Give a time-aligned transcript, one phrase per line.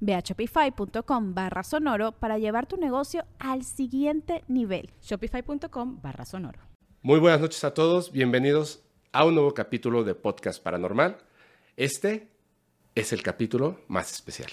[0.00, 4.90] Ve a shopify.com barra sonoro para llevar tu negocio al siguiente nivel.
[5.02, 6.60] Shopify.com barra sonoro.
[7.02, 11.18] Muy buenas noches a todos, bienvenidos a un nuevo capítulo de Podcast Paranormal.
[11.76, 12.28] Este
[12.94, 14.50] es el capítulo más especial.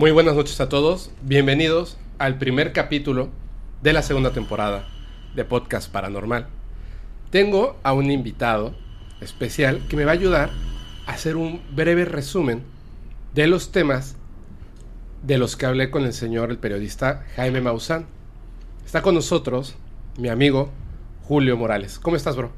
[0.00, 3.28] Muy buenas noches a todos, bienvenidos al primer capítulo
[3.82, 4.88] de la segunda temporada
[5.34, 6.46] de Podcast Paranormal.
[7.28, 8.74] Tengo a un invitado
[9.20, 10.52] especial que me va a ayudar
[11.06, 12.62] a hacer un breve resumen
[13.34, 14.16] de los temas
[15.22, 18.06] de los que hablé con el señor, el periodista Jaime Maussan.
[18.86, 19.76] Está con nosotros
[20.16, 20.70] mi amigo
[21.24, 21.98] Julio Morales.
[21.98, 22.52] ¿Cómo estás, bro?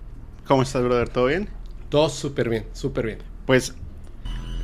[0.46, 1.08] ¿Cómo estás, brother?
[1.08, 1.48] ¿Todo bien?
[1.88, 3.18] Todo súper bien, súper bien.
[3.46, 3.74] Pues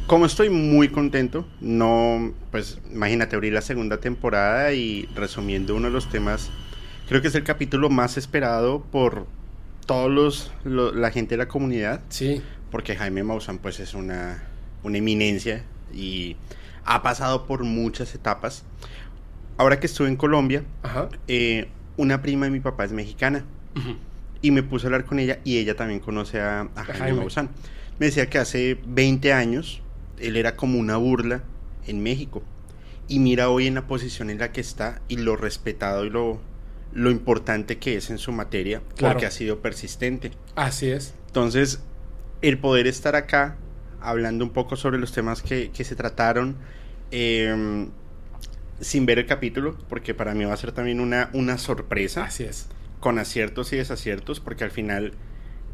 [0.09, 5.93] como estoy muy contento, no, pues imagínate abrir la segunda temporada y resumiendo uno de
[5.93, 6.51] los temas,
[7.09, 9.27] creo que es el capítulo más esperado por
[9.87, 12.01] todos los, la gente de la comunidad.
[12.09, 12.43] Sí.
[12.71, 14.43] Porque Jaime Maussan pues es una,
[14.83, 16.37] una eminencia y
[16.87, 18.65] ha pasado por muchas etapas.
[19.59, 20.65] Ahora que estuve en Colombia,
[21.27, 21.69] eh,
[21.99, 23.45] una prima de mi papá es mexicana
[24.41, 27.19] y me puse a hablar con ella y ella también conoce a, Jaime, Jaime.
[27.19, 27.51] Maussan.
[27.99, 29.83] Me decía que hace 20 años
[30.21, 31.43] él era como una burla
[31.87, 32.43] en México.
[33.09, 36.41] Y mira hoy en la posición en la que está y lo respetado y lo,
[36.93, 40.33] lo importante que es en su materia, porque ha sido persistente.
[40.57, 41.15] Así es.
[41.27, 41.81] Entonces,
[42.43, 43.57] el poder estar acá
[44.01, 46.57] hablando un poco sobre los temas que, se trataron,
[47.11, 47.89] em,
[48.81, 52.25] sin ver el capítulo, porque para mí va a ser también una, una sorpresa.
[52.25, 52.69] Así es.
[53.01, 55.13] Con aciertos y desaciertos, porque al final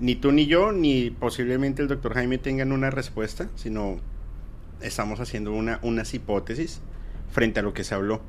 [0.01, 4.01] ni tú ni yo, ni posiblemente el doctor Jaime tengan una respuesta, sino
[4.81, 6.81] estamos haciendo una, unas hipótesis
[7.31, 8.21] frente a lo que se habló.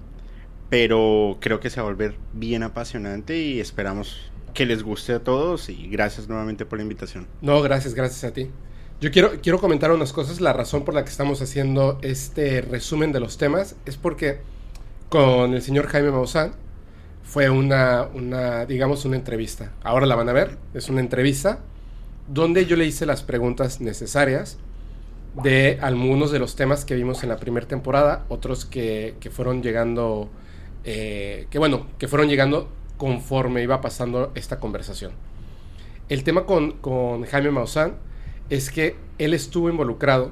[0.70, 5.24] Pero creo que se va a volver bien apasionante y esperamos que les guste a
[5.24, 7.28] todos y gracias nuevamente por la invitación.
[7.42, 8.50] No, gracias, gracias a ti.
[9.02, 10.42] Yo quiero, quiero comentar unas cosas.
[10.42, 14.40] La razón por la que estamos haciendo este resumen de los temas es porque
[15.10, 16.54] con el señor Jaime Maussan
[17.24, 19.74] fue una, una, digamos, una entrevista.
[19.84, 20.58] Ahora la van a ver.
[20.74, 21.60] Es una entrevista
[22.28, 24.58] donde yo le hice las preguntas necesarias
[25.44, 30.30] de algunos de los temas que vimos en la primera temporada, otros que, fueron llegando,
[30.84, 35.12] eh, que bueno, que fueron llegando conforme iba pasando esta conversación.
[36.08, 37.96] El tema con, con Jaime Maussan
[38.50, 40.32] es que él estuvo involucrado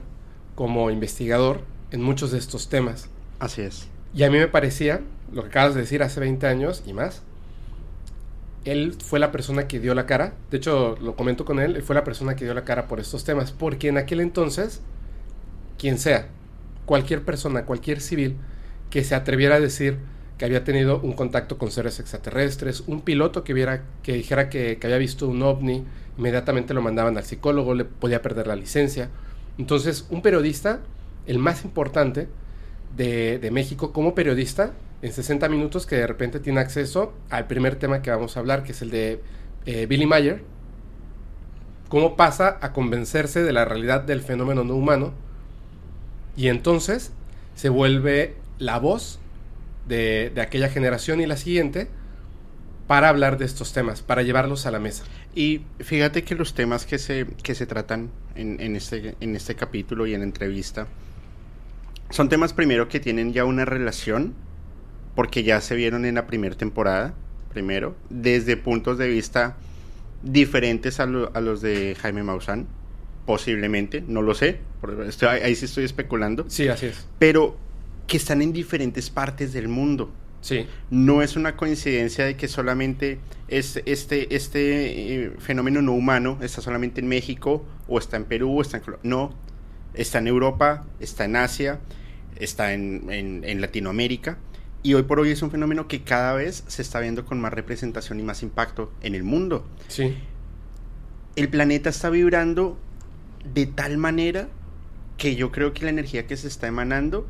[0.55, 1.61] como investigador
[1.91, 3.09] en muchos de estos temas.
[3.39, 3.87] Así es.
[4.13, 7.23] Y a mí me parecía, lo que acabas de decir hace 20 años y más,
[8.65, 11.83] él fue la persona que dio la cara, de hecho lo comento con él, él
[11.83, 14.81] fue la persona que dio la cara por estos temas, porque en aquel entonces
[15.77, 16.27] quien sea,
[16.85, 18.37] cualquier persona, cualquier civil
[18.89, 19.97] que se atreviera a decir
[20.37, 24.79] que había tenido un contacto con seres extraterrestres, un piloto que, viera, que dijera que,
[24.83, 25.83] había visto un ovni,
[26.17, 29.09] inmediatamente lo mandaban al psicólogo, le podía perder la licencia.
[29.57, 30.81] Entonces, un periodista,
[31.27, 32.27] el más importante
[32.95, 38.01] de, México como periodista, en 60 minutos que de repente tiene acceso al primer tema
[38.01, 39.21] que vamos a hablar, que es el de
[39.65, 40.43] eh, Billy Mayer,
[41.89, 45.13] cómo pasa a convencerse de la realidad del fenómeno no humano
[46.35, 47.11] y entonces
[47.55, 49.19] se vuelve la voz
[49.87, 51.87] de, aquella generación y la siguiente
[52.87, 55.03] para hablar de estos temas, para llevarlos a la mesa.
[55.35, 60.05] Y fíjate que los temas que se, que se tratan en, este, en este capítulo
[60.05, 60.87] y en la entrevista
[62.09, 64.33] son temas primero que tienen ya una relación,
[65.15, 67.13] porque ya se vieron en la primera temporada,
[67.51, 69.55] primero, desde puntos de vista
[70.21, 72.67] diferentes a, a los de Jaime Maussan
[73.25, 74.59] posiblemente, no lo sé,
[75.27, 76.45] ahí sí estoy especulando.
[76.47, 77.07] Sí, así es.
[77.19, 77.57] Pero
[78.07, 80.11] que están en diferentes partes del mundo.
[80.41, 80.67] Sí.
[80.89, 86.99] No es una coincidencia de que solamente este, este, este fenómeno no humano está solamente
[86.99, 89.09] en México o está en Perú o está en Colombia.
[89.09, 89.33] No,
[89.93, 91.79] está en Europa, está en Asia,
[92.35, 94.37] está en, en, Latinoamérica.
[94.81, 97.53] Y hoy por hoy es un fenómeno que cada vez se está viendo con más
[97.53, 99.65] representación y más impacto en el mundo.
[99.87, 100.13] Sí.
[101.37, 102.77] El planeta está vibrando
[103.43, 104.47] de tal manera
[105.17, 107.27] que yo creo que la energía que se está emanando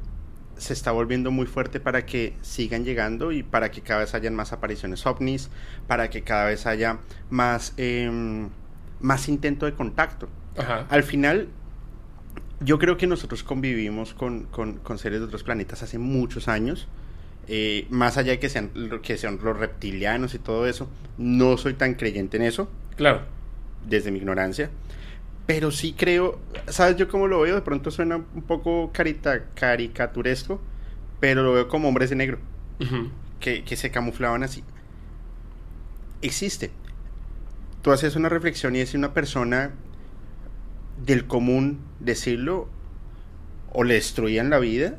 [0.58, 4.36] se está volviendo muy fuerte para que sigan llegando y para que cada vez hayan
[4.36, 5.50] más apariciones ovnis,
[5.88, 7.00] para que cada vez haya
[7.30, 8.50] más, em,
[9.02, 10.30] más intento de contacto.
[10.90, 11.50] Al final,
[12.60, 14.48] yo creo que nosotros convivimos con,
[14.98, 16.88] seres de otros planetas hace muchos años.
[17.48, 18.72] Eh, más allá de que sean,
[19.02, 20.88] que sean los reptilianos y todo eso,
[21.18, 22.70] no soy tan creyente en eso.
[22.96, 23.22] Claro.
[23.86, 24.70] Desde mi ignorancia.
[25.46, 27.56] Pero sí creo, ¿sabes yo cómo lo veo?
[27.56, 30.62] De pronto suena un poco carita, caricaturesco,
[31.20, 32.40] pero lo veo como hombres de negro,
[33.40, 34.64] que, que se camuflaban así.
[36.22, 36.72] Existe.
[37.82, 39.72] Tú haces una reflexión y es una persona
[41.06, 42.70] del común decirlo,
[43.74, 44.98] o le destruían la vida,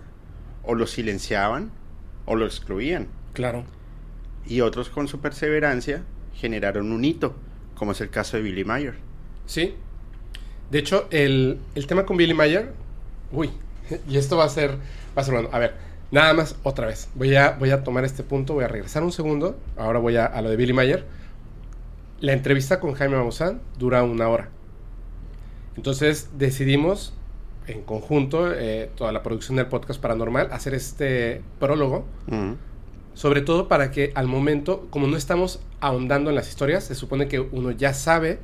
[0.62, 1.70] o lo silenciaban,
[2.26, 3.08] o lo excluían.
[3.32, 3.64] Claro.
[4.46, 6.02] Y otros con su perseverancia
[6.34, 7.34] generaron un hito,
[7.74, 8.96] como es el caso de Billy Mayer.
[9.46, 9.74] Sí,
[10.70, 12.72] de hecho, el, tema con Billy Mayer.
[13.32, 13.50] Uy,
[14.08, 14.72] y esto va a ser.
[15.16, 15.48] Va a ser bueno.
[15.52, 15.74] A ver,
[16.10, 17.08] nada más otra vez.
[17.14, 19.58] Voy a, voy a tomar este punto, voy a regresar un segundo.
[19.76, 21.04] Ahora voy a, a lo de Billy Mayer.
[22.20, 24.48] La entrevista con Jaime Maussan dura una hora.
[25.76, 27.14] Entonces decidimos
[27.66, 32.04] en conjunto, eh, toda la producción del podcast paranormal, hacer este prólogo.
[33.14, 37.28] Sobre todo para que al momento, como no estamos ahondando en las historias, se supone
[37.28, 38.40] que uno ya sabe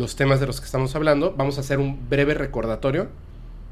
[0.00, 3.08] los temas de los que estamos hablando, vamos a hacer un breve recordatorio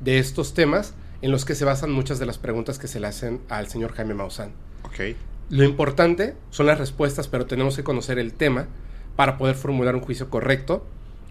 [0.01, 0.93] de estos temas
[1.23, 3.93] en los que se basan muchas de las preguntas que se le hacen al señor
[3.95, 4.53] Jaime Maussan.
[4.85, 5.17] Okay.
[5.49, 8.67] Lo importante son las respuestas, pero tenemos que conocer el tema
[9.17, 10.87] para poder formular un juicio correcto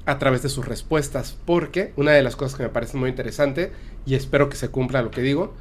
[0.08, 3.72] a través de sus respuestas, porque una de las cosas que me parece muy interesante,
[4.08, 5.54] y espero que se cumpla lo que digo,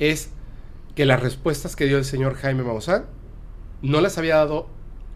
[0.00, 0.30] es
[0.96, 3.04] que las respuestas que dio el señor Jaime Maussan
[3.82, 4.66] no las había dado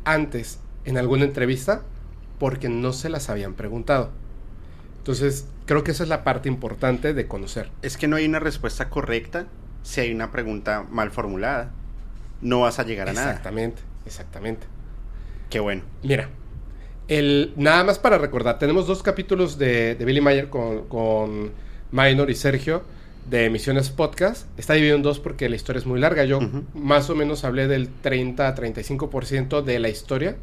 [0.04, 1.82] antes en alguna entrevista,
[2.44, 4.10] porque no se las habían preguntado.
[4.98, 7.70] Entonces, creo que esa es la parte importante de conocer.
[7.80, 9.46] Es que no hay una respuesta correcta
[9.82, 11.70] si hay una pregunta mal formulada.
[12.42, 13.30] No vas a llegar a nada.
[13.30, 14.66] Exactamente, exactamente.
[15.48, 15.84] Qué bueno.
[16.02, 16.28] Mira,
[17.08, 21.50] el, nada más para recordar, tenemos dos capítulos de, Billy Mayer con, con
[21.92, 22.82] Minor y Sergio
[23.30, 24.48] de Emisiones Podcast.
[24.58, 26.26] Está dividido en dos porque la historia es muy larga.
[26.26, 26.40] Yo
[26.74, 30.36] más o menos hablé del 30 a 35% de la historia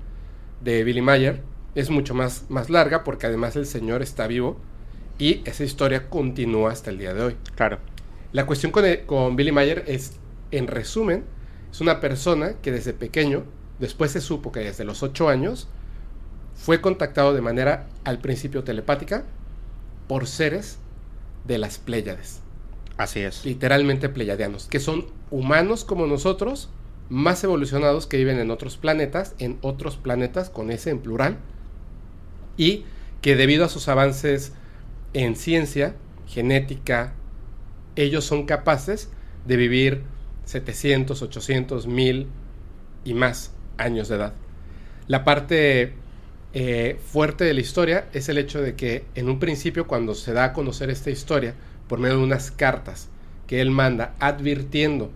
[0.62, 4.58] de Billy Mayer es mucho más, más larga porque además el señor está vivo
[5.18, 7.36] y esa historia continúa hasta el día de hoy.
[7.56, 7.80] Claro.
[8.32, 10.14] La cuestión con, con Billy Mayer es,
[10.52, 11.24] en resumen,
[11.72, 13.44] es una persona que desde pequeño,
[13.80, 15.68] después se supo que desde los 8 años,
[16.56, 19.24] fue contactado de manera al principio telepática
[20.08, 20.80] por seres
[21.46, 22.42] de las Pléyades.
[22.98, 23.46] Así es.
[23.46, 26.70] Literalmente pleyadianos, que son humanos como nosotros,
[27.10, 31.38] más evolucionados que viven en otros planetas, en otros planetas con ese en plural,
[32.58, 32.86] y
[33.22, 34.54] que debido a sus avances
[35.14, 35.96] en ciencia,
[36.28, 37.14] genética,
[37.96, 39.10] ellos son capaces
[39.46, 40.04] de vivir
[40.46, 42.28] 700, 800, 1000
[43.04, 44.34] y más años de edad.
[45.08, 45.94] La parte
[46.54, 50.34] eh, fuerte de la historia es el hecho de que en un principio cuando se
[50.34, 51.56] da a conocer esta historia
[51.88, 53.10] por medio de unas cartas
[53.48, 55.12] que él manda advirtiendo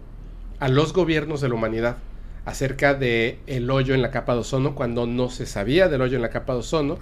[0.60, 1.98] a los gobiernos de la humanidad
[2.46, 6.16] acerca de el hoyo en la capa de ozono cuando no se sabía del hoyo
[6.16, 6.98] en la capa de ozono,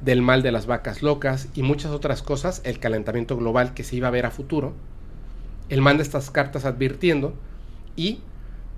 [0.00, 3.96] del mal de las vacas locas y muchas otras cosas, el calentamiento global que se
[3.96, 4.72] iba a ver a futuro.
[5.68, 7.34] Él manda estas cartas advirtiendo
[7.94, 8.20] y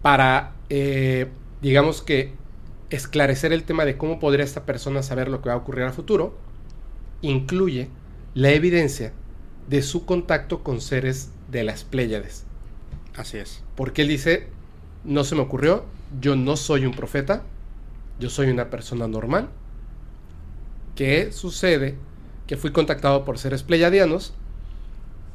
[0.02, 1.28] para, eh,
[1.62, 2.32] digamos que,
[2.90, 5.92] esclarecer el tema de cómo podría esta persona saber lo que va a ocurrir a
[5.92, 6.38] futuro,
[7.20, 7.88] incluye
[8.34, 9.12] la evidencia
[9.68, 12.44] de su contacto con seres de las Pléyades.
[13.14, 13.62] Así es.
[13.76, 14.48] Porque él dice,
[15.04, 15.84] no se me ocurrió,
[16.20, 17.42] yo no soy un profeta,
[18.18, 19.48] yo soy una persona normal.
[20.94, 21.96] ¿Qué sucede?
[22.46, 24.34] Que fui contactado por seres pleyadianos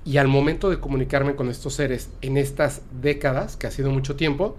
[0.05, 4.15] y al momento de comunicarme con estos seres en estas décadas, que ha sido mucho
[4.15, 4.57] tiempo,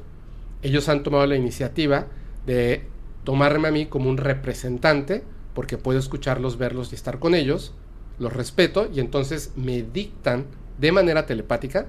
[0.62, 2.06] ellos han tomado la iniciativa
[2.46, 2.86] de
[3.24, 5.22] tomarme a mí como un representante,
[5.54, 7.74] porque puedo escucharlos, verlos y estar con ellos,
[8.18, 10.46] los respeto y entonces me dictan
[10.78, 11.86] de manera telepática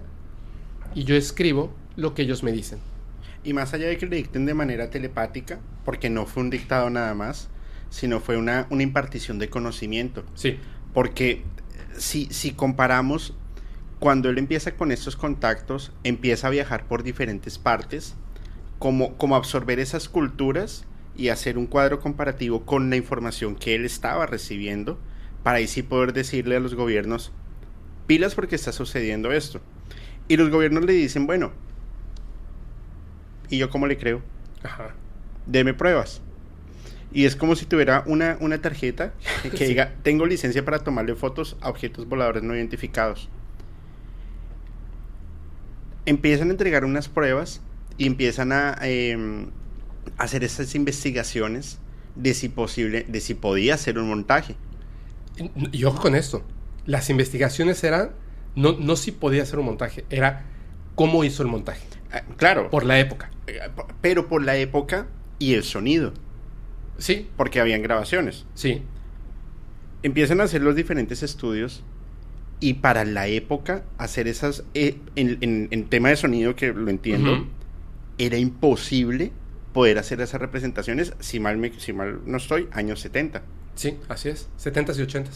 [0.93, 2.79] y yo escribo lo que ellos me dicen.
[3.45, 6.89] Y más allá de que le dicten de manera telepática, porque no fue un dictado
[6.89, 7.49] nada más,
[7.89, 10.25] sino fue una, una impartición de conocimiento.
[10.33, 10.57] Sí.
[10.93, 11.43] Porque
[11.97, 13.35] si, si comparamos,
[13.99, 18.15] cuando él empieza con estos contactos, empieza a viajar por diferentes partes
[18.79, 20.85] como, como absorber esas culturas
[21.15, 24.99] y hacer un cuadro comparativo con la información que él estaba recibiendo
[25.45, 27.31] para ahí sí poder decirle a los gobiernos,
[28.07, 29.61] pilas porque está sucediendo esto.
[30.27, 31.51] Y los gobiernos le dicen, bueno,
[33.49, 34.21] ¿y yo cómo le creo?
[34.63, 34.93] Ajá.
[35.45, 36.21] Deme pruebas.
[37.11, 39.13] Y es como si tuviera una, una tarjeta
[39.57, 43.29] que diga, tengo licencia para tomarle fotos a objetos voladores no identificados.
[46.05, 47.61] Empiezan a entregar unas pruebas
[47.97, 49.47] y empiezan a em,
[50.17, 51.79] hacer esas investigaciones
[52.15, 54.55] de si posible, de si podía ser un montaje.
[55.71, 56.43] Y, ojo con esto,
[56.85, 58.11] las investigaciones eran
[58.55, 60.45] no, no si podía ser un montaje, era
[60.95, 61.85] cómo hizo el montaje.
[62.11, 62.69] Ah, claro.
[62.69, 63.31] Por la época.
[63.47, 63.59] Eh,
[64.01, 65.07] pero por la época
[65.39, 66.13] y el sonido.
[66.97, 67.29] Sí.
[67.37, 68.45] Porque habían grabaciones.
[68.53, 68.81] Sí.
[70.03, 71.83] Empiezan a hacer los diferentes estudios
[72.59, 77.47] y para la época hacer esas, eh, en, tema de sonido que lo entiendo,
[78.17, 79.31] era imposible
[79.73, 83.41] poder hacer esas representaciones, si mal, me, si mal no estoy, años 70.
[83.75, 85.31] Sí, así es, 70 y 80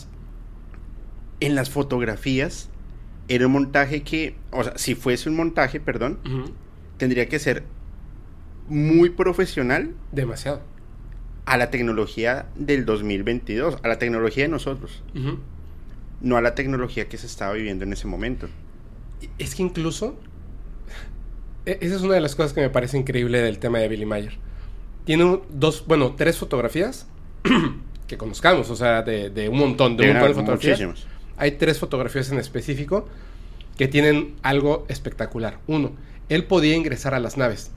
[1.41, 2.69] En las fotografías
[3.29, 6.19] era un montaje que, o sea, si fuese un montaje, perdón,
[6.97, 7.63] tendría que ser
[8.67, 9.93] muy profesional.
[10.11, 10.61] Demasiado.
[11.45, 15.03] A la tecnología del 2022, a la tecnología de nosotros.
[16.21, 18.49] No a la tecnología que se estaba viviendo en ese momento.
[19.37, 20.17] Es que incluso
[21.65, 24.05] e-, esa es una de las cosas que me parece increíble del tema de Billy
[24.05, 24.33] Mayer.
[25.05, 27.07] Tiene dos, bueno, tres fotografías
[28.07, 31.07] que conozcamos, o sea, de, un montón, de, un montón de fotografías.
[31.39, 33.07] Hay tres fotografías en específico
[33.77, 35.59] que tienen algo espectacular.
[35.65, 35.93] Uno,
[36.27, 37.71] él podía ingresar a las naves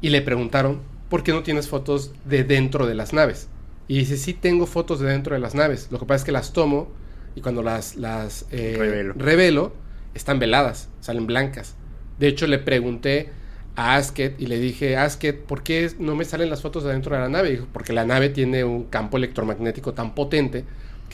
[0.00, 3.48] y le preguntaron, ¿por qué no tienes fotos de dentro de las naves?
[3.86, 5.88] Y dice, sí tengo fotos de dentro de las naves.
[5.90, 6.88] Lo que pasa es que las tomo
[7.36, 9.72] y cuando las, las eh, revelo,
[10.14, 11.74] están veladas, salen blancas.
[12.18, 13.30] De hecho, le pregunté
[13.76, 17.14] a Asket y le dije, Asket, ¿por qué no me salen las fotos de dentro
[17.14, 17.50] de la nave?
[17.50, 20.64] Dijo, porque la nave tiene un campo electromagnético tan potente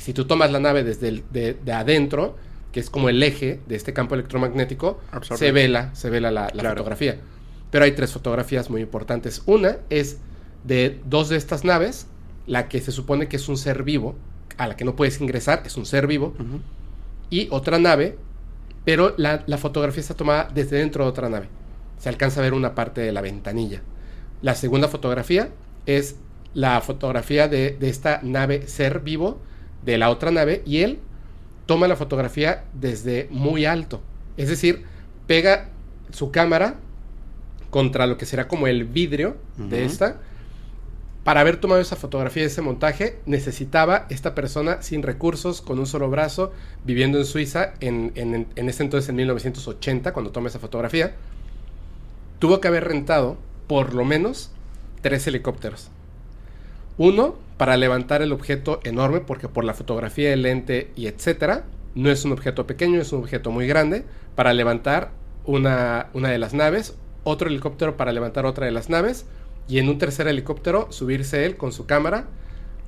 [0.00, 2.36] que si tú tomas la nave desde de, adentro,
[2.72, 7.18] que es como el eje de este campo electromagnético, se vela, se vela la, fotografía.
[7.70, 9.42] Pero hay tres fotografías muy importantes.
[9.44, 10.18] Una es
[10.64, 12.06] de dos de estas naves,
[12.46, 14.16] la que se supone que es un ser vivo,
[14.56, 16.34] a la que no puedes ingresar, es un ser vivo,
[17.28, 18.16] y otra nave
[18.84, 21.48] pero la, fotografía está tomada desde dentro de otra nave.
[21.98, 23.82] Se alcanza a ver una parte de la ventanilla.
[24.40, 25.50] La segunda fotografía
[25.84, 26.16] es
[26.54, 29.40] la fotografía de, esta nave ser vivo
[29.84, 30.98] de la otra nave y él
[31.66, 34.00] toma la fotografía desde muy alto.
[34.36, 34.84] Es decir,
[35.26, 35.68] pega
[36.10, 36.76] su cámara
[37.70, 40.18] contra lo que será como el vidrio de esta
[41.24, 46.08] para haber tomado esa fotografía ese montaje, necesitaba esta persona sin recursos, con un solo
[46.08, 46.52] brazo,
[46.84, 51.14] viviendo en Suiza en, en, ese entonces, en 1980, cuando toma esa fotografía.
[52.38, 54.50] Tuvo que haber rentado por lo menos
[55.02, 55.90] tres helicópteros.
[56.98, 62.10] Uno para levantar el objeto enorme, porque por la fotografía del lente y etcétera, no
[62.10, 64.04] es un objeto pequeño, es un objeto muy grande,
[64.34, 65.10] para levantar
[65.44, 66.94] una, una de las naves,
[67.24, 69.26] otro helicóptero para levantar otra de las naves,
[69.68, 72.26] y en un tercer helicóptero subirse él con su cámara,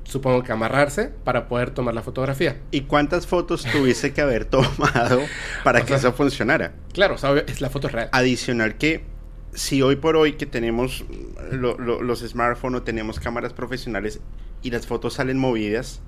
[0.04, 2.56] supongo que amarrarse para poder tomar la fotografía.
[2.70, 5.20] ¿Y cuántas fotos tuviese que haber tomado
[5.64, 6.72] para que eso funcionara?
[6.92, 7.16] Claro,
[7.46, 8.08] es la foto real.
[8.12, 9.11] Adicional que
[9.54, 11.04] si hoy por hoy que tenemos
[11.50, 14.20] los smartphones o tenemos cámaras profesionales
[14.62, 16.00] y las fotos salen movidas,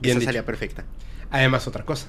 [0.00, 0.84] Bien esa salía perfecta.
[1.30, 2.08] Además, otra cosa.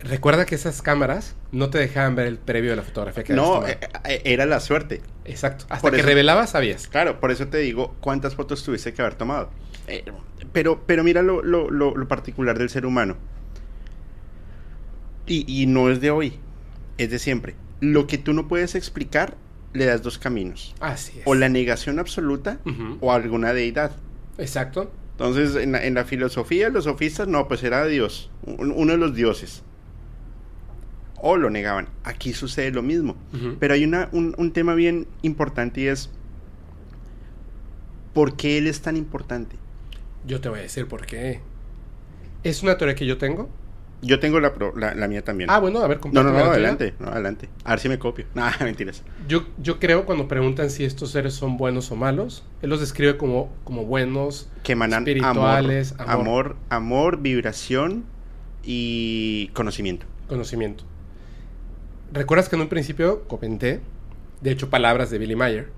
[0.00, 3.66] Recuerda que esas cámaras no te dejaban ver el previo de la fotografía que No,
[3.66, 5.02] eh, eh, era la suerte.
[5.24, 5.66] Exacto.
[5.68, 6.86] Hasta que revelabas sabías.
[6.86, 9.50] Claro, por eso te digo cuántas fotos tuviste que haber tomado.
[9.88, 10.04] Eh,
[10.52, 13.16] pero, pero mira lo, lo, lo, particular del ser humano.
[15.26, 16.38] Y, y no es de hoy,
[16.96, 17.54] es de siempre.
[17.80, 19.36] Lo que tú no puedes explicar,
[19.72, 20.74] le das dos caminos.
[20.80, 21.26] Así es.
[21.26, 22.58] O la negación absoluta
[23.00, 23.92] o alguna deidad.
[24.38, 24.90] Exacto.
[25.12, 29.14] Entonces, en la, en la filosofía, los sofistas, no, pues era Dios, uno de los
[29.14, 29.62] dioses
[31.20, 31.88] o lo negaban.
[32.04, 33.16] Aquí sucede lo mismo.
[33.58, 36.10] Pero hay una, un, tema bien importante y es,
[38.14, 39.56] ¿por qué él es tan importante?
[40.26, 41.40] Yo te voy a decir por qué.
[42.42, 43.48] Es una teoría que yo tengo.
[44.00, 44.52] Yo tengo la,
[44.94, 45.50] la, mía también.
[45.50, 47.48] Ah, bueno, a ver, No, no, no, adelante, no, adelante.
[47.64, 48.26] A ver si me copio.
[48.34, 49.02] No, mentiras.
[49.26, 53.16] Yo, yo creo cuando preguntan si estos seres son buenos o malos, él los describe
[53.16, 58.04] como, como buenos, que emanan espirituales, amor, amor, amor, vibración
[58.62, 60.06] y conocimiento.
[60.28, 60.84] Conocimiento.
[62.12, 63.80] ¿Recuerdas que en un principio comenté,
[64.40, 65.70] de hecho palabras de Billy Mayer,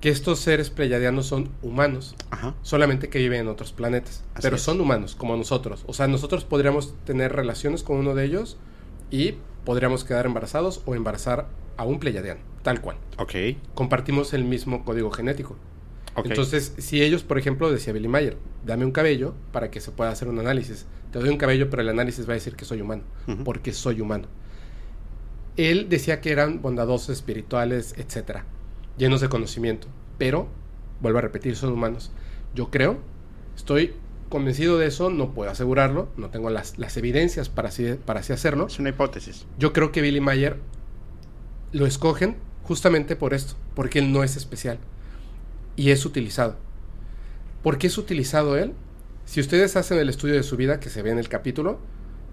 [0.00, 2.14] que estos seres pleyadianos son humanos,
[2.62, 5.84] solamente que viven en otros planetas, pero son humanos como nosotros.
[5.86, 8.56] O sea, nosotros podríamos tener relaciones con uno de ellos
[9.10, 9.34] y
[9.64, 12.96] podríamos quedar embarazados o embarazar a un pleyadiano, tal cual.
[13.18, 13.34] Ok.
[13.74, 15.56] Compartimos el mismo código genético.
[16.24, 20.10] Entonces, si ellos, por ejemplo, decía Billy Mayer, dame un cabello para que se pueda
[20.10, 20.86] hacer un análisis.
[21.12, 23.02] Te doy un cabello, pero el análisis va a decir que soy humano,
[23.44, 24.28] porque soy humano.
[25.56, 28.44] Él decía que eran bondadosos, espirituales, etcétera,
[28.98, 29.88] llenos de conocimiento,
[30.18, 30.48] pero,
[31.00, 32.10] vuelvo a repetir, son humanos.
[32.54, 32.98] Yo creo,
[33.54, 33.94] estoy
[34.28, 38.32] convencido de eso, no puedo asegurarlo, no tengo las, las evidencias para así, para así
[38.32, 38.66] hacerlo.
[38.66, 39.46] Es una hipótesis.
[39.58, 40.58] Yo creo que Billy Mayer
[41.72, 44.78] lo escogen justamente por esto, porque él no es especial
[45.76, 46.56] y es utilizado.
[47.62, 48.72] ¿Por qué es utilizado él?
[49.24, 51.78] Si ustedes hacen el estudio de su vida que se ve en el capítulo,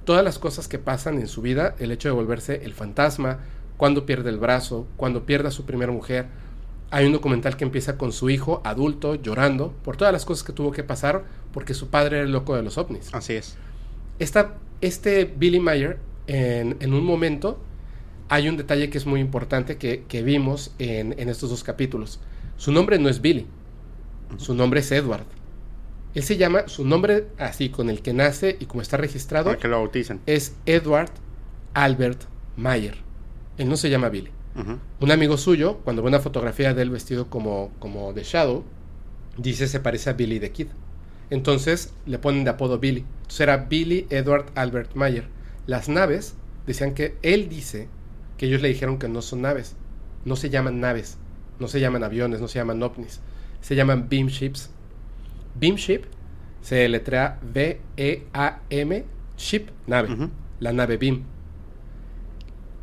[0.05, 3.39] todas las cosas que pasan en su vida, el hecho de volverse el fantasma,
[3.77, 6.27] cuando pierde el brazo, cuando pierde a su primera mujer,
[6.91, 10.53] hay un documental que empieza con su hijo adulto llorando por todas las cosas que
[10.53, 13.13] tuvo que pasar porque su padre era el loco de los ovnis.
[13.13, 13.57] Así es.
[14.19, 15.97] Esta, este Billy Mayer,
[16.27, 17.59] en, en, un momento,
[18.29, 22.19] hay un detalle que es muy importante que, que vimos en, en, estos dos capítulos.
[22.57, 23.47] Su nombre no es Billy,
[24.37, 25.25] su nombre es Edward.
[26.13, 29.67] Él se llama, su nombre así, con el que nace y como está registrado, que
[29.67, 30.21] lo bautizan.
[30.27, 31.09] es Edward
[31.73, 32.25] Albert
[32.55, 32.97] Mayer.
[33.57, 34.29] Él no se llama Billy.
[34.99, 38.63] Un amigo suyo, cuando ve una fotografía de él vestido como, como de Shadow,
[39.37, 40.67] dice se parece a Billy the Kid.
[41.29, 43.05] Entonces le ponen de apodo Billy.
[43.21, 45.27] Entonces era Billy Edward Albert Mayer.
[45.65, 46.35] Las naves
[46.67, 47.87] decían que él dice
[48.37, 49.75] que ellos le dijeron que no son naves.
[50.25, 51.17] No se llaman naves.
[51.59, 53.21] No se llaman aviones, no se llaman ovnis.
[53.61, 54.69] Se llaman beam ships.
[55.59, 56.05] Beam ship
[56.61, 59.05] se letrea B-E-A-M,
[59.37, 60.13] ship, nave.
[60.13, 60.29] Uh -huh.
[60.59, 61.23] La nave beam.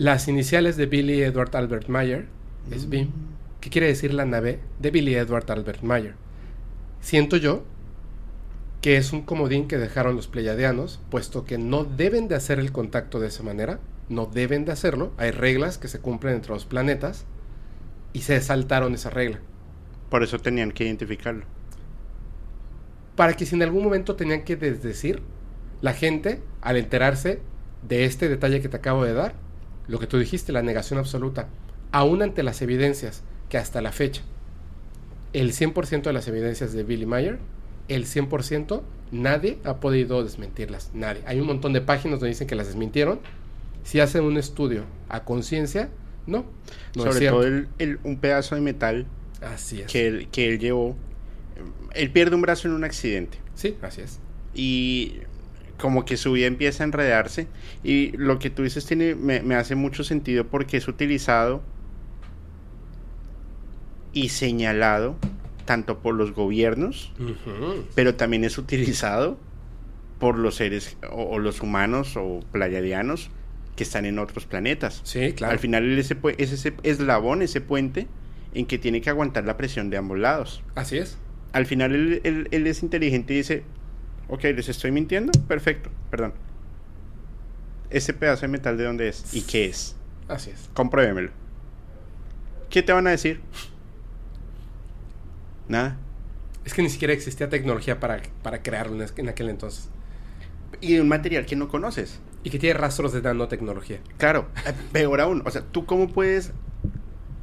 [0.01, 2.25] Las iniciales de Billy Edward Albert Mayer
[2.71, 3.11] es BEAM.
[3.61, 6.15] ¿Qué quiere decir la nave de Billy Edward Albert Mayer?
[7.03, 7.65] Siento yo
[8.81, 12.73] que es un comodín que dejaron los pleyadianos, puesto que no deben de hacer el
[12.73, 13.79] contacto de esa manera,
[14.09, 17.27] no deben de hacerlo, hay reglas que se cumplen entre los planetas,
[18.15, 19.41] y se saltaron esa regla.
[20.09, 21.45] Por eso tenían que identificarlo.
[23.17, 25.21] Para que si en algún momento tenían que desdecir,
[25.83, 27.43] la gente, al enterarse
[27.87, 29.50] de este detalle que te acabo de dar,
[29.91, 31.49] lo que tú dijiste, la negación absoluta,
[31.91, 34.23] aún ante las evidencias que hasta la fecha,
[35.33, 37.41] el 100% de las evidencias de Billy Mayer,
[37.89, 41.23] el 100% nadie ha podido desmentirlas, nadie.
[41.27, 43.19] Hay un montón de páginas donde dicen que las desmintieron.
[43.83, 45.89] Si hacen un estudio a conciencia,
[46.25, 46.45] no.
[46.95, 49.07] no Sobre todo el, el, un pedazo de metal
[49.43, 49.91] así es.
[49.91, 50.95] Que, él, que él llevó.
[51.95, 53.39] Él pierde un brazo en un accidente.
[53.57, 54.21] Sí, así es.
[54.55, 55.15] Y
[55.81, 57.49] como que su vida empieza a enredarse.
[57.83, 61.63] Y lo que tú dices tiene me, me, hace mucho sentido porque es utilizado
[64.13, 65.17] y señalado
[65.65, 67.85] tanto por los gobiernos uh -huh.
[67.95, 69.39] pero también es utilizado
[70.19, 73.31] por los seres o, o, los humanos o playadianos
[73.77, 75.01] que están en otros planetas.
[75.05, 75.53] Sí claro.
[75.53, 78.09] Al final ese es ese eslabón ese puente
[78.53, 80.63] en que tiene que aguantar la presión de ambos lados.
[80.75, 81.19] Así es.
[81.53, 83.63] Al final él, él, él es inteligente y dice
[84.31, 85.33] Ok, ¿les estoy mintiendo?
[85.49, 86.33] Perfecto, perdón.
[87.91, 89.35] ¿Ese pedazo de metal de dónde es?
[89.35, 89.97] ¿Y qué es?
[90.29, 90.71] Así es.
[90.73, 91.33] Compruébemelo.
[92.71, 93.41] ¿Qué te van a decir?
[95.67, 95.99] Nada.
[96.65, 99.89] Es que ni siquiera existía tecnología para, para crearlo en aquel entonces.
[100.81, 102.21] Y de un material que no conoces.
[102.45, 103.99] Y que tiene rastros de nanotecnología.
[104.17, 104.49] Claro,
[104.93, 105.43] peor aún.
[105.45, 106.53] O sea, ¿tú cómo puedes...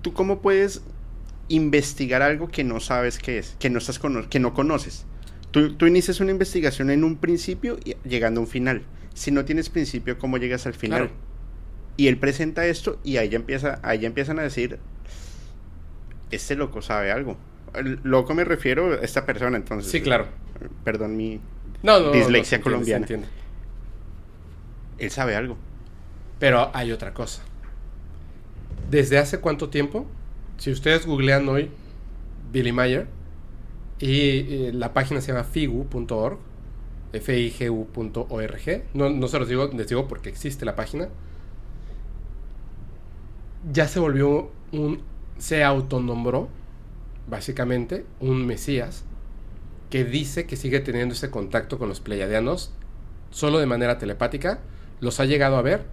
[0.01, 0.81] ¿Tú cómo puedes
[1.49, 3.57] investigar algo que no sabes qué es?
[3.59, 5.05] Que no, estás que no conoces.
[5.51, 8.83] Tú, tú, inicias una investigación en un principio y llegando a un final.
[9.13, 11.07] Si no tienes principio, ¿cómo llegas al final?
[11.07, 11.13] Claro.
[11.95, 14.77] Y él presenta esto y ahí ya, empieza, ahí ya empiezan a decir,
[16.29, 17.37] este loco sabe algo.
[17.73, 19.91] El loco me refiero a esta persona, entonces.
[19.91, 20.27] Sí, claro.
[20.83, 21.39] Perdón mi
[21.83, 23.03] no, no, dislexia no, colombiana.
[23.03, 23.27] Entiende.
[24.97, 25.57] Él sabe algo.
[26.39, 27.41] Pero hay otra cosa.
[28.89, 30.05] ¿Desde hace cuánto tiempo?
[30.57, 31.69] Si ustedes googlean hoy
[32.51, 33.07] Billy Mayer,
[33.99, 36.37] y eh, la página se llama figu.org,
[37.13, 38.83] figu.org.
[38.93, 41.09] No, no se los digo, les digo porque existe la página.
[43.71, 45.01] Ya se volvió un.
[45.39, 46.49] Se autonombró,
[47.27, 49.03] básicamente, un Mesías
[49.89, 52.73] que dice que sigue teniendo ese contacto con los pleiadianos
[53.31, 54.59] solo de manera telepática.
[54.99, 55.85] Los ha llegado a ver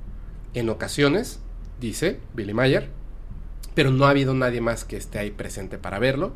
[0.54, 1.40] en ocasiones,
[1.80, 2.88] dice Billy Mayer,
[3.74, 6.32] pero no ha habido nadie más que esté ahí presente para verlo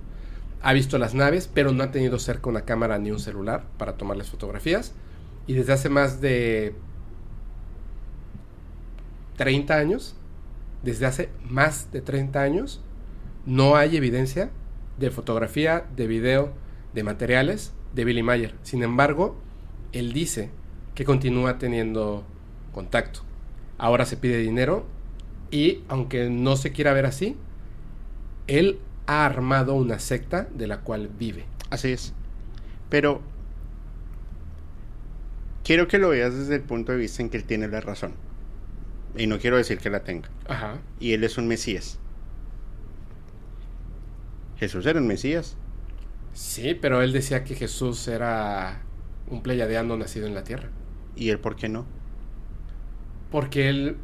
[0.62, 3.96] ha visto las naves, pero no ha tenido cerca una cámara ni un celular para
[3.96, 4.94] tomarles fotografías.
[5.46, 6.74] Y desde hace más de
[9.36, 10.16] 30 años,
[10.82, 12.82] desde hace más de 30 años,
[13.46, 14.50] no hay evidencia
[14.98, 16.52] de fotografía, de video,
[16.92, 18.54] de materiales de Billy Mayer.
[18.62, 19.36] Sin embargo,
[19.92, 20.50] él dice
[20.94, 22.24] que continúa teniendo
[22.72, 23.20] contacto.
[23.78, 24.86] Ahora se pide dinero
[25.50, 27.36] Y aunque no se quiera ver así,
[28.48, 31.46] él ha armado una secta de la cual vive.
[31.70, 32.12] Así es.
[32.90, 33.22] Pero
[35.64, 38.12] quiero que lo veas desde el punto de vista en que él tiene la razón.
[39.16, 40.28] Y no quiero decir que la tenga.
[40.46, 40.78] Ajá.
[41.00, 41.98] Y él es un Mesías.
[44.58, 45.56] Jesús era un Mesías.
[46.34, 48.82] Sí, pero él decía que Jesús era
[49.26, 50.68] un pleiadiano nacido en la tierra.
[51.16, 51.86] ¿Y él por qué no?
[53.30, 53.96] Porque él,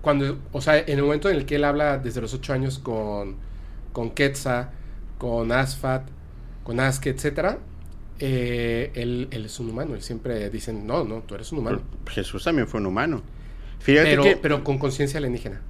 [0.00, 2.78] cuando, o sea, en el momento en el que él habla desde los ocho años
[2.78, 3.36] con,
[3.92, 4.70] con Quetzal,
[5.18, 6.08] con Asfat,
[6.64, 7.58] con Aske, etcétera,
[8.18, 9.94] eh, él, él, es un humano.
[9.94, 11.82] Él siempre dicen, no, no, tú eres un humano.
[12.06, 13.22] Jesús también fue un humano.
[13.80, 14.36] Fíjate pero, que...
[14.36, 15.60] pero con conciencia alienígena.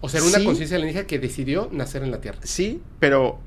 [0.00, 2.38] O sea, era una conciencia alienígena que decidió nacer en la Tierra.
[2.42, 3.40] Sí, pero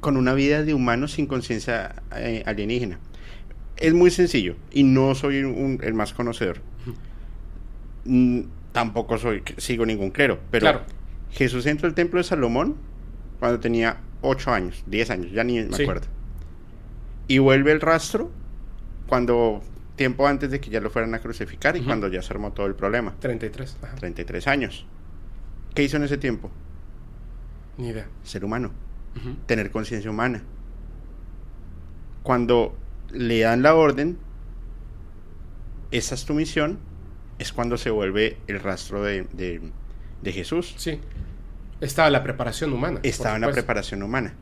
[0.00, 2.98] con una vida de humano sin conciencia eh, alienígena.
[3.76, 6.60] Es muy sencillo y no soy el más conocedor.
[8.04, 10.82] Mm, tampoco soy sigo ningún clero, pero
[11.36, 12.76] Jesús entró al templo de Salomón
[13.38, 16.06] cuando tenía 8 años, 10 años, ya ni me acuerdo.
[17.28, 18.30] Y vuelve el rastro
[19.06, 19.62] cuando
[19.96, 22.66] tiempo antes de que ya lo fueran a crucificar y cuando ya se armó todo
[22.66, 23.14] el problema.
[23.18, 23.76] 33.
[23.98, 24.86] 33 años.
[25.74, 26.50] ¿Qué hizo en ese tiempo?
[27.78, 28.06] Ni idea.
[28.22, 28.70] Ser humano.
[29.46, 30.42] Tener conciencia humana.
[32.22, 32.76] Cuando
[33.10, 34.18] le dan la orden,
[35.90, 36.78] esa es tu misión,
[37.38, 40.74] es cuando se vuelve el rastro de, de, Jesús.
[40.76, 41.00] Sí.
[41.80, 43.00] Estaba la preparación humana.
[43.02, 44.34] Estaba en la preparación humana.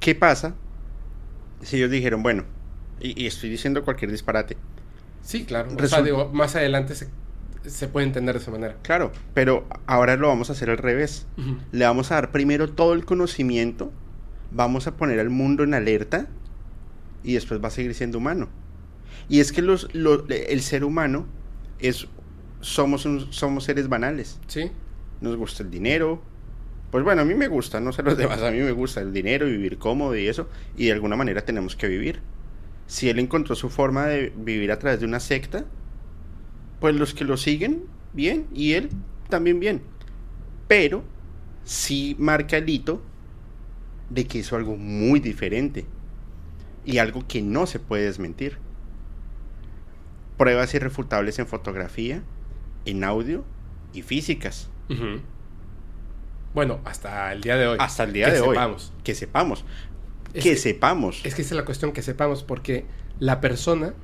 [0.00, 0.54] ¿Qué pasa
[1.62, 2.44] si ellos dijeron, bueno,
[3.00, 4.56] y, estoy diciendo cualquier disparate.
[5.22, 5.70] Sí, claro.
[5.76, 8.76] O sea, digo, más adelante se, puede entender de esa manera.
[8.82, 11.26] Claro, pero ahora lo vamos a hacer al revés.
[11.72, 13.92] Le vamos a dar primero todo el conocimiento,
[14.50, 16.26] vamos a poner al mundo en alerta
[17.24, 18.48] y después va a seguir siendo humano.
[19.28, 21.26] Y es que los, el ser humano
[21.78, 22.06] es
[22.60, 24.38] somos somos seres banales.
[24.46, 24.70] Sí.
[25.22, 26.20] Nos gusta el dinero.
[26.90, 29.14] Pues bueno, a mí me gusta, no sé los demás, a mí me gusta el
[29.14, 32.20] dinero, vivir cómodo y eso, y de alguna manera tenemos que vivir
[32.92, 35.64] si él encontró su forma de vivir a través de una secta,
[36.78, 38.90] pues los que lo siguen, bien, y él
[39.30, 39.82] también bien.
[40.68, 41.02] Pero
[41.64, 43.02] sí marca el hito
[44.10, 45.86] de que hizo algo muy diferente
[46.84, 48.58] y algo que no se puede desmentir.
[50.36, 52.22] Pruebas irrefutables en fotografía,
[52.84, 53.44] en audio
[53.94, 54.68] y físicas.
[56.54, 57.78] Bueno, hasta el día de hoy.
[57.80, 58.56] Hasta el día de hoy.
[59.02, 59.64] Que sepamos
[60.40, 61.20] que, sepamos.
[61.24, 62.84] Es que esa es la cuestión, que sepamos, porque
[63.18, 63.94] la persona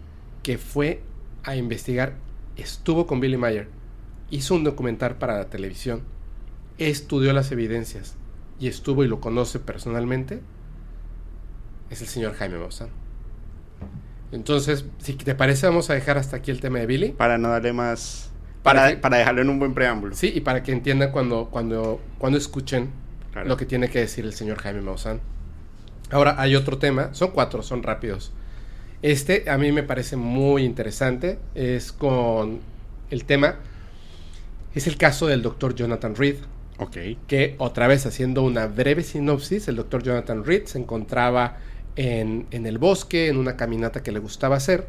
[0.42, 1.02] que fue
[1.44, 2.14] a investigar
[2.56, 3.68] estuvo con Billy Mayer,
[4.30, 6.02] hizo un documental para la televisión,
[6.76, 8.16] estudió las evidencias
[8.60, 10.40] y estuvo y lo conoce personalmente,
[11.90, 12.88] es el señor Jaime Maussan.
[14.30, 17.10] Entonces, si te parece, vamos a dejar hasta aquí el tema de Billy.
[17.10, 18.27] Para no darle más.
[18.74, 20.14] Para, para, dejarlo en un buen preámbulo.
[20.14, 22.90] Sí, y para que entiendan cuando, cuando, cuando escuchen
[23.44, 25.20] lo que tiene que decir el señor Jaime Maussan.
[26.10, 28.32] Ahora hay otro tema, son cuatro, son rápidos.
[29.02, 32.60] Este a mí me parece muy interesante, es con
[33.10, 33.56] el tema,
[34.74, 36.36] es el caso del doctor Jonathan Reed.
[36.78, 36.96] Ok.
[37.26, 41.58] Que otra vez haciendo una breve sinopsis, el doctor Jonathan Reed se encontraba
[41.96, 44.86] en, el bosque, en una caminata que le gustaba hacer,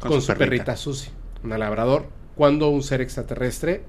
[0.00, 0.76] con, su, perrita.
[0.76, 1.10] Susie,
[1.44, 2.06] una labrador,
[2.38, 3.82] cuando un ser extraterrestre,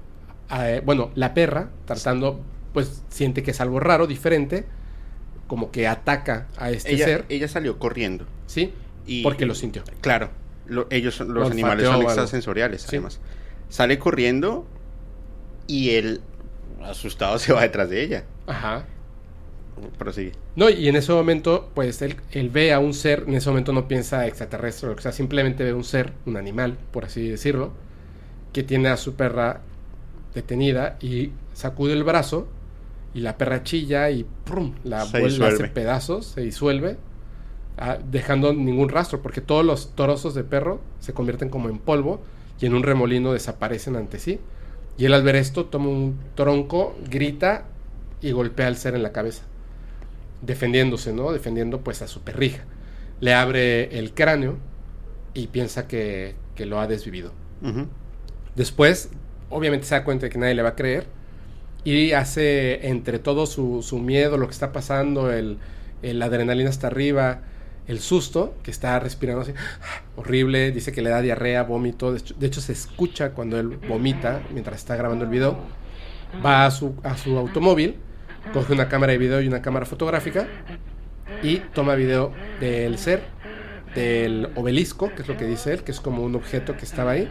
[0.52, 2.40] eh, bueno, la perra, tratando,
[2.74, 4.64] pues siente que es algo raro, diferente,
[5.46, 7.26] como que ataca a este ser.
[7.28, 8.26] Ella salió corriendo.
[8.46, 8.72] Sí,
[9.06, 9.84] y, porque lo sintió.
[10.00, 10.30] Claro,
[10.90, 13.20] ellos, los animales son extrasensoriales, además.
[13.68, 14.66] Sale corriendo
[15.68, 16.20] y él,
[16.82, 18.24] asustado, se va detrás de ella.
[18.48, 18.84] Ajá.
[19.96, 20.32] Prosigue.
[20.56, 23.72] No, y en ese momento, pues él, él, ve a un ser, en ese momento
[23.72, 27.72] no piensa extraterrestre o sea, simplemente ve un ser, un animal, por así decirlo,
[28.52, 29.60] que tiene a su perra
[30.34, 32.48] detenida y sacude el brazo
[33.14, 34.74] y la perra chilla y ¡prum!
[34.84, 36.96] la vuelve a hacer pedazos, se disuelve,
[37.78, 42.20] ah, dejando ningún rastro, porque todos los torozos de perro se convierten como en polvo
[42.60, 44.38] y en un remolino desaparecen ante sí.
[44.96, 47.64] Y él al ver esto toma un tronco, grita
[48.20, 49.44] y golpea al ser en la cabeza,
[50.42, 51.32] defendiéndose, ¿no?
[51.32, 52.64] Defendiendo pues a su perrija.
[53.20, 54.58] Le abre el cráneo
[55.32, 57.32] y piensa que, que lo ha desvivido.
[58.56, 59.10] Después,
[59.48, 61.06] obviamente se da cuenta de que nadie le va a creer
[61.84, 65.58] y hace entre todo su, su miedo, lo que está pasando, el,
[66.22, 67.40] adrenalina está arriba,
[67.86, 69.52] el susto, que está respirando así,
[70.16, 74.78] horrible, dice que le da diarrea, vómito, de hecho, se escucha cuando él vomita mientras
[74.78, 75.58] está grabando el video,
[76.44, 77.96] va a su, a su automóvil,
[78.52, 80.46] coge una cámara de video y una cámara fotográfica
[81.42, 83.22] y toma video del ser,
[83.94, 87.12] del obelisco, que es lo que dice él, que es como un objeto que estaba
[87.12, 87.30] ahí,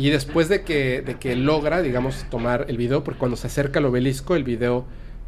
[0.00, 3.80] Y después de que, de que logra, digamos, tomar el video, porque cuando se acerca
[3.80, 4.86] al obelisco, el video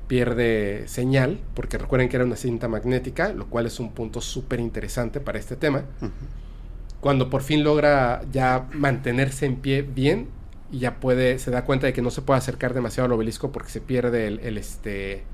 [0.09, 4.61] pierde señal, porque recuerden que era una cinta magnética, lo cual es un punto súper
[4.61, 5.85] interesante para este tema.
[7.01, 10.29] Cuando por fin logra ya mantenerse en pie bien
[10.71, 13.53] y ya puede, se da cuenta de que no se puede acercar demasiado al obelisco
[13.53, 15.25] porque se pierde el, este,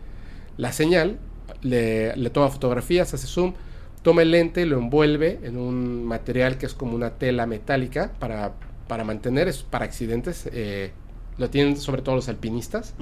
[0.57, 1.21] la señal,
[1.63, 3.55] le, le, toma fotografías, hace zoom,
[4.03, 8.55] toma el lente, lo envuelve en un material que es como una tela metálica para,
[8.89, 10.93] para mantener, es para accidentes, eh,
[11.37, 12.95] lo tienen sobre todo los alpinistas.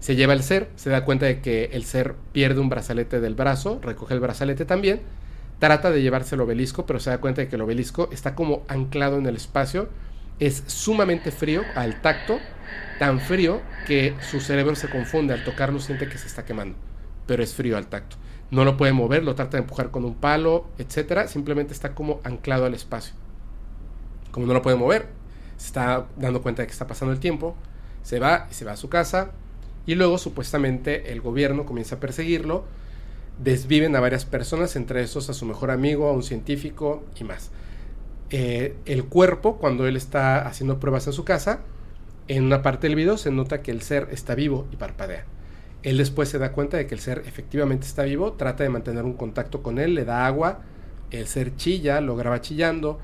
[0.00, 3.34] Se lleva el ser, se da cuenta de que el ser pierde un brazalete del
[3.34, 5.00] brazo, recoge el brazalete también,
[5.58, 8.64] trata de llevarse el obelisco, pero se da cuenta de que el obelisco está como
[8.68, 9.88] anclado en el espacio,
[10.38, 12.38] es sumamente frío al tacto,
[12.98, 16.76] tan frío que su cerebro se confunde, al tocarlo siente que se está quemando,
[17.26, 18.16] pero es frío al tacto.
[18.50, 22.20] No lo puede mover, lo trata de empujar con un palo, etcétera, simplemente está como
[22.24, 23.14] anclado al espacio.
[24.30, 25.08] Como no lo puede mover,
[25.56, 27.54] se está dando cuenta de que está pasando el tiempo,
[28.02, 29.32] se va y se va a su casa,
[29.86, 32.64] y luego supuestamente el gobierno comienza a perseguirlo,
[33.42, 37.50] desviven a varias personas, entre esos a su mejor amigo, a un científico y más.
[38.30, 41.60] Eh, el cuerpo, cuando él está haciendo pruebas en su casa,
[42.28, 45.24] en una parte del video se nota que el ser está vivo y parpadea.
[45.82, 49.04] Él después se da cuenta de que el ser efectivamente está vivo, trata de mantener
[49.04, 50.60] un contacto con él, le da agua,
[51.10, 53.00] el ser chilla, lo graba chillando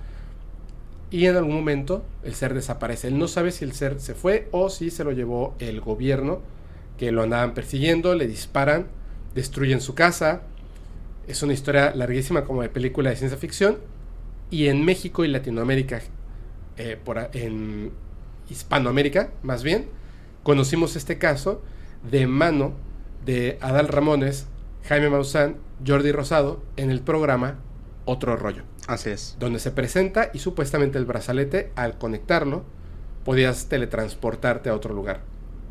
[1.17, 3.09] y en algún momento el ser desaparece.
[3.09, 6.43] Él no sabe si el ser se fue o si se lo llevó el gobierno
[6.99, 8.89] que lo andaban persiguiendo, le disparan,
[9.35, 10.43] destruyen su casa.
[11.27, 13.79] Es una historia larguísima como de película de ciencia ficción.
[14.51, 16.03] Y en México y Latinoamérica,
[16.77, 17.93] eh, por, en
[18.51, 19.87] Hispanoamérica más bien,
[20.43, 21.63] conocimos este caso
[22.11, 22.75] de mano
[23.25, 24.49] de Adal Ramones,
[24.87, 27.59] Jaime Maussan, Jordi Rosado en el programa
[28.05, 28.65] Otro Rollo.
[28.87, 29.37] Así es.
[29.39, 32.65] Donde se presenta y supuestamente el brazalete, al conectarlo,
[33.25, 35.23] podías teletransportarte a otro lugar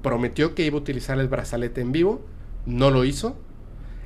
[0.06, 2.24] prometió que iba a utilizar el brazalete en vivo,
[2.68, 3.36] no lo hizo.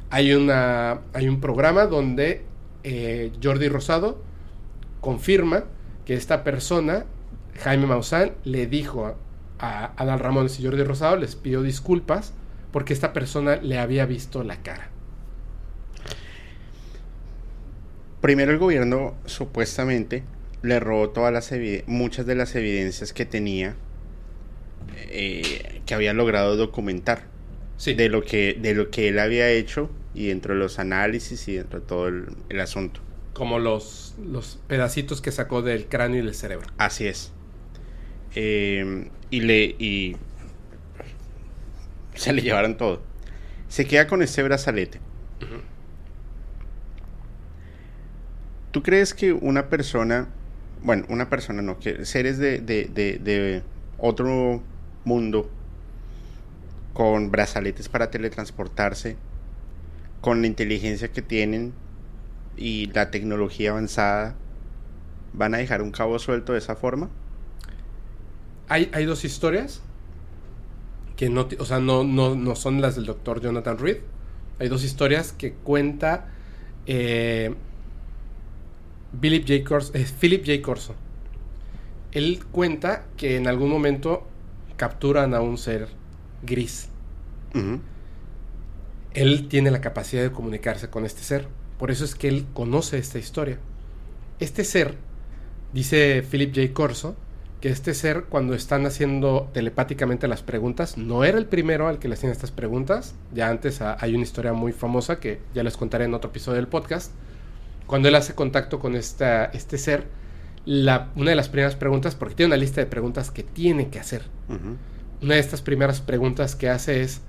[0.09, 2.45] Hay, una, hay un programa donde
[2.85, 4.17] eh, Jordi Rosado
[5.01, 5.65] confirma
[6.05, 7.03] que esta persona,
[7.61, 9.13] Jaime Maussan, le dijo
[9.59, 12.33] a Adal Ramones y Jordi Rosado, les pidió disculpas
[12.71, 14.91] porque esta persona le había visto la cara.
[18.21, 20.23] Primero el gobierno supuestamente
[20.61, 21.53] le robó todas las
[21.87, 23.75] muchas de las evidencias que tenía
[25.09, 27.23] eh, que había logrado documentar
[27.85, 31.55] de, lo que, de lo que él había hecho y dentro de los análisis y
[31.55, 32.99] dentro de todo el, asunto.
[33.33, 36.67] Como los, los pedacitos que sacó del cráneo y del cerebro.
[36.77, 37.31] Así es.
[38.35, 40.17] Eh, y le y
[42.15, 43.01] se le llevaron todo.
[43.69, 44.99] Se queda con este brazalete.
[48.71, 50.29] ¿Tú crees que una persona,
[50.83, 53.63] bueno, una persona no, que seres de, de, de
[53.97, 54.61] otro
[55.05, 55.49] mundo
[56.93, 59.17] con brazaletes para teletransportarse,
[60.21, 61.73] con la inteligencia que tienen
[62.57, 64.35] y la tecnología avanzada,
[65.33, 67.09] ¿van a dejar un cabo suelto de esa forma?
[68.67, 69.81] Hay, hay dos historias
[71.15, 73.97] que no, o sea, no, no, son las del doctor Jonathan Reed.
[74.59, 76.27] Hay dos historias que cuenta
[76.85, 77.55] eh,
[79.19, 79.63] Philip J.
[79.63, 80.61] Corso, eh, Philip J.
[80.61, 80.95] Corso.
[82.11, 84.27] Él cuenta que en algún momento
[84.77, 85.87] capturan a un ser
[86.43, 86.89] gris.
[89.13, 91.47] Él tiene la capacidad de comunicarse con este ser.
[91.77, 93.59] Por eso es que él conoce esta historia.
[94.39, 94.95] Este ser,
[95.73, 96.73] dice Philip J.
[96.73, 97.15] Corso,
[97.61, 102.07] que este ser cuando están haciendo telepáticamente las preguntas, no era el primero al que
[102.07, 106.05] le hacían estas preguntas, ya antes hay una historia muy famosa que ya les contaré
[106.05, 107.11] en otro episodio del podcast,
[107.89, 110.05] cuando él hace contacto con esta, este ser,
[110.67, 114.21] una de las primeras preguntas, porque tiene una lista de preguntas que tiene que hacer.
[115.23, 117.21] Una de estas primeras preguntas que hace es,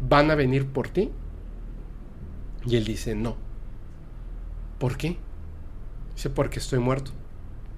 [0.00, 1.12] ¿van a venir por ti?
[2.66, 3.36] Y él dice, no.
[4.80, 5.18] ¿Por qué?
[6.16, 7.12] Dice, porque estoy muerto.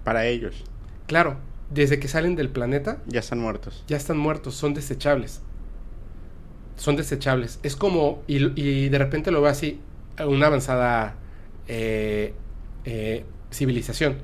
[0.03, 0.65] Para ellos.
[1.07, 1.37] Claro,
[1.69, 3.03] desde que salen del planeta...
[3.07, 3.85] Ya están muertos.
[3.87, 5.43] Ya están muertos, son desechables.
[6.77, 7.61] Son desechables.
[7.63, 9.83] Es como, y, de repente lo ve así,
[10.27, 11.19] una avanzada
[11.69, 12.35] eh,
[12.85, 14.17] eh, civilización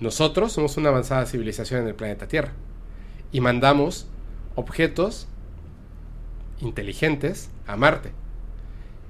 [0.00, 2.52] nosotros somos una avanzada civilización en el planeta Tierra
[3.32, 4.08] y mandamos
[4.54, 5.28] objetos
[6.60, 8.12] inteligentes a Marte.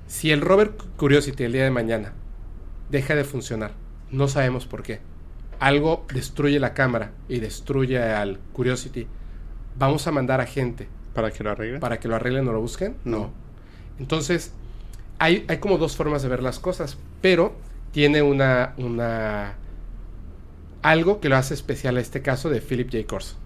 [0.08, 2.12] Si el rover Curiosity el día de mañana
[2.90, 3.70] deja de funcionar,
[4.10, 5.00] no sabemos por qué,
[5.60, 9.06] algo destruye la cámara y destruye al Curiosity,
[9.78, 10.88] vamos a mandar a gente.
[11.14, 11.80] ¿Para que lo arreglen?
[11.80, 12.96] ¿Para que lo arreglen o lo busquen?
[13.04, 13.30] No.
[14.00, 14.52] Entonces,
[15.20, 17.54] hay, hay como dos formas de ver las cosas, pero
[17.92, 19.54] tiene una, una
[20.82, 23.06] algo que lo hace especial a este caso de Philip J.
[23.06, 23.36] Corso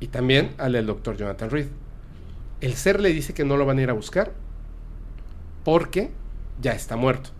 [0.00, 1.68] y también al del doctor Jonathan Reed.
[2.60, 4.32] El ser le dice que no lo van a ir a buscar
[5.64, 6.10] porque
[6.60, 7.30] ya está muerto.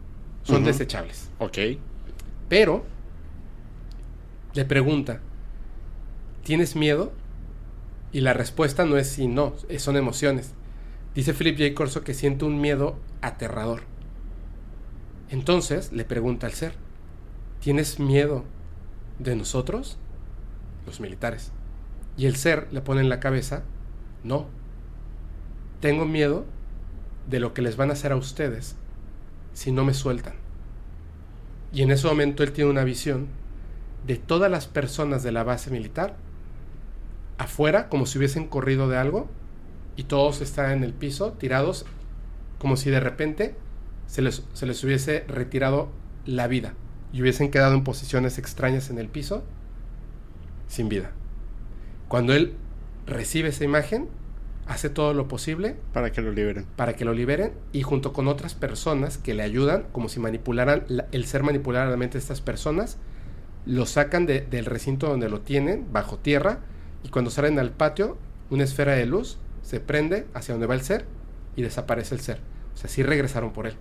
[0.45, 1.29] Son desechables.
[1.39, 1.59] Ok.
[2.49, 2.85] Pero
[4.55, 5.21] le pregunta,
[6.45, 7.13] ¿tienes miedo?
[8.13, 10.55] Y la respuesta no es sí, no, son emociones.
[11.15, 11.75] Dice Philip J.
[11.75, 13.83] Corso que siente un miedo aterrador.
[15.29, 16.75] Entonces le pregunta al ser,
[17.61, 18.45] ¿tienes miedo
[19.19, 19.99] de nosotros?
[20.87, 21.53] Los militares.
[22.17, 23.63] Y el ser le pone en la cabeza,
[24.23, 24.47] no,
[25.81, 26.45] tengo miedo
[27.29, 28.77] de lo que les van a hacer a ustedes
[29.53, 30.35] si no me sueltan.
[31.73, 33.29] Y en ese momento él tiene una visión
[34.07, 36.17] de todas las personas de la base militar
[37.39, 39.29] afuera como si hubiesen corrido de algo
[39.97, 41.87] y todos están en el piso tirados
[42.59, 43.55] como si de repente
[44.07, 45.89] se les, se les hubiese retirado
[46.27, 46.75] la vida
[47.13, 49.45] y hubiesen quedado en posiciones extrañas en el piso
[50.69, 51.13] sin vida.
[52.09, 52.55] Cuando él
[53.07, 54.09] recibe esa imagen,
[54.67, 56.67] hace todo lo posible para que lo liberen.
[56.77, 60.85] Para que lo liberen y junto con otras personas que le ayudan, como si manipularan,
[61.11, 62.99] el ser manipulara la mente de estas personas,
[63.67, 66.61] lo sacan del recinto donde lo tienen, bajo tierra,
[67.03, 68.17] y cuando salen al patio,
[68.49, 69.39] una esfera de luz
[69.71, 71.05] se prende hacia donde va el ser
[71.55, 72.41] y desaparece el ser.
[72.75, 73.77] O sea, sí regresaron por él.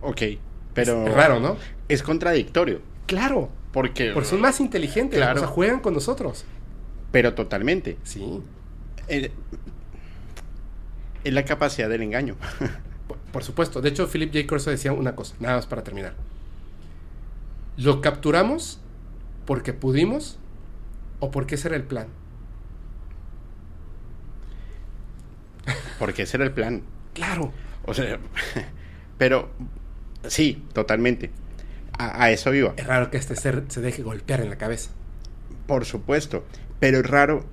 [0.00, 0.22] Ok,
[0.72, 1.06] pero...
[1.06, 1.58] Es raro, ¿no?
[1.86, 2.80] Es contradictorio.
[3.04, 3.50] Claro.
[3.70, 4.12] Porque...
[4.14, 5.36] Porque son más inteligentes, claro.
[5.36, 6.46] o sea, juegan con nosotros.
[7.12, 7.98] Pero totalmente.
[8.02, 8.40] Sí.
[9.08, 9.30] Eh,
[11.22, 12.36] es la capacidad del engaño.
[13.32, 13.82] por, supuesto.
[13.82, 14.46] De hecho, Philip J.
[14.46, 16.14] Corso decía una cosa, nada más para terminar.
[17.76, 18.80] ¿Lo capturamos
[19.44, 20.38] porque pudimos
[21.18, 22.08] o porque ese era el plan?
[25.98, 26.82] Porque ese era el plan.
[27.14, 27.52] Claro.
[27.84, 28.18] O sea,
[29.18, 29.50] pero
[30.26, 31.30] sí, totalmente.
[31.98, 32.74] A, a, eso iba.
[32.76, 34.90] Es raro que este ser se deje golpear en la cabeza.
[35.66, 36.44] Por supuesto.
[36.78, 37.44] Pero es raro.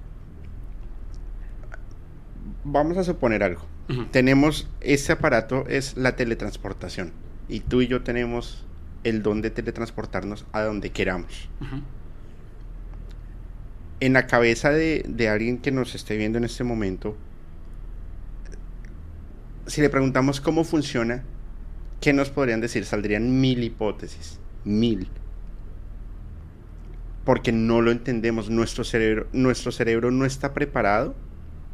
[2.64, 3.66] Vamos a suponer algo.
[4.12, 7.14] Tenemos ese aparato, es la teletransportación.
[7.48, 8.66] Y tú y yo tenemos
[9.06, 11.48] el don de teletransportarnos a donde queramos.
[14.02, 17.16] En la cabeza de, de alguien que nos esté viendo en este momento,
[19.68, 21.24] si le preguntamos cómo funciona,
[22.02, 22.86] ¿qué nos podrían decir?
[22.86, 24.40] Saldrían mil hipótesis.
[24.64, 25.08] Mil
[27.28, 28.50] porque no lo entendemos.
[28.50, 31.14] Nuestro cerebro, nuestro cerebro no está preparado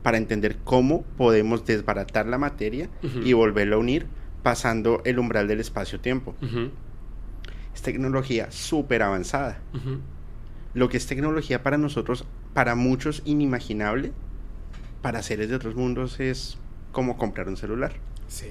[0.02, 2.90] para entender cómo podemos desbaratar la materia
[3.24, 4.08] y volverla a unir
[4.42, 6.34] pasando el umbral del espacio-tiempo.
[7.72, 9.60] Es tecnología súper avanzada.
[10.74, 12.26] Lo que es tecnología para nosotros,
[12.56, 14.12] para muchos inimaginable,
[15.04, 16.58] para seres de otros mundos es
[16.94, 17.92] como comprar un celular.
[18.30, 18.48] Sí.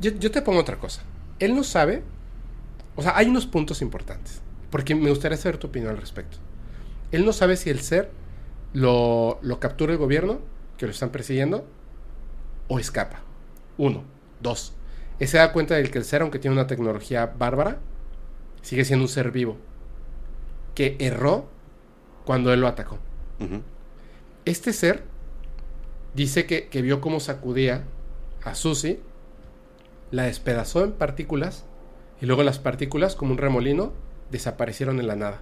[0.00, 1.02] Yo, yo te pongo otra cosa.
[1.38, 2.02] Él no sabe
[2.96, 6.36] o sea, hay unos puntos importantes, porque me gustaría saber tu opinión al respecto.
[7.12, 8.10] Él no sabe si el ser
[8.72, 10.40] lo, lo captura el gobierno,
[10.76, 11.66] que lo están persiguiendo,
[12.68, 13.20] o escapa.
[13.78, 14.04] Uno.
[14.40, 14.74] Dos.
[15.18, 17.78] Él se da cuenta de que el ser, aunque tiene una tecnología bárbara,
[18.62, 19.56] sigue siendo un ser vivo,
[20.74, 21.48] que erró
[22.24, 22.98] cuando él lo atacó.
[24.44, 25.04] Este ser
[26.14, 27.84] dice que, que vio cómo sacudía
[28.42, 29.00] a Susie,
[30.10, 31.64] la despedazó en partículas
[32.20, 33.92] y luego las partículas, como un remolino,
[34.30, 35.40] desaparecieron en la nada.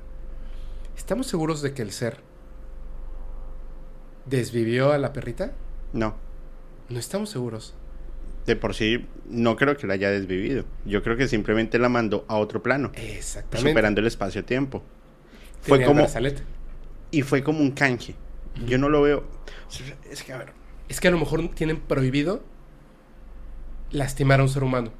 [0.97, 2.19] ¿Estamos seguros de que el ser
[4.27, 5.53] desvivió a la perrita?
[5.93, 6.15] No.
[6.89, 7.75] No estamos seguros.
[8.47, 10.65] De por sí, no creo que la haya desvivido.
[10.85, 12.91] Yo creo que simplemente la mandó a otro plano.
[12.95, 13.71] Exactamente.
[13.71, 14.83] Superando el espacio-tiempo.
[15.63, 16.07] Fue como.
[17.11, 18.15] Y fue como un canje.
[18.67, 19.25] Yo no lo veo.
[20.11, 20.53] Es que, a ver.
[20.89, 22.43] Es que a lo mejor tienen prohibido
[23.91, 24.93] lastimar a un ser humano.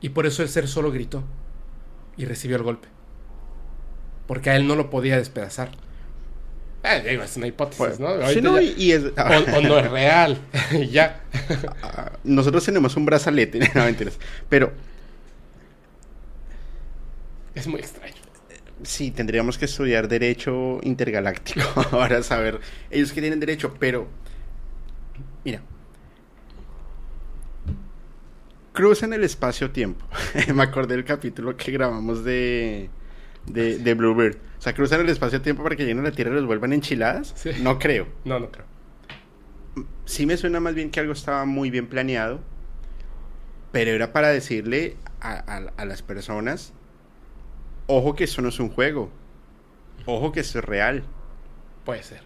[0.00, 1.24] Y por eso el ser solo gritó
[2.16, 2.88] y recibió el golpe.
[4.26, 5.70] Porque a él no lo podía despedazar.
[6.82, 8.16] Eh, es una hipótesis, pues, ¿no?
[8.16, 9.04] no y, es...
[9.04, 10.38] o, no es real.
[10.90, 11.20] ya.
[12.24, 14.18] Nosotros tenemos un brazalete, no mentiras.
[14.48, 14.72] Pero.
[17.54, 18.15] Es muy extraño.
[18.82, 22.60] Sí, tendríamos que estudiar Derecho Intergaláctico para saber.
[22.90, 24.06] Ellos que tienen derecho, pero.
[25.44, 25.62] Mira,
[28.76, 30.06] cruzan el espacio-tiempo.
[30.54, 32.90] Me acordé del capítulo que grabamos de,
[33.46, 34.36] de, de Bluebird.
[34.58, 37.34] O sea, cruzan el espacio-tiempo para que lleguen a la Tierra y los vuelvan enchiladas.
[37.60, 38.06] No creo.
[38.24, 38.66] No, no creo.
[40.04, 42.40] Sí me suena más bien que algo estaba muy bien planeado.
[43.72, 46.72] Pero era para decirle a, las personas,
[47.86, 49.10] ojo que esto no es un juego.
[50.06, 51.04] Ojo que esto es real.
[51.84, 52.22] Puede ser.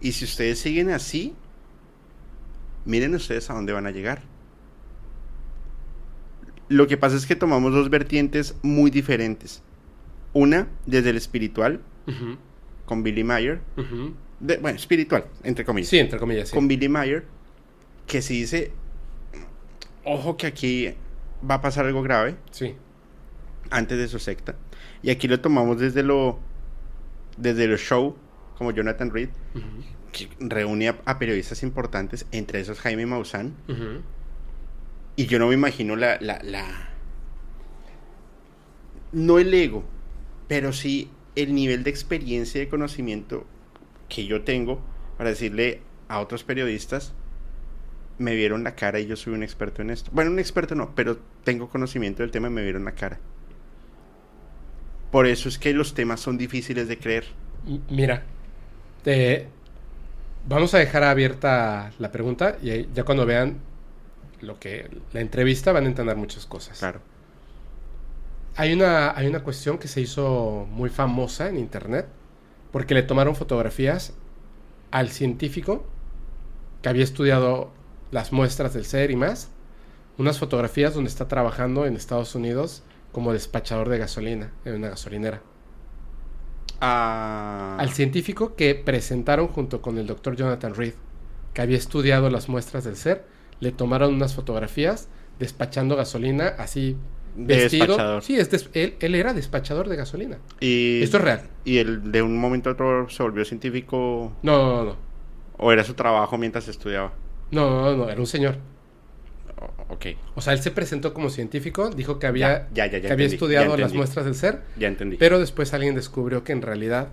[0.00, 1.34] Y si ustedes siguen así,
[2.84, 4.22] miren ustedes a dónde van a llegar
[6.68, 9.62] Lo que pasa es que tomamos dos vertientes muy diferentes.
[10.32, 11.80] Una, desde el espiritual,
[12.86, 13.60] con Billy Mayer.
[14.60, 15.88] bueno, espiritual, entre comillas.
[15.88, 17.24] Sí, entre comillas, Con Billy Mayer,
[18.06, 18.72] que se dice,
[20.04, 20.92] ojo que aquí
[21.48, 22.36] va a pasar algo grave.
[22.50, 22.74] Sí.
[23.70, 24.56] Antes de su secta.
[25.04, 26.38] Y aquí lo tomamos desde lo,
[27.36, 28.16] desde el show,
[28.56, 29.28] como Jonathan Reed,
[30.12, 33.52] que reúne a, periodistas importantes, entre esos Jaime Maussan.
[35.14, 36.88] Y yo no me imagino la, la, la...
[39.12, 39.84] No el ego,
[40.48, 43.44] pero sí el nivel de experiencia y de conocimiento
[44.08, 44.80] que yo tengo
[45.18, 47.12] para decirle a otros periodistas,
[48.16, 50.10] me vieron la cara y yo soy un experto en esto.
[50.14, 53.20] Bueno, un experto no, pero tengo conocimiento del tema y me vieron la cara.
[55.14, 57.24] Por eso es que los temas son difíciles de creer.
[57.88, 58.24] Mira,
[60.48, 63.60] vamos a dejar abierta la pregunta y ya cuando vean
[64.40, 66.80] lo que la entrevista van a entender muchas cosas.
[66.80, 67.00] Claro.
[68.56, 72.08] Hay una, hay una cuestión que se hizo muy famosa en internet
[72.72, 74.14] porque le tomaron fotografías
[74.90, 75.86] al científico
[76.82, 77.70] que había estudiado
[78.10, 79.52] las muestras del ser y más.
[80.18, 82.82] Unas fotografías donde está trabajando en Estados Unidos
[83.14, 85.40] como despachador de gasolina en una gasolinera.
[86.80, 87.76] Ah.
[87.78, 90.94] Al científico que presentaron junto con el doctor Jonathan Reed,
[91.54, 93.24] que había estudiado las muestras del ser
[93.60, 95.08] le tomaron unas fotografías
[95.38, 96.96] despachando gasolina así
[97.36, 98.20] vestido.
[98.20, 100.38] Sí, es él, él, era despachador de gasolina.
[100.60, 101.42] Y esto es real.
[101.64, 104.32] Y él de un momento a otro se volvió científico.
[104.42, 104.96] No, no, no.
[105.56, 107.12] ¿O era su trabajo mientras estudiaba?
[107.52, 108.56] No, no, no, era un señor.
[109.88, 110.06] Ok.
[110.34, 114.24] O sea, él se presentó como científico, dijo que había, que había estudiado las muestras
[114.24, 114.62] del ser.
[114.76, 115.16] Ya entendí.
[115.16, 117.08] Pero después alguien descubrió que en realidad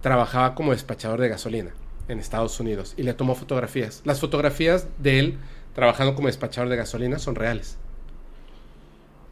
[0.00, 1.70] trabajaba como despachador de gasolina
[2.08, 4.02] en Estados Unidos y le tomó fotografías.
[4.04, 5.38] Las fotografías de él
[5.74, 7.76] trabajando como despachador de gasolina son reales.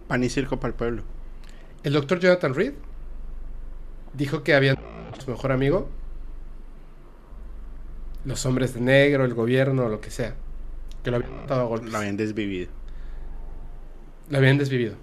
[0.09, 1.03] Pan y circo para el pueblo.
[1.83, 2.75] El doctor Jonathan Reed
[4.13, 4.77] dijo que había
[5.23, 5.89] su mejor amigo,
[8.25, 10.35] los hombres de negro, el gobierno, lo que sea,
[11.05, 11.93] que lo habían matado a golpes.
[11.93, 12.73] Lo habían desvivido.
[14.31, 14.97] Lo habían desvivido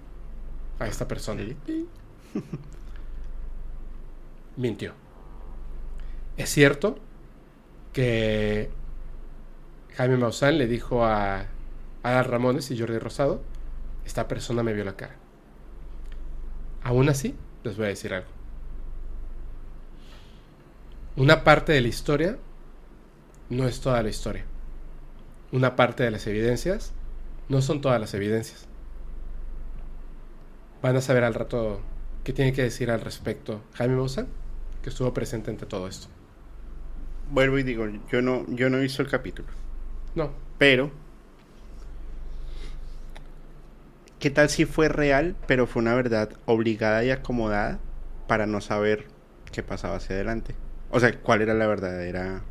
[0.78, 1.42] a esta persona.
[4.56, 4.92] Mintió.
[6.36, 6.98] Es cierto
[7.92, 8.68] que
[9.96, 11.46] Jaime Maussan le dijo a
[12.02, 13.42] Adal Ramones y Jordi Rosado,
[14.04, 15.14] esta persona me vio la cara.
[16.82, 18.28] Aún así, les voy a decir algo.
[21.14, 22.38] Una parte de la historia
[23.50, 24.46] no es toda la historia.
[25.52, 26.92] Una parte de las evidencias
[27.48, 28.66] no son todas las evidencias.
[30.82, 31.80] Van a saber al rato
[32.24, 34.26] qué tiene que decir al respecto Jaime Maussan,
[34.82, 36.08] que estuvo presente ante todo esto
[37.32, 39.48] vuelvo y digo, yo no, yo no visto el capítulo.
[40.14, 40.30] No.
[40.58, 40.90] Pero,
[44.20, 47.80] ¿qué tal si fue real, pero fue una verdad obligada y acomodada
[48.28, 49.06] para no saber
[49.50, 50.54] qué pasaba hacia adelante?
[50.90, 52.42] O sea, ¿cuál era la verdadera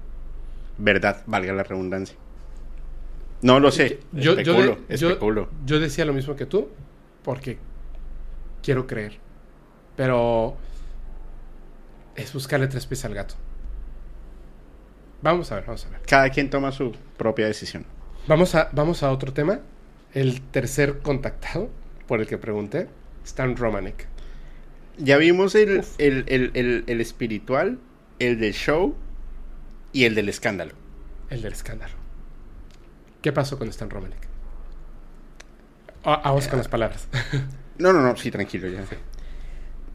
[0.78, 2.18] verdad, valga la redundancia?
[3.42, 4.00] No lo sé.
[4.12, 6.70] Yo, yo decía lo mismo que tú,
[7.24, 7.58] porque
[8.62, 9.18] quiero creer.
[9.96, 10.56] Pero
[12.16, 13.36] es buscarle tres pies al gato.
[15.22, 16.02] Vamos a ver, vamos a ver.
[16.08, 17.86] Cada quien toma su propia decisión.
[18.28, 19.60] Vamos a, vamos a otro tema.
[20.14, 21.70] El tercer contactado
[22.08, 22.88] por el que pregunté,
[23.24, 24.08] Stan Romanek.
[24.98, 25.84] Ya vimos el,
[26.88, 27.80] espiritual,
[28.20, 28.96] el del show
[29.94, 30.74] y el del escándalo.
[31.30, 32.01] El del escándalo.
[33.22, 34.30] ¿Qué pasó con Stan Romanek?
[36.04, 37.08] vamos con las palabras.
[37.78, 38.84] no, no, no, sí, tranquilo, ya.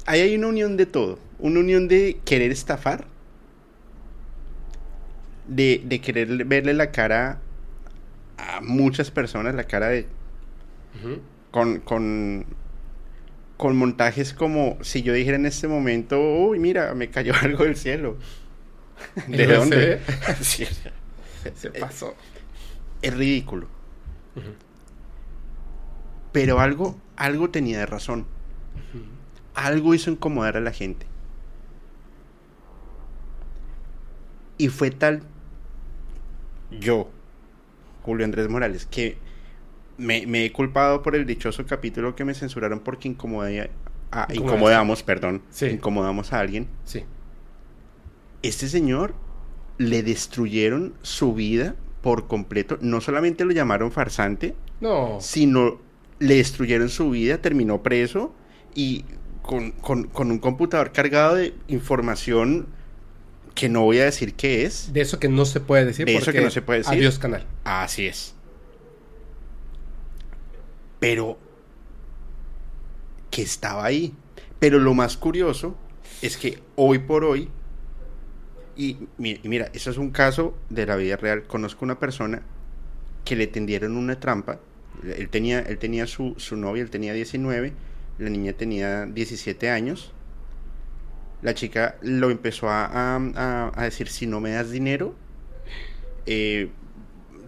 [0.07, 1.18] Ahí hay una unión de todo.
[1.39, 3.07] Una unión de querer estafar
[5.49, 7.41] de, querer verle la cara
[8.37, 10.07] a muchas personas, la cara de...
[11.51, 12.47] con, con,
[13.57, 17.77] con montajes como si yo dijera en este momento, uy, mira, me cayó algo del
[17.77, 18.16] cielo.
[19.27, 20.01] ¿De dónde?
[21.55, 22.14] Se pasó.
[23.03, 23.69] Es ridículo.
[26.33, 28.27] Pero algo, algo tenía de razón.
[29.55, 31.07] Algo hizo incomodar a la gente.
[34.59, 35.23] Y fue tal
[36.71, 37.09] yo,
[38.03, 39.19] Julio Andrés Morales, que
[39.99, 43.71] me, he culpado por el dichoso capítulo que me censuraron porque incomodé
[44.11, 46.69] a, incomodamos, perdón, incomodamos a alguien.
[46.85, 47.05] Sí.
[48.43, 49.15] Este señor
[49.79, 51.75] le destruyeron su vida
[52.07, 52.79] por completo.
[52.81, 55.19] No solamente lo llamaron farsante, no.
[55.21, 55.81] sino
[56.21, 58.33] le destruyeron su vida, terminó preso
[58.77, 59.05] y
[59.43, 62.69] con, con un computador cargado de información
[63.57, 64.93] que no voy a decir qué es.
[64.93, 66.07] De eso que no se puede decir.
[66.07, 66.95] De eso que no se puede decir.
[66.95, 67.45] Adiós canal.
[67.65, 68.37] Así es.
[71.01, 71.37] Pero
[73.33, 74.15] que estaba ahí.
[74.61, 75.75] Pero lo más curioso
[76.23, 77.49] es que hoy por hoy,
[78.77, 81.45] y, mira, eso es un caso de la vida real.
[81.45, 82.43] Conozco una persona
[83.24, 84.61] que le tendieron una trampa.
[85.03, 87.72] Él tenía, él tenía su, su novia, él tenía 19,
[88.18, 90.12] la niña tenía 17 años.
[91.43, 95.14] La chica lo empezó a, a, decir, si no me das dinero,
[96.27, 96.70] eh,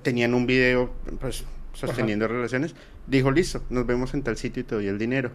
[0.02, 2.74] tenían un video pues, sosteniendo relaciones.
[3.06, 5.30] Dijo, listo, nos vemos en tal sitio y te doy el dinero.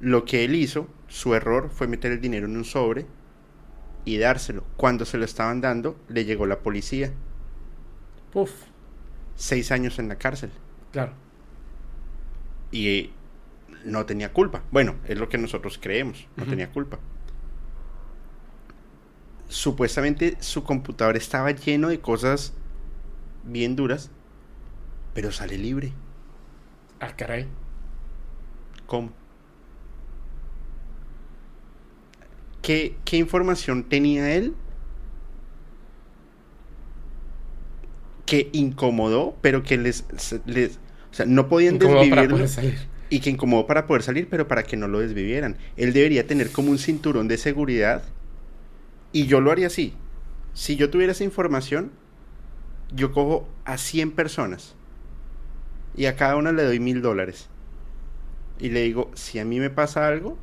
[0.00, 3.06] Lo que él hizo, su error, fue meter el dinero en un sobre
[4.04, 4.64] y dárselo.
[4.76, 7.12] Cuando se lo estaban dando, le llegó la policía.
[8.34, 8.52] Uf.
[9.36, 10.50] Seis años en la cárcel.
[10.92, 11.12] Claro.
[12.72, 13.10] Y
[13.84, 14.62] no tenía culpa.
[14.70, 16.26] Bueno, es lo que nosotros creemos.
[16.36, 16.98] No tenía culpa.
[19.48, 22.52] Supuestamente su computador estaba lleno de cosas
[23.44, 24.10] bien duras,
[25.14, 25.92] pero sale libre.
[27.00, 27.48] Ah, caray.
[28.86, 29.10] ¿Cómo?
[32.62, 34.54] ¿Qué, información tenía él
[38.26, 40.04] que incomodó, pero que les,
[40.46, 40.78] les
[41.10, 42.38] o sea, no podían desvivirlo
[43.08, 45.56] y que incomodó para poder salir, pero para que no lo desvivieran.
[45.76, 48.04] Él debería tener como un cinturón de seguridad
[49.12, 49.94] y yo lo haría así.
[50.54, 51.90] Si yo tuviera esa información,
[52.94, 54.76] yo cojo a 100 personas
[55.96, 57.48] y a cada una le doy mil dólares
[58.60, 60.38] y le digo, si a mí me pasa algo,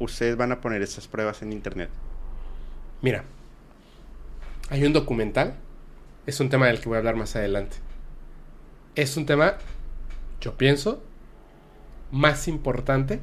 [0.00, 1.90] ustedes van a poner estas pruebas en internet?
[3.02, 3.24] Mira,
[4.68, 5.54] hay un documental,
[6.26, 7.76] es un tema del que voy a hablar más adelante.
[8.94, 9.58] Es un tema,
[10.40, 11.02] yo pienso,
[12.10, 13.20] más importante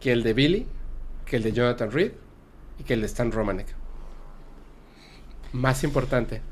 [0.00, 0.66] que el de Billy,
[1.24, 2.12] que el de Jonathan Reed
[2.78, 3.66] y que el de Stan Romanek.
[5.52, 6.42] Más importante.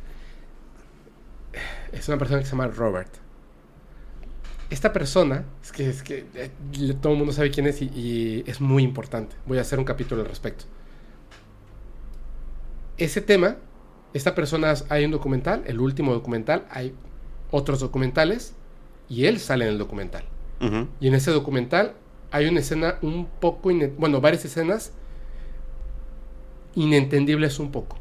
[1.92, 3.23] Es una persona que se llama Robert
[4.74, 6.50] esta persona, es que, es que eh,
[7.00, 9.36] todo el mundo sabe quién es y, es muy importante.
[9.46, 10.64] Voy a hacer un capítulo al respecto.
[12.96, 13.56] Ese tema,
[14.12, 16.92] esta persona, hay un documental, el último documental, hay
[17.52, 18.54] otros documentales
[19.08, 20.24] y él sale en el documental.
[20.98, 21.92] Y en ese documental
[22.30, 24.92] hay una escena un poco, bueno, varias escenas
[26.74, 27.98] inentendibles un poco.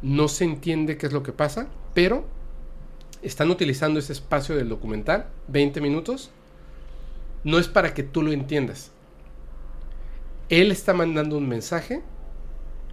[0.00, 2.24] No se entiende qué es lo que pasa, pero
[3.22, 6.30] están utilizando ese espacio del documental, 20 minutos,
[7.44, 8.90] no es para que tú lo entiendas.
[10.48, 12.02] Él está mandando un mensaje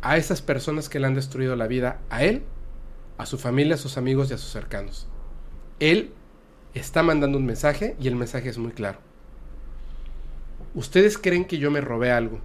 [0.02, 2.44] a esas personas que le han destruido la vida, a él,
[3.18, 5.08] a su familia, a sus amigos y a sus cercanos.
[5.80, 6.12] Él
[6.74, 9.00] está mandando un mensaje y el mensaje es muy claro.
[10.74, 12.40] Ustedes creen que yo me robé algo.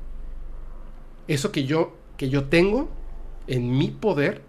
[1.27, 2.91] Eso que yo que yo tengo
[3.47, 4.43] en mi poder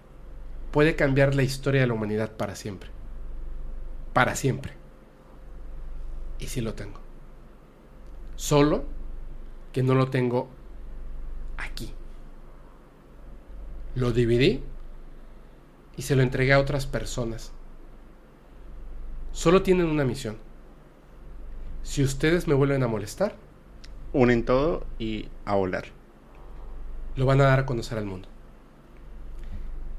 [0.72, 2.90] puede cambiar la historia de la humanidad para siempre
[4.14, 4.74] para siempre.
[6.40, 7.00] Y sí lo tengo.
[8.36, 8.84] Solo
[9.72, 10.50] que no lo tengo
[11.58, 11.94] aquí.
[13.96, 14.64] Lo dividí
[15.96, 17.52] y se lo entregué a otras personas.
[19.32, 20.38] Solo tienen una misión.
[21.84, 23.36] Si ustedes me vuelven a molestar,
[24.14, 25.86] unen todo y a volar.
[27.16, 28.28] Lo van a dar a conocer al mundo.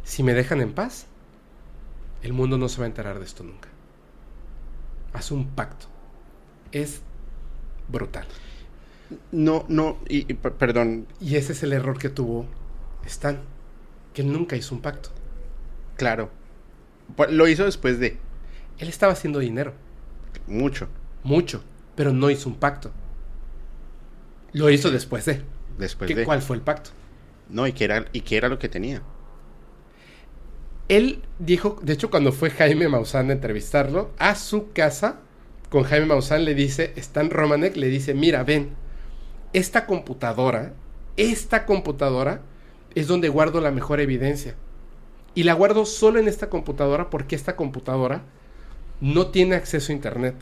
[0.02, 1.06] Si me dejan en paz,
[2.22, 3.71] el mundo no se va a enterar de esto nunca.
[5.12, 5.86] Haz un pacto.
[6.72, 7.02] Es
[7.88, 8.26] brutal.
[9.30, 11.06] No, no, y, perdón.
[11.20, 12.46] Y ese es el error que tuvo
[13.04, 13.38] Stan,
[14.14, 15.10] que él nunca hizo un pacto.
[15.96, 16.30] Claro.
[17.16, 18.18] Pues, lo hizo después de.
[18.78, 19.74] Él estaba haciendo dinero.
[20.46, 20.88] Mucho.
[21.22, 21.62] Mucho,
[21.94, 22.90] pero no hizo un pacto.
[24.52, 25.42] Lo hizo después de.
[25.78, 26.24] Después de.
[26.24, 26.90] ¿Cuál fue el pacto?
[27.48, 29.02] No, y qué era, y qué era lo que tenía.
[30.92, 35.20] Él dijo, de hecho, cuando fue Jaime Maussan a entrevistarlo, a su casa,
[35.70, 38.74] con Jaime Maussan le dice, Stan Romanek le dice, mira, ven,
[39.54, 40.74] esta computadora,
[41.16, 42.42] esta computadora
[42.94, 44.54] es donde guardo la mejor evidencia.
[45.34, 48.24] Y la guardo solo en esta computadora porque esta computadora
[49.00, 50.34] no tiene acceso a internet.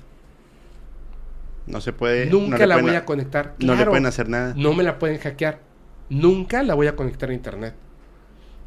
[1.68, 2.26] No se puede.
[2.26, 3.54] Nunca la voy a conectar.
[3.60, 4.54] no le pueden hacer nada.
[4.56, 5.60] No me la pueden hackear.
[6.08, 7.74] Nunca la voy a conectar a internet.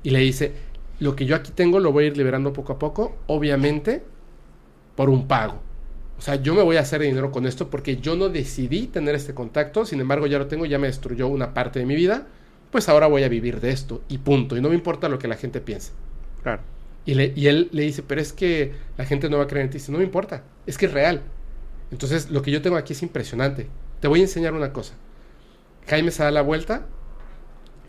[0.02, 0.54] Y le dice,
[1.00, 4.04] lo que yo aquí tengo lo voy a ir liberando poco a poco, obviamente
[4.96, 5.62] por un pago.
[6.18, 9.16] O sea, yo me voy a hacer dinero con esto porque yo no decidí tener
[9.16, 12.28] este contacto, sin embargo ya lo tengo, ya me destruyó una parte de mi vida,
[12.72, 14.56] pues ahora voy a vivir de esto y punto.
[14.56, 15.92] Y no me importa lo que la gente piense.
[16.42, 16.62] Claro.
[17.06, 19.72] Y, y él le dice, pero es que la gente no va a creer en
[19.72, 19.80] ti.
[19.80, 21.22] Dice, no me importa, es que es real.
[21.92, 23.68] Entonces, lo que yo tengo aquí es impresionante.
[24.00, 24.94] Te voy a enseñar una cosa.
[25.88, 26.86] Jaime se da la vuelta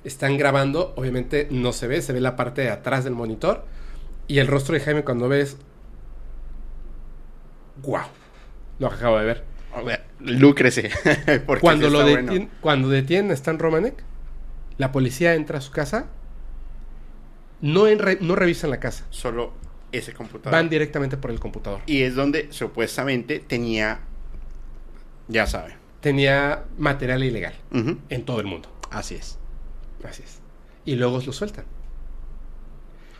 [0.05, 3.65] están grabando, obviamente no se ve, se ve la parte de atrás del monitor.
[4.27, 5.57] Y el rostro de Jaime cuando ves...
[7.83, 8.09] ¡Guau!
[8.79, 9.45] Lo acabo de ver.
[10.21, 10.91] Lúcrese.
[11.61, 12.05] cuando, lo
[12.61, 14.03] cuando detienen a Stan Romanek,
[14.79, 16.07] la policía entra a su casa,
[17.61, 17.85] no,
[18.21, 19.05] no revisan la casa.
[19.11, 19.53] Solo
[19.93, 20.53] ese computador.
[20.53, 21.81] Van directamente por el computador.
[21.87, 24.01] Y es donde supuestamente tenía,
[25.29, 25.77] ya sabe.
[26.01, 28.69] Tenía material ilegal en todo el mundo.
[28.91, 29.39] Así es.
[30.05, 30.39] Así es.
[30.85, 31.65] Y luego lo sueltan.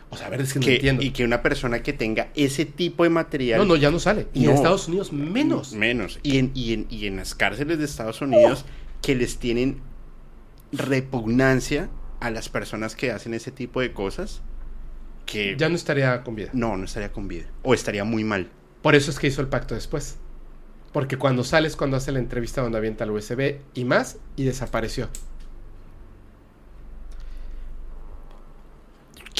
[0.09, 1.03] O sea, a ver, es que, no entiendo.
[1.03, 3.59] Y que una persona que tenga ese tipo de material.
[3.59, 4.27] No, no, ya no sale.
[4.33, 5.73] Y en Estados Unidos menos.
[5.73, 6.19] Menos.
[6.23, 8.65] Y en, y en, y en las cárceles de Estados Unidos
[9.01, 9.81] que les tienen
[10.71, 14.41] repugnancia a las personas que hacen ese tipo de cosas.
[15.25, 15.55] Que.
[15.57, 16.49] Ya no estaría con vida.
[16.53, 17.45] No, no estaría con vida.
[17.63, 18.49] O estaría muy mal.
[18.81, 20.17] Por eso es que hizo el pacto después.
[20.93, 25.09] Porque cuando sales, cuando hace la entrevista donde avienta el USB y más, y desapareció.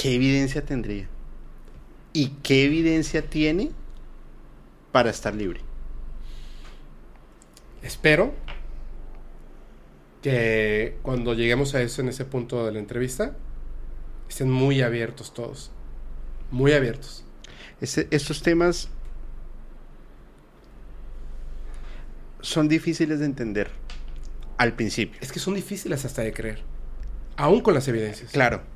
[0.06, 1.08] ¿Qué evidencia tendría?
[2.14, 3.72] ¿Y qué evidencia tiene
[4.92, 5.62] para estar libre?
[7.82, 8.32] Espero
[10.22, 13.36] que cuando lleguemos a eso en ese punto de la entrevista,
[14.30, 15.72] estén muy abiertos todos.
[16.52, 17.26] Muy abiertos.
[17.82, 18.90] estos temas
[22.42, 23.72] son difíciles de entender
[24.58, 25.20] al principio.
[25.20, 26.62] Es que son difíciles hasta de creer.
[27.38, 28.32] Aún con las evidencias.
[28.32, 28.75] Claro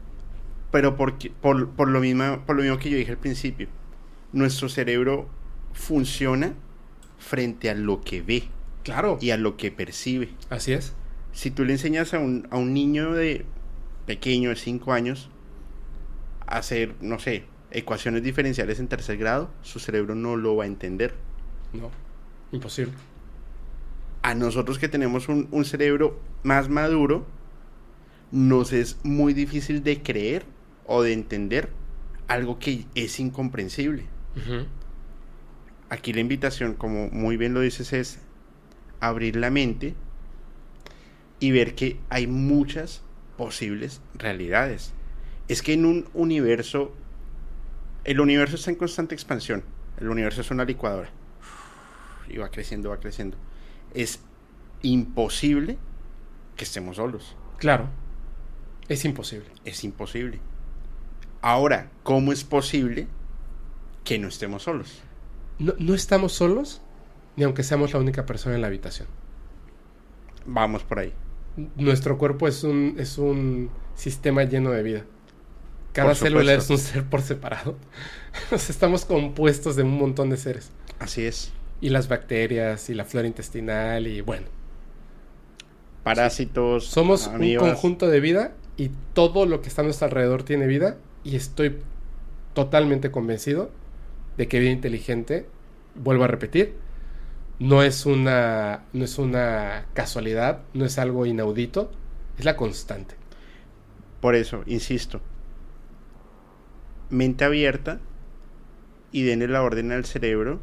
[0.71, 3.67] pero por, por, lo mismo, por lo mismo que yo dije al principio,
[4.31, 5.27] nuestro cerebro
[5.73, 6.53] funciona
[7.17, 8.43] frente a lo que ve.
[8.83, 9.17] Claro.
[9.21, 10.29] Y a lo que percibe.
[10.49, 10.93] Así es.
[11.31, 13.45] Si tú le enseñas a un, a un niño de
[14.05, 15.29] pequeño de 5 años
[16.45, 20.67] a hacer, no sé, ecuaciones diferenciales en tercer grado, su cerebro no lo va a
[20.67, 21.13] entender.
[21.73, 21.91] No,
[22.51, 22.93] imposible.
[24.21, 27.25] A nosotros que tenemos un, un cerebro más maduro,
[28.31, 30.45] nos es muy difícil de creer
[30.91, 31.69] o de entender
[32.27, 34.07] algo que es incomprensible.
[35.89, 38.19] Aquí la invitación, como muy bien lo dices, es
[38.99, 39.93] abrir la mente
[41.39, 43.03] y ver que hay muchas
[43.37, 44.93] posibles realidades.
[45.47, 46.91] Es que en un universo,
[48.03, 49.63] el universo está en constante expansión,
[49.99, 51.11] el universo es una licuadora
[52.27, 53.37] y va creciendo, va creciendo.
[53.93, 54.21] Es
[54.81, 55.77] imposible
[56.55, 57.35] que estemos solos.
[57.59, 57.89] Claro,
[58.87, 59.49] es imposible.
[59.65, 60.39] Es imposible.
[61.41, 63.07] Ahora, ¿cómo es posible
[64.03, 65.01] que no estemos solos?
[65.57, 66.81] No, estamos solos,
[67.35, 69.07] ni aunque seamos la única persona en la habitación.
[70.45, 71.13] Vamos por ahí.
[71.75, 75.05] Nuestro cuerpo es un, es un sistema lleno de vida.
[75.93, 77.75] Cada célula es un ser por separado.
[78.51, 80.71] estamos compuestos de un montón de seres.
[80.99, 81.51] Así es.
[81.81, 84.47] Y las bacterias, y la flora intestinal, y bueno.
[86.03, 86.85] Parásitos.
[86.85, 90.97] Somos un conjunto de vida y todo lo que está a nuestro alrededor tiene vida
[91.23, 91.77] y estoy
[92.53, 93.71] totalmente convencido
[94.37, 95.47] de que vida inteligente,
[95.95, 96.75] vuelvo a repetir,
[97.59, 101.91] no es una no es una casualidad, no es algo inaudito,
[102.37, 103.15] es la constante.
[104.21, 105.21] Por eso, insisto,
[107.09, 107.99] mente abierta
[109.11, 110.59] y denle la orden al cerebro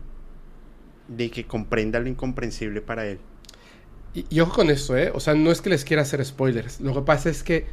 [1.08, 3.18] de que comprenda lo incomprensible para él.
[4.14, 5.10] Y, y, ojo con eso, ¿eh?
[5.14, 6.80] O sea, no es que les quiera hacer spoilers.
[6.80, 7.66] Lo que pasa es que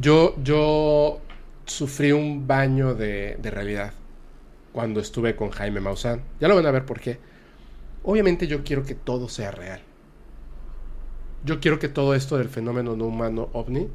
[0.00, 1.20] yo, yo
[1.64, 3.92] sufrí un baño de, realidad
[4.72, 6.22] cuando estuve con Jaime Maussan.
[6.40, 7.18] Ya lo van a ver por qué.
[8.02, 9.80] Obviamente yo quiero que todo sea real.
[11.44, 13.88] Yo quiero que todo esto del fenómeno no humano ovni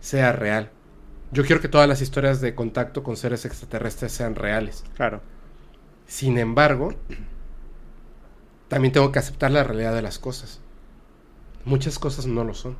[0.00, 0.70] sea real.
[1.32, 4.84] Yo quiero que todas las historias de contacto con seres extraterrestres sean reales.
[4.96, 5.20] Claro.
[6.06, 6.94] Sin embargo,
[8.68, 10.60] también tengo que aceptar la realidad de las cosas.
[11.64, 12.76] Muchas cosas no lo son.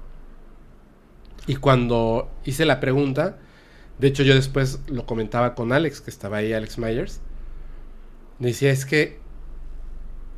[1.47, 3.39] Y cuando hice la pregunta,
[3.99, 7.21] de hecho yo después lo comentaba con Alex, que estaba ahí, Alex Myers,
[8.39, 9.19] decía es que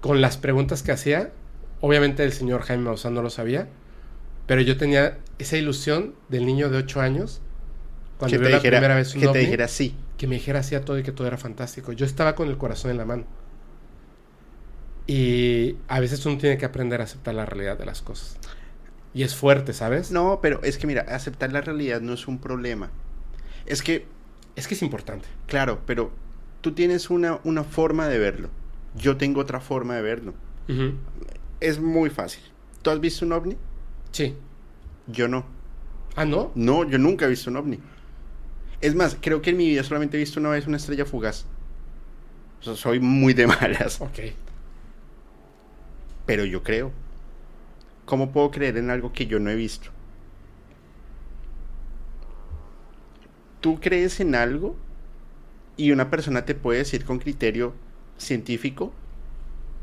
[0.01, 1.33] con las preguntas que hacía,
[1.81, 3.69] obviamente el señor Jaime Maussan no lo sabía,
[4.47, 7.41] pero yo tenía esa ilusión del niño de 8 años
[8.19, 9.97] cuando vio la primera vez un que te dijera sí.
[10.19, 11.93] Que me dijera sí a todo y que todo era fantástico.
[11.93, 13.25] Yo estaba con el corazón en la mano.
[15.07, 18.39] Y a veces uno tiene que aprender a aceptar la realidad de las cosas.
[19.15, 20.11] Y es fuerte, ¿sabes?
[20.11, 22.91] No, pero es que mira, aceptar la realidad no es un problema.
[23.65, 24.07] Es que...
[24.57, 25.27] Es que es importante.
[25.47, 26.13] Claro, pero
[26.61, 28.51] tú tienes una, una forma de verlo.
[28.97, 30.35] Yo tengo otra forma de verlo.
[31.61, 32.43] Es muy fácil.
[32.83, 33.57] ¿Tú has visto un ovni?
[34.13, 34.37] Sí.
[35.07, 35.45] Yo no.
[36.17, 36.53] ¿Ah, no?
[36.55, 37.81] No, yo nunca he visto un ovni.
[38.81, 41.47] Es más, creo que en mi vida solamente he visto una vez una estrella fugaz.
[42.61, 44.01] O sea, soy muy de malas.
[44.01, 44.19] Ok.
[46.27, 46.93] Pero yo creo.
[48.05, 49.91] ¿Cómo puedo creer en algo que yo no he visto?
[53.61, 54.77] Tú crees en algo
[55.77, 57.75] y una persona te puede decir con criterio
[58.19, 58.93] científico,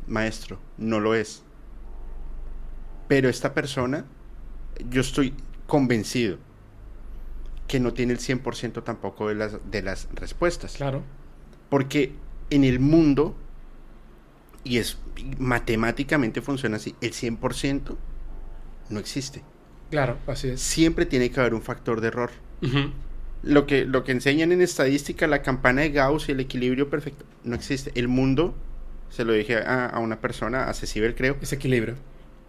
[0.08, 1.44] maestro, no lo es.
[3.08, 4.06] Pero esta persona,
[4.90, 5.34] yo estoy
[5.66, 6.38] convencido
[7.68, 10.74] que no tiene el 100% tampoco de las, de las respuestas.
[10.74, 11.02] Claro.
[11.70, 12.14] Porque
[12.50, 13.36] en el mundo,
[14.64, 14.98] y es
[15.40, 17.96] matemáticamente funciona así, el 100%
[18.92, 19.44] no existe.
[19.92, 20.62] Claro, así es.
[20.62, 22.32] Siempre tiene que haber un factor de error.
[23.44, 27.26] lo, que, lo que enseñan en estadística, la campana de Gauss y el equilibrio perfecto,
[27.44, 27.92] no existe.
[27.96, 28.56] El mundo,
[29.10, 31.38] se lo dije a, una persona, a Cecibel creo.
[31.42, 31.96] Es equilibrio.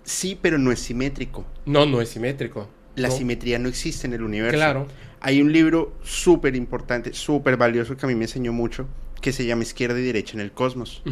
[0.04, 1.44] Sí, pero no es simétrico.
[1.66, 2.68] No, no es simétrico.
[2.94, 4.56] La simetría no existe en el universo.
[4.56, 4.86] Claro.
[5.20, 8.86] Hay un libro súper importante, súper valioso que a mí me enseñó mucho,
[9.20, 11.02] que se llama Izquierda y Derecha en el Cosmos.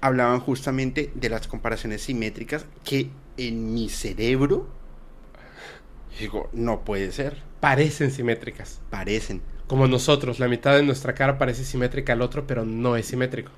[0.00, 4.68] Hablaban justamente de las comparaciones simétricas que en mi cerebro
[6.18, 7.42] digo, no puede ser.
[7.60, 8.80] Parecen simétricas.
[8.90, 9.42] Parecen.
[9.66, 13.50] Como nosotros, la mitad de nuestra cara parece simétrica al otro, pero no es simétrico.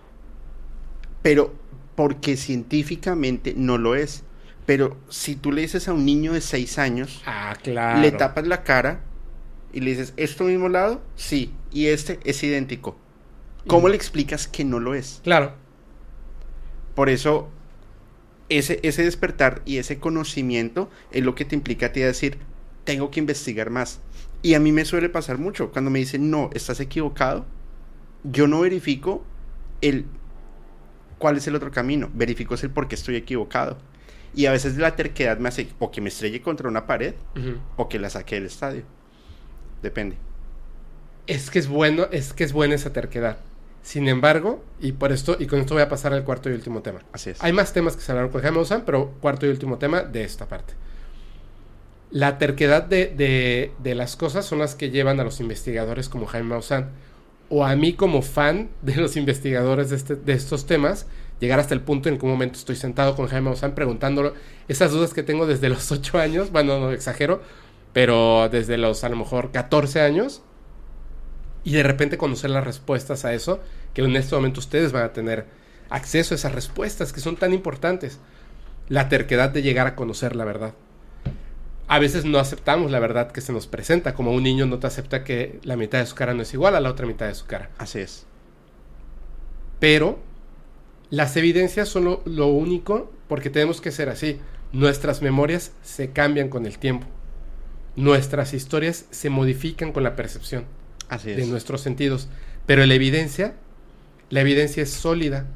[1.23, 1.55] Pero
[1.97, 4.23] porque científicamente no lo es.
[4.65, 8.01] Pero si tú le dices a un niño de 6 años, ah, claro.
[8.01, 9.03] le tapas la cara
[9.73, 11.03] y le dices, ¿es tu mismo lado?
[11.15, 12.97] Sí, y este es idéntico.
[13.67, 15.21] ¿Cómo le explicas que no lo es?
[15.25, 15.55] Claro.
[16.95, 17.49] Por eso,
[18.49, 22.39] ese, ese despertar y ese conocimiento es lo que te implica a ti decir,
[22.85, 24.01] tengo que investigar más.
[24.43, 25.73] Y a mí me suele pasar mucho.
[25.73, 27.45] Cuando me dicen, no, estás equivocado,
[28.23, 29.25] yo no verifico
[29.81, 30.07] el
[31.19, 33.79] cuál es el otro camino, verifico es el por qué estoy equivocado.
[34.35, 37.15] Y a veces la terquedad me hace o que me estrelle contra una pared
[37.77, 38.83] o que la saque del estadio.
[39.83, 40.17] Depende.
[41.27, 43.39] Es que es bueno, es que es buena esa terquedad.
[43.87, 46.83] Sin embargo, y por esto, y con esto voy a pasar al cuarto y último
[46.83, 47.03] tema.
[47.13, 47.41] Así es.
[47.41, 50.25] Hay más temas que se hablaron con Jaime Maussan, pero cuarto y último tema de
[50.25, 50.75] esta parte.
[52.11, 56.49] La terquedad de, de, las cosas son las que llevan a los investigadores como Jaime
[56.49, 56.91] Maussan,
[57.49, 61.07] o a mí como fan de los investigadores de, este, de estos temas,
[61.39, 64.35] llegar hasta el punto en que un momento estoy sentado con Jaime Maussan preguntándolo
[64.67, 67.41] esas dudas que tengo desde los 8 años, bueno, no exagero,
[67.93, 70.43] pero desde los a lo mejor 14 años,
[71.67, 73.61] y de repente conocer las respuestas a eso,
[73.93, 75.47] que en este momento ustedes van a tener
[75.91, 78.21] acceso a esas respuestas que son tan importantes.
[78.89, 80.75] La terquedad de llegar a conocer la verdad.
[81.89, 84.87] A veces no aceptamos la verdad que se nos presenta, como un niño no te
[84.87, 87.35] acepta que la mitad de su cara no es igual a la otra mitad de
[87.35, 87.71] su cara.
[87.79, 88.27] Así es.
[89.81, 90.21] Pero
[91.11, 94.39] las evidencias son lo, único porque tenemos que ser así.
[94.73, 97.09] Nuestras memorias se cambian con el tiempo.
[97.97, 100.76] Nuestras historias se modifican con la percepción
[101.25, 102.29] de nuestros sentidos.
[102.67, 103.55] Pero la evidencia,
[104.31, 105.47] la evidencia es sólida.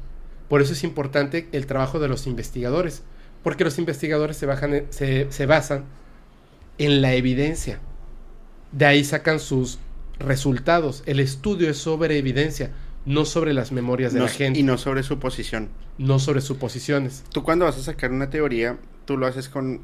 [0.47, 3.03] Por eso es importante el trabajo de los investigadores.
[3.43, 5.85] Porque los investigadores se, bajan, se, se basan
[6.77, 7.79] en la evidencia.
[8.71, 9.79] De ahí sacan sus
[10.19, 11.03] resultados.
[11.05, 12.71] El estudio es sobre evidencia
[13.05, 14.59] no sobre las memorias de la gente.
[14.59, 15.69] Y no sobre su posición.
[15.97, 17.23] No sobre suposiciones.
[17.31, 19.81] Tú cuando vas a sacar una teoría, tú lo haces con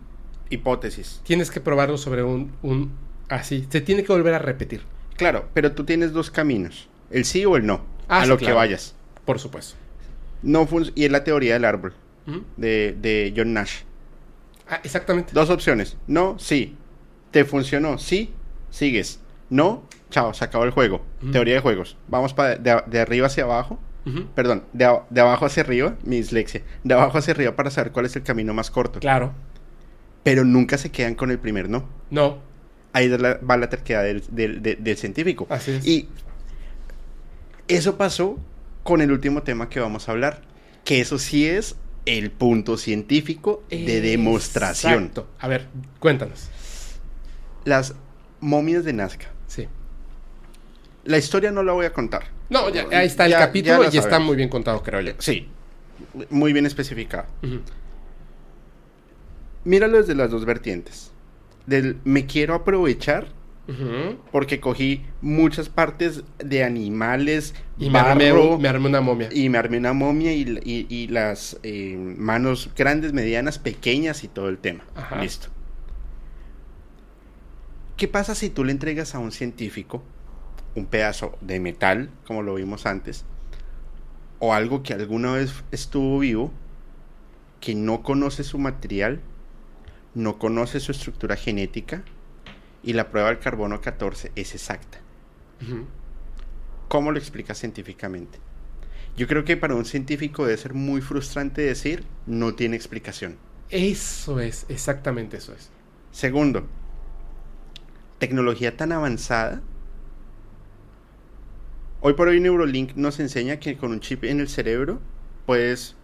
[0.50, 1.22] hipótesis.
[1.24, 2.92] Tienes que probarlo sobre un, un
[3.30, 3.68] así.
[3.70, 4.82] Se tiene que volver a repetir.
[5.18, 6.88] Claro, pero tú tienes dos caminos.
[7.10, 7.82] El sí o el no.
[8.08, 8.96] Ah, a lo que vayas.
[9.26, 9.76] Por supuesto.
[10.42, 11.94] No y es la teoría del árbol.
[12.56, 13.82] de, de John Nash.
[14.70, 15.32] Ah, exactamente.
[15.34, 15.98] Dos opciones.
[16.08, 16.76] No, sí.
[17.32, 17.98] ¿Te funcionó?
[17.98, 18.34] Sí,
[18.70, 19.20] sigues.
[19.50, 21.02] No, chao, se acabó el juego.
[21.32, 21.98] Teoría de juegos.
[22.08, 23.80] Vamos de, arriba hacia abajo.
[24.36, 26.62] Perdón, de, abajo hacia arriba, mi dislexia.
[26.84, 29.00] De abajo hacia arriba para saber cuál es el camino más corto.
[29.00, 29.34] Claro.
[30.24, 31.90] Pero nunca se quedan con el primer no.
[32.10, 32.38] No.
[32.94, 35.48] Ahí va la terquedad del, científico.
[35.50, 35.86] Así es.
[35.86, 36.10] Y
[37.68, 38.40] eso pasó
[38.84, 40.42] con el último tema que vamos a hablar.
[40.84, 41.76] Que eso sí es
[42.06, 44.94] el punto científico de demostración.
[44.94, 45.28] Exacto.
[45.40, 45.68] A ver,
[46.00, 46.50] cuéntanos.
[47.66, 47.94] Las
[48.40, 49.68] momias de Nazca Sí.
[51.04, 52.24] La historia no la voy a contar.
[52.50, 55.14] No, ya, ahí está el capítulo y está muy bien contado, creo yo.
[55.20, 55.50] Sí,
[56.30, 57.26] muy bien especificado.
[59.64, 61.12] Míralo desde las dos vertientes.
[61.68, 63.28] Del me quiero aprovechar
[64.32, 69.28] porque cogí muchas partes de animales y me, armé, una momia.
[69.30, 74.58] Y me armé una momia y, las eh, manos grandes, medianas, pequeñas y todo el
[74.58, 74.86] tema.
[75.20, 75.50] Listo.
[77.98, 80.02] ¿Qué pasa si tú le entregas a un científico
[80.78, 83.26] un pedazo de metal, como lo vimos antes,
[84.40, 86.52] o algo que alguna vez estuvo vivo,
[87.60, 89.20] que no conoce su material,
[90.18, 92.04] no conoce su estructura genética,
[92.84, 95.00] y la prueba del carbono 14 es exacta?
[96.88, 98.40] ¿Cómo lo explicas científicamente?
[99.16, 103.36] Yo creo que para un científico debe ser muy frustrante decir no tiene explicación.
[103.70, 105.70] Eso es, exactamente eso es.
[106.12, 106.66] Segundo,
[108.18, 109.62] tecnología tan avanzada.
[112.02, 115.00] Hoy por hoy Neurolink nos enseña que con un chip en el cerebro
[115.46, 115.97] puedes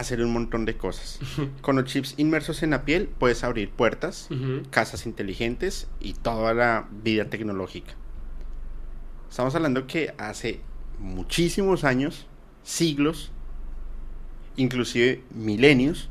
[0.00, 1.18] hacer un montón de cosas.
[1.60, 4.28] Con los chips inmersos en la piel puedes abrir puertas,
[4.70, 7.94] casas inteligentes y toda la vida tecnológica.
[9.28, 10.60] Estamos hablando que hace
[10.98, 12.26] muchísimos años,
[12.62, 13.30] siglos,
[14.56, 16.08] inclusive milenios,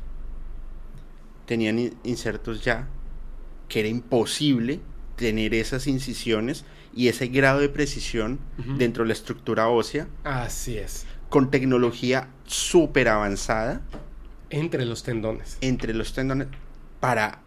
[1.46, 2.88] tenían insertos ya
[3.68, 4.80] que era imposible
[5.16, 6.64] tener esas incisiones
[6.94, 8.40] y ese grado de precisión
[8.78, 10.08] dentro de la estructura ósea.
[10.24, 11.06] Así es.
[11.30, 13.80] Con tecnología súper avanzada.
[14.50, 15.56] Entre los tendones.
[15.62, 16.48] Entre los tendones.
[17.00, 17.40] Para.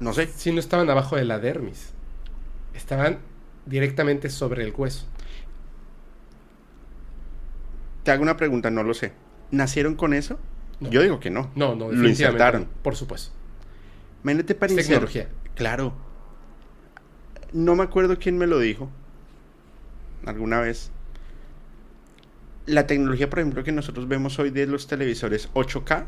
[0.00, 0.28] No sé.
[0.28, 1.90] Si no estaban abajo de la dermis.
[2.72, 3.18] Estaban
[3.66, 5.06] directamente sobre el hueso.
[8.04, 9.12] Te hago una pregunta, no lo sé.
[9.50, 10.38] ¿Nacieron con eso?
[10.80, 11.50] Yo digo que no.
[11.54, 12.66] No, no, lo insertaron.
[12.82, 13.30] Por supuesto.
[14.24, 15.28] Imagínate para Tecnología.
[15.54, 15.92] Claro.
[17.52, 18.88] No me acuerdo quién me lo dijo.
[20.26, 20.90] Alguna vez.
[22.66, 26.06] La tecnología, por ejemplo, que nosotros vemos hoy de los televisores 8K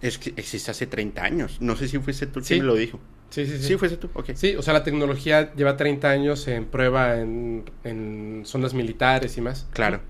[0.00, 1.58] es que existe hace 30 años.
[1.60, 2.98] No sé si fuiste tú quien me lo dijo.
[3.30, 3.64] Sí, sí, sí.
[3.64, 4.10] Sí, fuiste tú.
[4.34, 9.40] Sí, o sea, la tecnología lleva 30 años en prueba en, en zonas militares y
[9.40, 9.66] más.
[9.72, 10.00] Claro.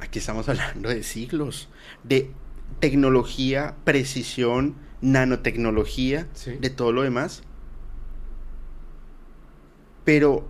[0.00, 1.68] Aquí estamos hablando de siglos,
[2.04, 2.30] de
[2.80, 6.26] tecnología, precisión, nanotecnología,
[6.60, 7.42] de todo lo demás.
[10.04, 10.48] Pero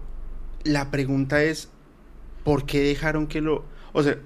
[0.65, 1.71] la pregunta es,
[2.47, 3.65] ¿por qué dejaron que lo...
[3.93, 4.17] O sea,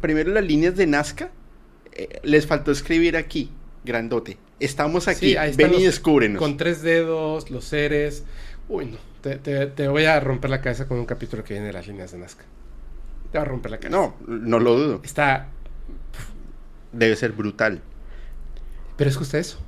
[0.00, 1.30] primero las líneas de Nazca,
[1.92, 3.52] eh, les faltó escribir aquí,
[3.84, 4.38] grandote.
[4.58, 6.40] Estamos aquí, ven y descúbrenos.
[6.40, 8.24] Con tres dedos, los seres...
[8.68, 11.72] Uy, no, te, te, voy a romper la cabeza con un capítulo que viene de
[11.72, 12.44] las líneas de Nazca.
[13.30, 13.96] Te va a romper la cabeza.
[13.96, 15.00] No, no lo dudo.
[15.04, 15.48] Está...
[16.90, 17.82] Debe ser brutal.
[18.96, 19.60] Pero es justo eso.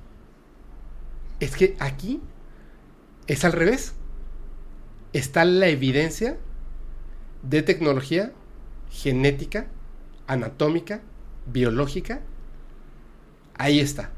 [1.39, 2.21] Es que aquí
[3.29, 3.95] es al revés.
[5.13, 6.37] Está la evidencia
[7.49, 8.33] de tecnología
[8.91, 9.67] genética,
[10.27, 11.01] anatómica,
[11.47, 12.21] biológica.
[13.57, 14.11] Ahí está.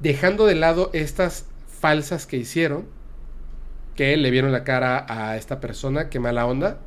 [0.00, 1.46] Dejando de lado estas
[1.80, 2.86] falsas que hicieron,
[3.96, 6.80] que le vieron la cara a esta persona, que mala onda.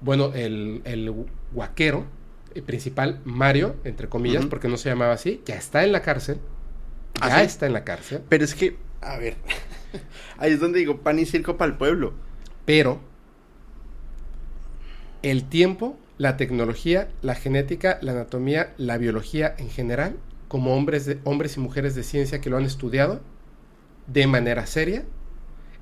[0.00, 1.14] Bueno, el, el
[1.52, 2.06] guaquero
[2.54, 6.40] el principal, Mario, entre comillas, porque no se llamaba así, ya está en la cárcel
[7.20, 8.22] ya ¿Ah, está en la cárcel.
[8.28, 9.36] Pero es que, a ver,
[10.38, 12.14] ahí es donde digo pan y circo para el pueblo.
[12.64, 13.00] Pero
[15.22, 20.16] el tiempo, la tecnología, la genética, la anatomía, la biología en general,
[20.48, 23.20] como hombres, de, hombres y mujeres de ciencia que lo han estudiado
[24.06, 25.04] de manera seria,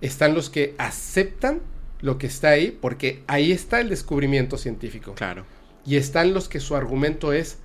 [0.01, 1.61] están los que aceptan
[2.01, 5.15] lo que está ahí, porque ahí está el descubrimiento científico.
[5.15, 5.45] Claro.
[5.85, 7.59] Y están los que su argumento es,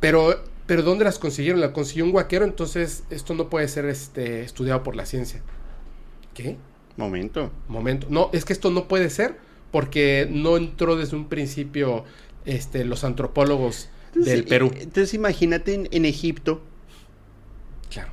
[0.00, 1.62] pero pero ¿dónde las consiguieron?
[1.62, 5.40] La consiguió un guaquero, entonces esto no puede ser este, estudiado por la ciencia.
[6.34, 6.58] ¿Qué?
[6.98, 7.50] Momento.
[7.68, 8.06] Momento.
[8.10, 9.38] No, es que esto no puede ser
[9.70, 12.04] porque no entró desde un principio
[12.44, 14.70] este, los antropólogos del Perú.
[14.74, 16.62] Entonces imagínate en, Egipto.
[17.90, 18.12] Claro.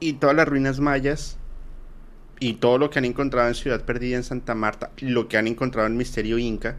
[0.00, 1.38] Y todas las ruinas mayas
[2.40, 5.48] y todo lo que han encontrado en Ciudad Perdida en Santa Marta, lo que han
[5.48, 6.78] encontrado en Misterio Inca,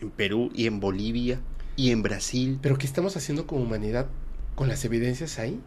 [0.00, 1.40] en Perú y en Bolivia
[1.76, 2.58] y en Brasil.
[2.60, 4.08] Pero ¿qué estamos haciendo como humanidad
[4.54, 5.58] con las evidencias ahí?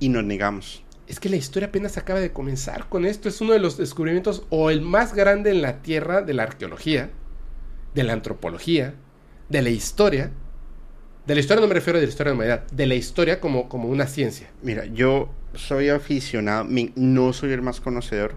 [0.00, 0.82] Y nos negamos.
[1.06, 3.28] Es que la historia apenas acaba de comenzar con esto.
[3.28, 7.10] Es uno de los descubrimientos o el más grande en la Tierra de la arqueología,
[7.94, 8.94] de la antropología,
[9.48, 10.30] de la historia.
[11.26, 13.40] De la historia no me refiero a la historia de la humanidad, de la historia
[13.40, 14.50] como, como una ciencia.
[14.62, 18.34] Mira, yo soy aficionado, no soy el más conocedor,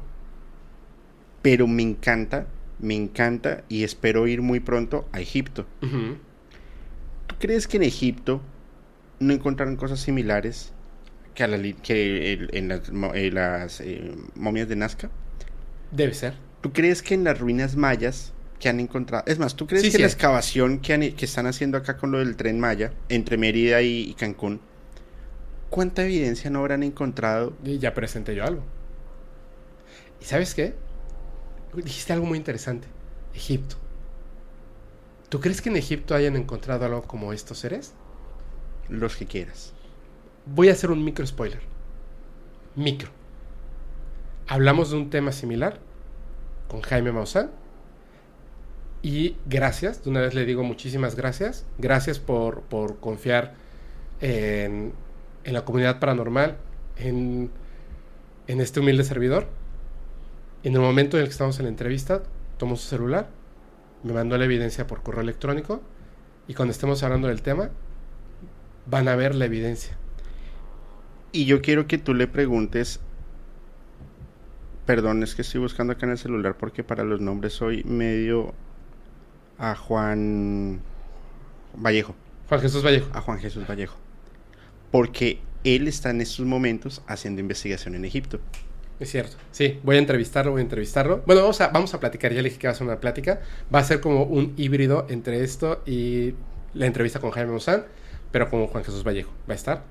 [1.41, 2.47] pero me encanta
[2.79, 5.65] me encanta y espero ir muy pronto a Egipto.
[7.27, 8.41] ¿Tú crees que en Egipto
[9.19, 10.73] no encontraron cosas similares
[11.35, 15.11] que, a la, que en las, eh, momias de Nazca?
[15.91, 16.33] Debe ser.
[16.61, 19.23] ¿Tú crees que en las ruinas mayas que han encontrado...
[19.27, 22.35] Es más, ¿tú crees que la excavación que, que, están haciendo acá con lo del
[22.35, 24.61] tren Maya, entre Mérida y, Cancún,
[25.69, 27.53] cuánta evidencia no habrán encontrado?
[27.63, 28.63] Y ya presenté yo algo.
[30.21, 30.73] ¿Y sabes qué?
[31.75, 32.87] dijiste algo muy interesante.
[33.35, 33.75] Egipto.
[35.29, 37.93] ¿Tú crees que en Egipto hayan encontrado algo como estos seres?
[38.87, 39.74] Los que quieras.
[40.45, 41.59] Voy a hacer un micro spoiler.
[42.75, 43.09] Micro.
[44.47, 45.79] Hablamos de un tema similar
[46.67, 47.49] con Jaime Maussan.
[49.01, 51.65] Y gracias, de una vez le digo muchísimas gracias.
[51.77, 53.53] Gracias por, por confiar
[54.21, 54.93] en,
[55.43, 56.57] en, la comunidad paranormal,
[56.97, 57.49] en,
[58.47, 59.47] en este humilde servidor.
[60.63, 62.23] En el momento en el que estamos en la entrevista,
[62.57, 63.29] tomó su celular,
[64.03, 65.81] me mandó la evidencia por correo electrónico
[66.47, 67.69] y cuando estemos hablando del tema,
[68.87, 69.97] van a ver la evidencia.
[71.35, 73.01] Y yo quiero que tú le preguntes,
[74.85, 78.53] perdón, es que estoy buscando acá en el celular porque para los nombres soy medio
[79.57, 80.79] a Juan
[81.75, 82.15] Vallejo.
[82.47, 83.09] Juan Jesús Vallejo.
[83.11, 83.97] A Juan Jesús Vallejo.
[84.91, 88.39] Porque él está en estos momentos haciendo investigación en Egipto.
[89.01, 89.35] Es cierto.
[89.51, 91.21] Sí, voy a entrevistarlo, voy a entrevistarlo.
[91.25, 92.31] Bueno, vamos a, vamos a platicar.
[92.31, 93.41] Ya le dije que va a ser una plática.
[93.73, 96.33] Va a ser como un híbrido entre esto y
[96.73, 97.83] la entrevista con Jaime Mozán,
[98.31, 99.33] pero como Juan Jesús Vallejo.
[99.49, 99.83] ¿Va a estar?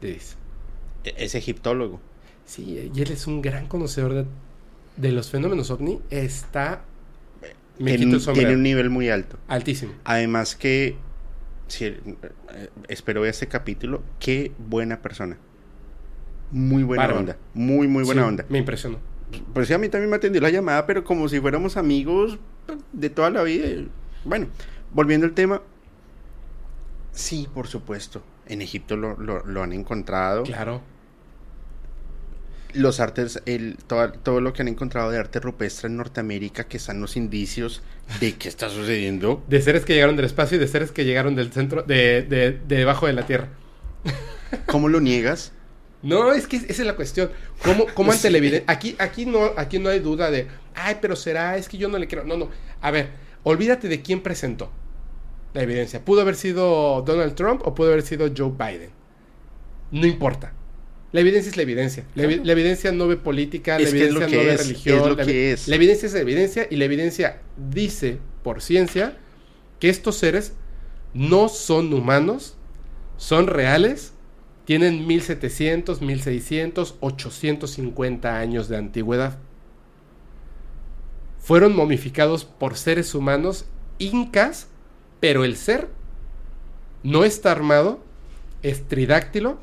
[0.00, 0.39] Dice.
[1.04, 2.00] Es egiptólogo.
[2.44, 4.26] Sí, y él es un gran conocedor de,
[4.96, 6.00] de los fenómenos ovni.
[6.10, 6.84] Está...
[7.78, 9.38] Me tiene, tiene un nivel muy alto.
[9.48, 9.92] Altísimo.
[10.04, 10.96] Además que...
[11.68, 12.00] Si, eh,
[12.88, 14.02] espero este capítulo.
[14.18, 15.38] Qué buena persona.
[16.50, 17.36] Muy buena onda.
[17.54, 18.44] Muy, muy buena onda.
[18.48, 18.98] Me impresionó.
[19.54, 22.38] Pues sí, a mí también me atendió la llamada, pero como si fuéramos amigos
[22.92, 23.68] de toda la vida.
[24.24, 24.48] Bueno,
[24.92, 25.62] volviendo al tema.
[27.12, 28.22] Sí, por supuesto.
[28.50, 30.42] En Egipto lo, lo, han encontrado.
[30.42, 30.82] Claro.
[32.74, 36.78] Los artes, el, todo, todo, lo que han encontrado de arte rupestre en Norteamérica, que
[36.78, 37.80] están los indicios
[38.18, 39.44] de qué está sucediendo.
[39.48, 42.58] De seres que llegaron del espacio y de seres que llegaron del centro, de, de,
[42.66, 43.50] de debajo de la Tierra.
[44.66, 45.52] ¿Cómo lo niegas?
[46.02, 47.30] No, es que esa es la cuestión.
[47.62, 48.64] ¿Cómo, cómo ante la evidencia?
[48.72, 51.98] Aquí, aquí, no, aquí no hay duda de, ay, pero será, es que yo no
[51.98, 52.24] le quiero.
[52.24, 52.48] No, no.
[52.80, 53.10] A ver,
[53.44, 54.72] olvídate de quién presentó
[55.54, 56.04] la evidencia.
[56.04, 58.90] ¿Pudo haber sido Donald Trump o pudo haber sido Joe Biden?
[59.90, 60.52] No importa.
[61.12, 62.04] La evidencia es la evidencia.
[62.14, 65.16] La, evidencia no ve política, la evidencia no ve religión.
[65.16, 69.18] la, la evidencia es la evidencia y la evidencia dice por ciencia
[69.80, 70.52] que estos seres
[71.12, 72.56] no son humanos,
[73.16, 74.12] son reales
[74.70, 79.36] tienen 1700, 1600, 850 años de antigüedad.
[81.38, 83.66] Fueron momificados por seres humanos
[83.98, 84.68] incas,
[85.20, 85.88] pero el ser
[87.02, 88.02] no está armado,
[88.62, 89.58] es tridáctilo.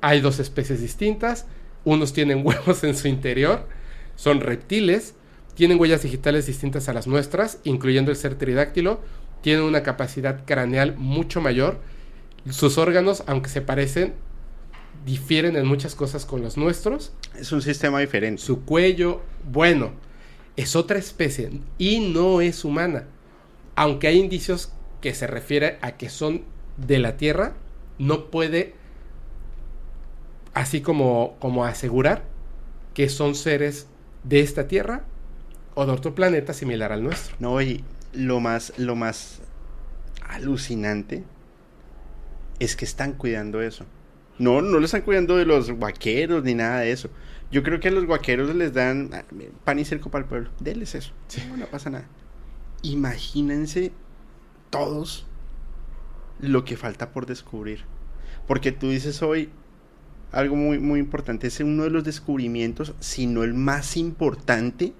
[0.00, 1.46] Hay dos especies distintas,
[1.84, 3.66] unos tienen huevos en su interior,
[4.16, 5.14] son reptiles,
[5.54, 9.00] tienen huellas digitales distintas a las nuestras, incluyendo el ser tridáctilo,
[9.40, 11.78] tienen una capacidad craneal mucho mayor
[12.50, 14.14] sus órganos, aunque se parecen,
[15.06, 17.12] difieren en muchas cosas con los nuestros.
[17.38, 18.42] Es un sistema diferente.
[18.42, 19.92] Su cuello, bueno,
[20.56, 23.06] es otra especie y no es humana.
[23.76, 26.44] Aunque hay indicios que se refiere a que son
[26.76, 27.54] de la Tierra,
[27.98, 28.74] no puede
[30.54, 32.24] así como, como asegurar
[32.94, 33.88] que son seres
[34.22, 35.04] de esta Tierra
[35.74, 37.36] o de otro planeta similar al nuestro.
[37.40, 39.40] No, y lo más, lo más
[40.26, 41.24] alucinante
[42.60, 43.84] es que están cuidando eso.
[44.38, 47.10] No, no le están cuidando de los guaqueros ni nada de eso.
[47.50, 49.24] Yo creo que a los guaqueros les dan ah,
[49.64, 50.50] pan y cerco para el pueblo.
[50.58, 51.12] Denles eso.
[51.56, 52.08] No, pasa nada.
[52.84, 53.92] Imagínense
[54.68, 55.26] todos
[56.38, 57.84] lo que falta por descubrir.
[58.46, 59.48] Porque tú dices hoy
[60.32, 61.46] algo muy, muy importante.
[61.46, 64.92] Es uno de los descubrimientos, si no el más importante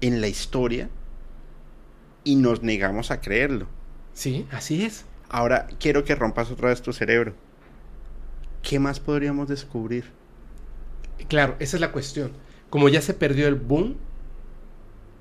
[0.00, 0.90] en la historia.
[2.24, 3.68] Y nos negamos a creerlo.
[4.12, 5.04] Sí, así es.
[5.28, 7.34] Ahora quiero que rompas otra vez tu cerebro.
[8.62, 10.10] ¿Qué más podríamos descubrir?
[11.28, 12.32] Claro, esa es la cuestión.
[12.70, 13.96] Como ya se perdió el boom,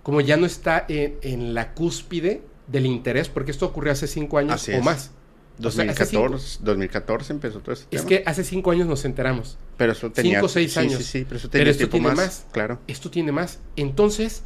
[0.03, 4.69] como ya no está en, la cúspide del interés, porque esto ocurrió hace cinco años
[4.69, 5.11] o más.
[5.59, 7.85] 2014, 2014 empezó todo eso.
[7.91, 9.57] Es que hace cinco años nos enteramos.
[9.77, 10.39] Pero eso tenía...
[10.39, 10.97] Cinco o seis años.
[10.97, 12.79] Sí, sí, pero eso tenía esto tiene más, Claro.
[12.87, 13.59] Esto tiene más.
[13.75, 14.41] Entonces,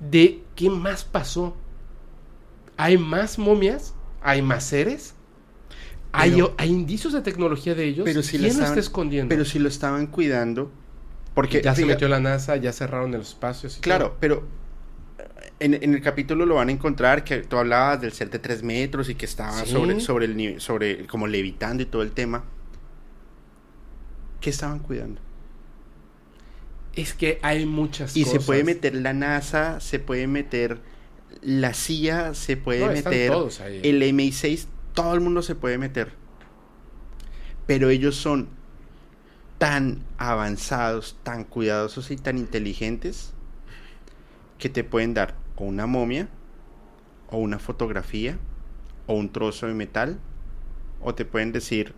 [0.00, 1.56] ¿de qué más pasó?
[2.76, 5.14] hay más momias, hay más seres,
[6.10, 8.04] hay, hay, indicios de tecnología de ellos.
[8.04, 9.28] Pero si ¿Quién lo está escondiendo?
[9.28, 10.70] Pero si lo estaban cuidando,
[11.34, 13.68] porque ya se metió la NASA, ya cerraron el espacio.
[13.80, 14.46] claro, pero
[15.60, 19.08] en, el capítulo lo van a encontrar que tú hablabas del ser de tres metros
[19.08, 22.44] y que estaba sobre, sobre el sobre como levitando y todo el tema.
[24.40, 25.20] ¿Qué estaban cuidando?
[26.94, 28.16] Es que hay muchas cosas.
[28.16, 30.80] Y se puede meter la NASA, se puede meter
[31.40, 36.12] la CIA se puede meter, el MI6, todo el mundo se puede meter.
[37.66, 38.48] Pero ellos son
[39.62, 43.32] tan avanzados, tan cuidadosos y tan inteligentes
[44.58, 46.28] que te pueden dar o una momia,
[47.30, 48.38] o una fotografía,
[49.06, 50.18] o un trozo de metal,
[51.00, 51.94] o te pueden decir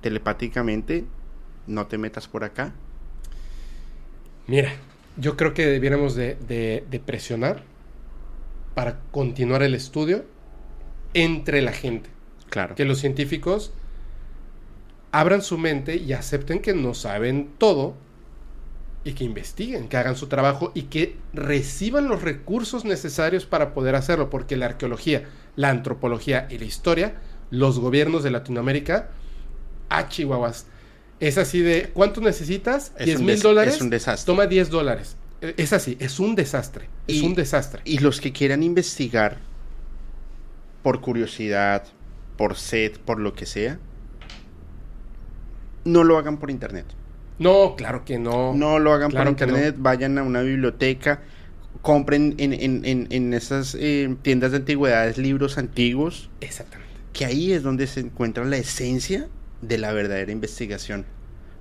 [0.00, 1.04] telepáticamente,
[1.66, 2.72] no te metas por acá.
[4.46, 4.72] Mira,
[5.18, 6.36] yo creo que debiéramos de,
[6.88, 7.62] de presionar
[8.74, 10.24] para continuar el estudio
[11.12, 12.08] entre la gente.
[12.48, 12.74] Claro.
[12.74, 13.70] Que los científicos
[15.12, 17.94] abran su mente y acepten que no saben todo
[19.04, 23.94] y que investiguen, que hagan su trabajo y que reciban los recursos necesarios para poder
[23.94, 27.14] hacerlo, porque la arqueología, la antropología y la historia,
[27.50, 29.10] los gobiernos de Latinoamérica,
[29.88, 30.66] a ah, Chihuahuas,
[31.20, 32.92] es así de, ¿cuánto necesitas?
[32.98, 33.76] 10 mil dólares.
[33.76, 34.26] Es un desastre.
[34.26, 35.16] Toma 10 dólares.
[35.40, 36.88] Es así, es un desastre.
[37.06, 37.82] Es un desastre.
[37.84, 39.38] Y los que quieran investigar
[40.82, 41.84] por curiosidad,
[42.36, 43.78] por sed, por lo que sea,
[45.84, 46.86] no lo hagan por internet.
[47.38, 48.54] No, claro que no.
[48.54, 49.52] No lo hagan Claro por no.
[49.56, 51.22] internet, vayan a una biblioteca,
[51.80, 56.92] compren en, en- en- en esas eh, tiendas de antigüedades libros antiguos, Exactamente.
[57.12, 59.28] que ahí es donde se encuentra la esencia
[59.60, 61.04] de la verdadera investigación.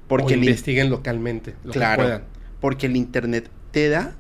[0.08, 1.56] Porque in- investiguen localmente.
[1.64, 2.24] Lo claro, que puedan.
[2.60, 4.16] porque el internet te da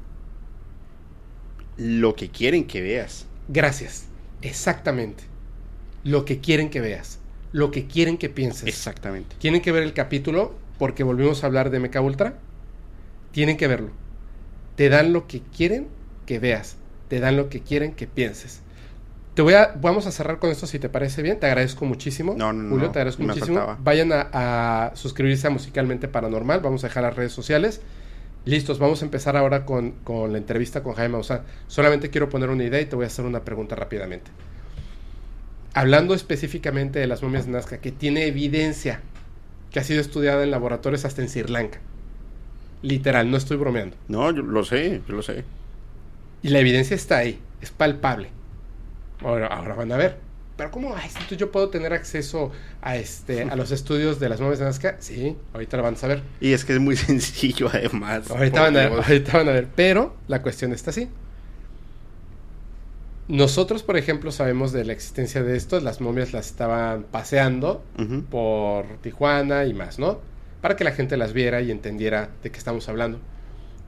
[1.77, 3.25] lo que quieren que veas.
[3.47, 4.05] Gracias.
[4.41, 5.23] Exactamente.
[6.03, 7.19] Lo que quieren que veas.
[7.51, 8.67] Lo que quieren que pienses.
[8.67, 9.35] Exactamente.
[9.39, 12.35] Tienen que ver el capítulo porque volvimos a hablar de Mecha Ultra.
[13.31, 13.91] Tienen que verlo.
[14.75, 15.87] Te dan lo que quieren
[16.25, 16.77] que veas.
[17.07, 18.61] Te dan lo que quieren que pienses.
[19.33, 21.39] Te voy a, vamos a cerrar con esto si te parece bien.
[21.39, 22.35] Te agradezco muchísimo.
[22.37, 23.57] No, no, Julio, no, te agradezco muchísimo.
[23.59, 23.77] faltaba.
[23.81, 24.29] Vayan a,
[24.87, 26.59] a suscribirse a Musicalmente Paranormal.
[26.61, 27.81] Vamos a dejar las redes sociales.
[28.43, 31.41] Listos, vamos a empezar ahora con, con la entrevista con Jaime Maussan.
[31.67, 34.31] Solamente quiero poner una idea y te voy a hacer una pregunta rápidamente.
[35.73, 39.01] Hablando específicamente de las momias de Nazca, que tiene evidencia
[39.71, 41.79] que ha sido estudiada en laboratorios hasta en Sri Lanka.
[42.81, 43.95] Literal, no estoy bromeando.
[44.07, 45.45] No, yo lo sé, yo lo sé.
[46.43, 48.29] Y la evidencia está ahí, es palpable.
[49.23, 50.17] Ahora, ahora van a ver.
[50.57, 50.95] Pero ¿cómo?
[50.95, 52.51] Ay, entonces yo puedo tener acceso
[52.81, 54.97] a este a los estudios de las momias de Nazca.
[54.99, 56.21] Sí, ahorita lo van a saber.
[56.39, 58.29] Y es que es muy sencillo además.
[58.29, 59.07] Ahorita van, a, Dios.
[59.07, 59.67] ahorita van a ver.
[59.75, 61.07] Pero la cuestión está así.
[63.27, 65.79] Nosotros, por ejemplo, sabemos de la existencia de esto.
[65.79, 67.83] Las momias las estaban paseando
[68.29, 70.19] por Tijuana y más, ¿no?
[70.61, 73.19] Para que la gente las viera y entendiera de qué estamos hablando.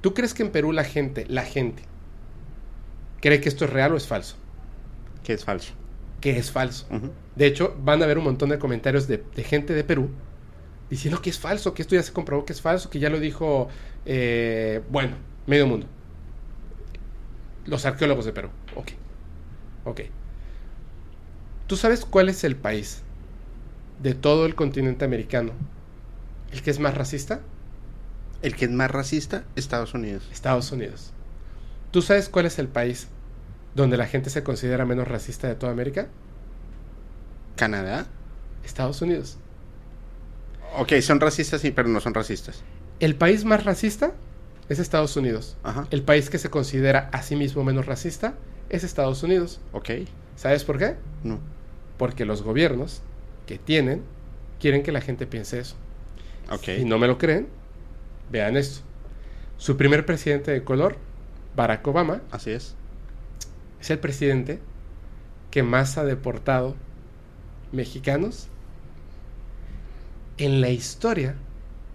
[0.02, 1.84] ¿Tú crees que en Perú la gente, la gente,
[3.22, 4.36] cree que esto es real o es falso?
[5.24, 5.74] Que es falso.
[6.22, 6.88] Que es falso.
[7.36, 10.10] De hecho, van a haber un montón de comentarios de, de gente de Perú
[10.90, 13.20] diciendo que es falso, que esto ya se comprobó que es falso, que ya lo
[13.20, 13.68] dijo,
[14.06, 15.16] eh, bueno,
[15.48, 15.88] medio mundo.
[17.66, 18.50] Los arqueólogos de Perú.
[18.76, 18.92] Ok.
[19.86, 20.02] Ok.
[21.68, 23.02] ¿Tú sabes cuál es el país
[24.02, 25.52] de todo el continente americano
[26.52, 27.42] el que es más racista?
[28.42, 30.28] El que es más racista, Estados Unidos.
[30.32, 31.12] Estados Unidos.
[31.92, 33.08] ¿Tú sabes cuál es el país
[33.76, 36.08] donde la gente se considera menos racista de toda América?
[37.56, 38.06] Canadá.
[38.64, 39.38] Estados Unidos.
[40.78, 42.64] Ok, son racistas, sí, pero no son racistas.
[43.00, 44.14] El país más racista
[44.70, 45.58] es Estados Unidos.
[45.64, 45.88] Ajá.
[45.92, 48.36] El país que se considera a sí mismo menos racista
[48.76, 49.60] es Estados Unidos.
[49.72, 49.90] Ok.
[50.36, 50.96] ¿Sabes por qué?
[51.24, 51.40] No.
[51.98, 53.02] Porque los gobiernos
[53.46, 54.02] que tienen
[54.60, 55.76] quieren que la gente piense eso.
[56.50, 56.70] Ok.
[56.80, 57.48] Y no me lo creen,
[58.32, 58.82] vean esto.
[59.58, 60.98] Su primer presidente de color,
[61.56, 62.76] Barack Obama, Así es.
[63.80, 64.60] es el presidente
[65.52, 66.76] que más ha deportado
[67.72, 68.48] mexicanos
[70.38, 71.36] en la historia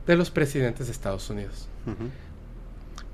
[0.07, 1.69] de los presidentes de Estados Unidos.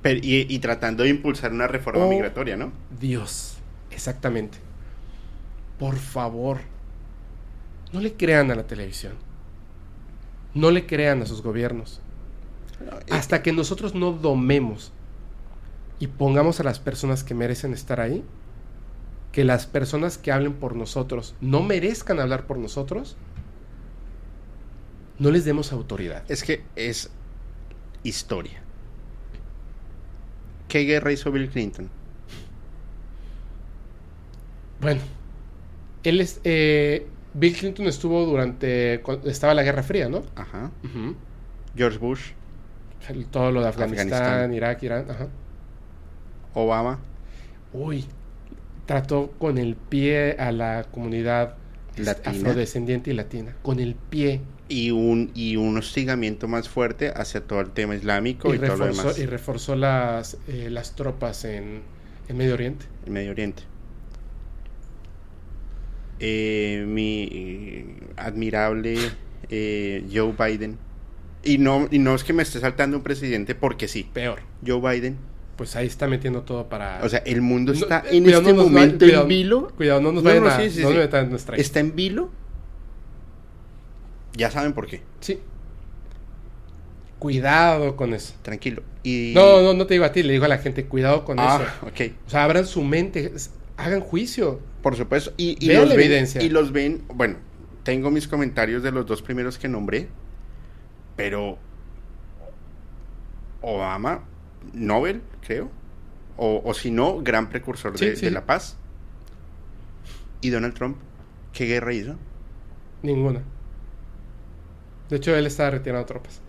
[0.05, 2.09] Pero- y, y tratando de impulsar una reforma Oh.
[2.09, 2.70] migratoria, ¿no?
[3.00, 3.57] Dios,
[3.90, 4.59] exactamente.
[5.80, 6.59] Por favor,
[7.92, 9.14] no le crean a la televisión.
[10.55, 12.00] No le crean a sus gobiernos.
[13.11, 14.92] Hasta que nosotros no domemos
[15.98, 18.22] y pongamos a las personas que merecen estar ahí,
[19.32, 23.16] que las personas que hablen por nosotros no merezcan hablar por nosotros,
[25.18, 26.24] no les demos autoridad.
[26.28, 27.11] Es que es
[28.02, 28.61] historia.
[30.69, 31.89] ¿Qué guerra hizo Bill Clinton?
[34.81, 35.01] Bueno,
[36.03, 40.23] él es, eh, Bill Clinton estuvo durante, estaba la Guerra Fría, ¿no?
[40.36, 40.70] Ajá.
[41.77, 42.31] George Bush,
[43.31, 44.55] Todo lo de Afganistán, Afganistán.
[44.55, 45.11] Irak, Irán.
[45.11, 45.28] Ajá.
[46.55, 46.99] Obama,
[47.73, 48.05] Uy,
[48.86, 51.57] trató con el pie a la comunidad
[51.97, 52.36] Latina.
[52.36, 53.57] afrodescendiente y latina.
[53.62, 54.41] Con el pie.
[54.69, 58.77] Y un, y un hostigamiento más fuerte hacia todo el tema islámico Y y, todo
[58.77, 61.82] lo demás y reforzó las, eh, las tropas en,
[62.28, 62.86] en Medio Oriente.
[63.07, 63.62] en Medio Oriente.
[66.20, 67.86] Eh, mi eh,
[68.16, 68.97] admirable
[69.51, 70.78] eh, Joe Biden.
[71.43, 74.09] Y no, y no es que me esté saltando un presidente porque sí.
[74.12, 74.41] Peor.
[74.66, 75.19] Joe Biden.
[75.57, 77.01] Pues ahí está metiendo todo para...
[77.05, 79.69] O sea, el mundo está eh, en cuidado, este no momento vaya- cuidado, en vilo.
[79.77, 80.61] Cuidado, no nos No, vayan no, a...
[80.61, 80.97] sí, sí, no sí.
[81.57, 82.31] Está en vilo.
[84.36, 85.02] Ya saben por qué.
[85.20, 85.39] Sí.
[87.19, 88.35] Cuidado con eso.
[88.43, 88.82] Tranquilo.
[89.02, 89.32] Y...
[89.35, 91.61] No, no, no te digo a ti, le digo a la gente, cuidado con Ah,
[91.62, 91.86] eso.
[91.86, 92.12] ok.
[92.27, 93.32] O sea, abran su mente,
[93.77, 94.61] hagan juicio.
[94.82, 95.32] Por supuesto.
[95.36, 96.43] Y, los la ven, evidencia.
[96.43, 97.05] Y los ven.
[97.09, 97.36] Bueno,
[97.82, 100.09] tengo mis comentarios de los dos primeros que nombré.
[101.16, 101.59] Pero.
[103.62, 104.24] Obama,
[104.74, 105.70] Nobel, creo.
[106.36, 108.24] O, o si no, gran precursor Sí, de, sí.
[108.27, 108.77] de la paz.
[110.43, 110.98] Y Donald Trump,
[111.55, 112.16] ¿qué guerra hizo?
[113.02, 113.43] Ninguna.
[115.10, 116.40] De hecho, él está retirando tropas.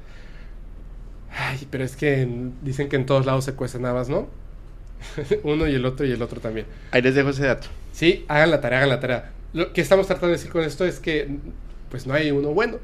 [1.31, 2.27] Ay, pero es que
[2.61, 4.27] dicen que en todos lados se cuecen habas, ¿no?
[5.43, 6.65] Uno y el otro y el otro también.
[6.91, 7.67] Ahí les dejo ese dato.
[7.91, 9.31] Sí, hagan la tarea, hagan la tarea.
[9.53, 11.29] Lo que estamos tratando de decir con esto es que,
[11.89, 12.79] pues no hay uno bueno.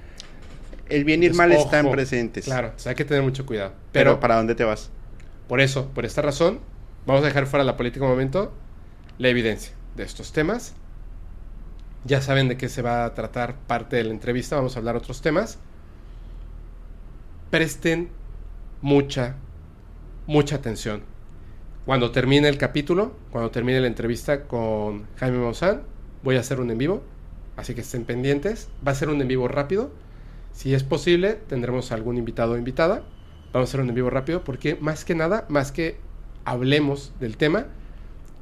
[0.88, 2.44] el bien y el mal están presentes.
[2.44, 3.72] Claro, hay que tener mucho cuidado.
[3.92, 4.90] Pero, ¿para dónde te vas?
[5.48, 6.60] Por eso, por esta razón,
[7.06, 8.52] vamos a dejar fuera la política un momento,
[9.18, 10.74] la evidencia de estos temas.
[12.04, 14.96] Ya saben de qué se va a tratar parte de la entrevista, vamos a hablar
[14.96, 15.58] otros temas.
[17.50, 18.10] Presten
[18.80, 19.36] mucha,
[20.26, 21.02] mucha atención.
[21.84, 25.82] Cuando termine el capítulo, cuando termine la entrevista con Jaime Maussan,
[26.22, 27.02] voy a hacer un en vivo,
[27.56, 28.68] así que estén pendientes.
[28.86, 29.90] Va a ser un en vivo rápido
[30.52, 33.02] si es posible, tendremos algún invitado o invitada.
[33.52, 35.98] Vamos a hacer un en vivo rápido porque más que nada, más que
[36.44, 37.66] hablemos del tema,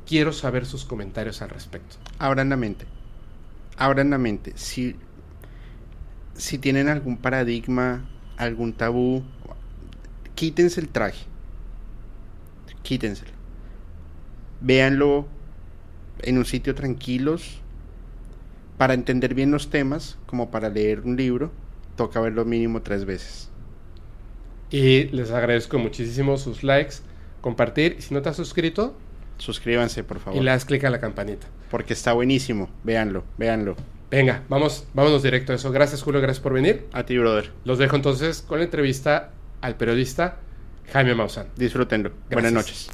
[0.07, 1.97] quiero saber sus comentarios al respecto.
[2.19, 2.87] Abran la mente.
[3.81, 4.53] Abran la mente.
[4.55, 4.95] Si,
[6.35, 9.25] si tienen algún paradigma, algún tabú,
[10.37, 11.27] quítense el traje.
[12.83, 13.33] Quítenselo.
[14.61, 15.27] Véanlo
[16.21, 17.61] en un sitio tranquilos
[18.79, 21.51] para entender bien los temas, como para leer un libro
[22.01, 23.51] toca verlo mínimo tres veces.
[24.71, 26.97] Y les agradezco muchísimo sus likes,
[27.43, 27.97] compartir.
[27.99, 28.97] Y si no te has suscrito,
[29.37, 30.41] suscríbanse, por favor.
[30.41, 31.47] Y le das clic a la campanita.
[31.71, 32.69] Porque está buenísimo.
[32.85, 33.77] Véanlo, véanlo.
[34.11, 35.71] Venga, vamos, vámonos directo a eso.
[35.71, 36.89] Gracias, Julio, gracias por venir.
[36.93, 37.53] A ti, brother.
[37.65, 39.31] Los dejo entonces con la entrevista
[39.61, 40.41] al periodista
[40.93, 41.47] Jaime Maussan.
[41.57, 42.11] Disfrútenlo.
[42.31, 42.91] Buenas noches.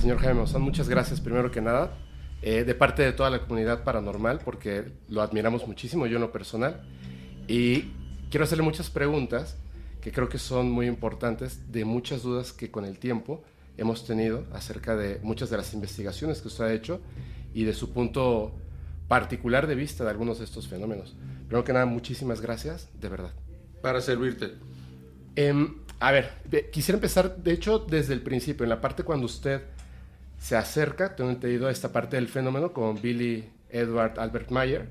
[0.00, 1.98] Señor Jaime Maussan, muchas gracias primero que nada.
[2.42, 6.32] Eh, de parte de toda la comunidad paranormal, porque lo admiramos muchísimo, yo en lo
[6.32, 6.80] personal.
[7.46, 7.90] Y
[8.30, 9.58] quiero hacerle muchas preguntas
[10.00, 13.44] que creo que son muy importantes, de muchas dudas que con el tiempo
[13.76, 17.02] hemos tenido acerca de muchas de las investigaciones que usted ha hecho
[17.54, 18.52] y de su punto
[19.08, 21.16] particular de vista de algunos de estos fenómenos.
[21.46, 23.32] Primero que nada, muchísimas gracias, de verdad.
[23.82, 24.52] Para servirte.
[25.36, 26.30] Em, a ver,
[26.70, 29.62] quisiera empezar, de hecho, desde el principio, en la parte cuando usted
[30.38, 34.88] se acerca, tengo entendido, a esta parte del fenómeno con Billy Edward Albert Mayer.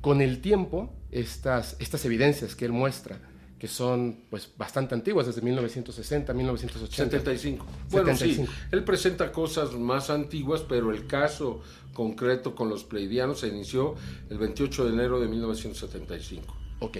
[0.00, 3.18] Con el tiempo, estas, estas evidencias que él muestra,
[3.58, 7.18] que son pues bastante antiguas, desde 1960, 1980.
[7.18, 7.66] 75.
[7.90, 11.60] Bueno, sí, él presenta cosas más antiguas, pero el caso
[11.92, 13.94] concreto con los pleidianos se inició
[14.28, 16.54] el 28 de enero de 1975.
[16.80, 16.98] Ok.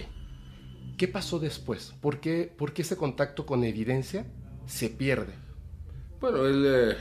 [0.96, 1.92] ¿Qué pasó después?
[2.00, 4.26] ¿Por qué, por qué ese contacto con evidencia
[4.66, 5.34] se pierde?
[6.20, 6.96] Bueno, él eh,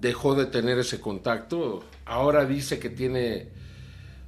[0.00, 1.84] dejó de tener ese contacto.
[2.04, 3.50] Ahora dice que tiene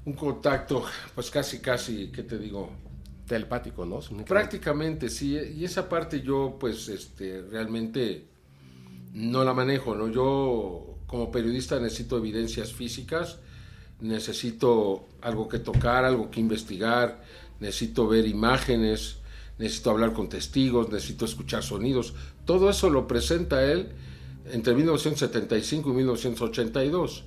[0.05, 0.85] un contacto,
[1.15, 2.71] pues casi, casi, ¿qué te digo?
[3.27, 4.01] Telepático, ¿no?
[4.25, 5.39] Prácticamente, sí.
[5.57, 8.27] Y esa parte yo, pues, este, realmente
[9.13, 10.09] no la manejo, ¿no?
[10.09, 13.39] Yo, como periodista, necesito evidencias físicas,
[14.01, 17.23] necesito algo que tocar, algo que investigar,
[17.61, 19.19] necesito ver imágenes,
[19.59, 22.15] necesito hablar con testigos, necesito escuchar sonidos.
[22.45, 23.89] Todo eso lo presenta él
[24.53, 27.25] entre 1975 y 1982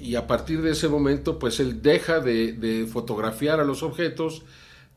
[0.00, 4.42] y a partir de ese momento pues él deja de, fotografiar a los objetos,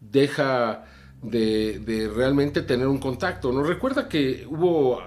[0.01, 0.83] deja
[1.21, 3.53] de, realmente tener un contacto.
[3.53, 5.01] Nos recuerda que hubo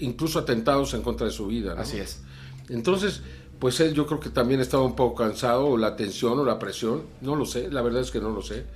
[0.00, 1.74] incluso atentados en contra de su vida.
[1.78, 2.22] Así es.
[2.68, 3.22] Entonces,
[3.58, 6.58] pues él yo creo que también estaba un poco cansado, o la tensión o la
[6.58, 8.66] presión, no lo sé, la verdad es que no lo sé,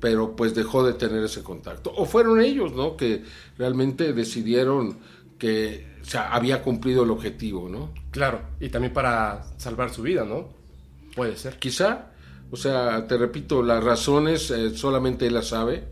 [0.00, 1.92] pero pues dejó de tener ese contacto.
[1.96, 2.96] O fueron ellos, ¿no?
[2.96, 3.22] Que
[3.56, 4.98] realmente decidieron
[5.38, 7.90] que o sea, había cumplido el objetivo, ¿no?
[8.10, 10.50] Claro, y también para salvar su vida, ¿no?
[11.16, 11.58] Puede ser.
[11.58, 12.10] Quizá,
[12.50, 15.84] o sea, te repito, las razones eh, solamente él las sabe,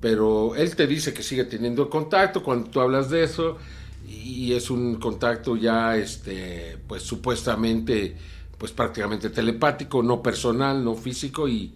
[0.00, 3.58] pero él te dice que sigue teniendo contacto cuando tú hablas de eso
[4.06, 8.16] y es un contacto ya, este, pues supuestamente,
[8.58, 11.74] pues prácticamente telepático, no personal, no físico y,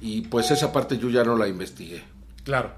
[0.00, 2.02] y pues esa parte yo ya no la investigué.
[2.44, 2.72] Claro.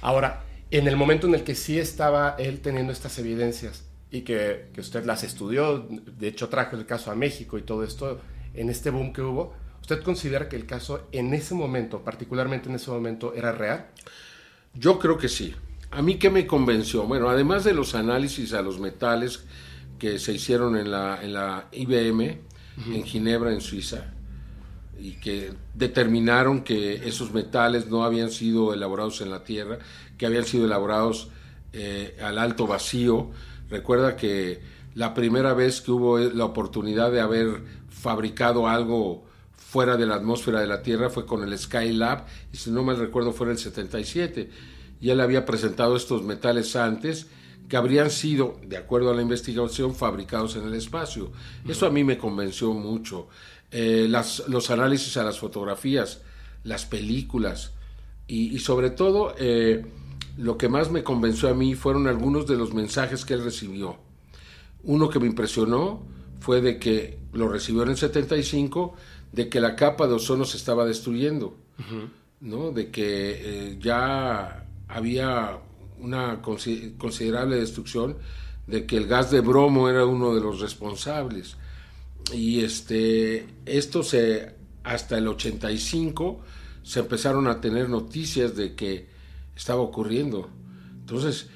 [0.00, 4.70] Ahora, en el momento en el que sí estaba él teniendo estas evidencias y que,
[4.78, 8.20] usted las estudió, de hecho trajo el caso a México y todo esto,
[8.54, 12.76] en este boom que hubo, ¿usted considera que el caso en ese momento, particularmente en
[12.76, 13.88] ese momento, era real?
[14.74, 15.54] Yo creo que sí.
[15.90, 17.02] ¿A mí qué me convenció?
[17.02, 19.44] Bueno, además de los análisis a los metales
[19.98, 22.40] que se hicieron en la, en la IBM,
[22.94, 24.14] en Ginebra, en Suiza,
[24.98, 29.78] y que determinaron que esos metales no habían sido elaborados en la Tierra,
[30.16, 31.28] que habían sido elaborados
[31.72, 33.30] eh, al alto vacío.
[33.68, 34.62] Recuerda que
[34.94, 39.24] la primera vez que hubo la oportunidad de haber fabricado algo
[39.72, 42.98] fuera de la atmósfera de la Tierra fue con el Skylab, y si no mal
[42.98, 44.50] recuerdo fue en el 77.
[45.00, 47.28] Y él había presentado estos metales antes
[47.70, 51.32] que habrían sido, de acuerdo a la investigación, fabricados en el espacio.
[51.66, 53.28] Eso a mí me convenció mucho.
[53.70, 56.20] Eh, las, los análisis a las fotografías,
[56.64, 57.72] las películas,
[58.28, 59.86] Y, sobre todo, eh,
[60.36, 63.96] lo que más me convenció a mí fueron algunos de los mensajes que él recibió.
[64.82, 66.02] Uno que me impresionó
[66.40, 68.94] fue de que lo recibió en el 75,
[69.32, 71.56] de que la capa de ozono se estaba destruyendo,
[72.40, 72.70] ¿no?
[72.70, 75.58] De que eh, ya había
[75.98, 78.16] una considerable destrucción,
[78.66, 81.56] de que el gas de bromo era uno de los responsables.
[82.32, 84.54] Y este, esto se,
[84.84, 86.40] hasta el 85,
[86.82, 89.08] se empezaron a tener noticias de que
[89.56, 90.50] estaba ocurriendo.
[91.00, 91.48] Entonces,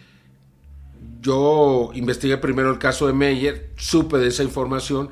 [1.21, 5.11] yo investigué primero el caso de Meyer, supe de esa información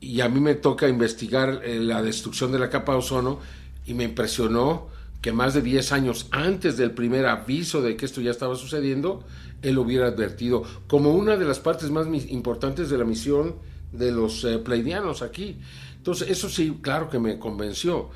[0.00, 3.38] y a mí me toca investigar eh, la destrucción de la capa de ozono
[3.86, 4.88] y me impresionó
[5.20, 9.24] que más de 10 años antes del primer aviso de que esto ya estaba sucediendo,
[9.62, 13.56] él hubiera advertido como una de las partes más importantes de la misión
[13.92, 15.58] de los eh, pleidianos aquí.
[15.96, 18.08] Entonces, eso sí, claro que me convenció.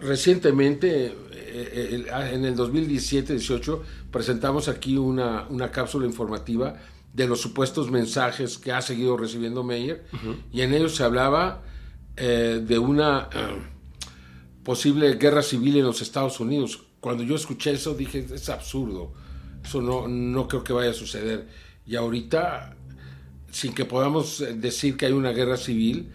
[0.00, 6.76] Recientemente, eh, eh, en el 2017-18, presentamos aquí una, una, cápsula informativa
[7.14, 10.04] de los supuestos mensajes que ha seguido recibiendo Meyer,
[10.52, 11.62] y en ellos se hablaba
[12.16, 13.30] de una
[14.62, 16.82] posible guerra civil en los Estados Unidos.
[17.00, 19.12] Cuando yo escuché eso dije, es absurdo,
[19.64, 21.48] eso no, no creo que vaya a suceder.
[21.86, 22.76] Y ahorita,
[23.50, 26.10] sin que podamos decir que hay una guerra civil,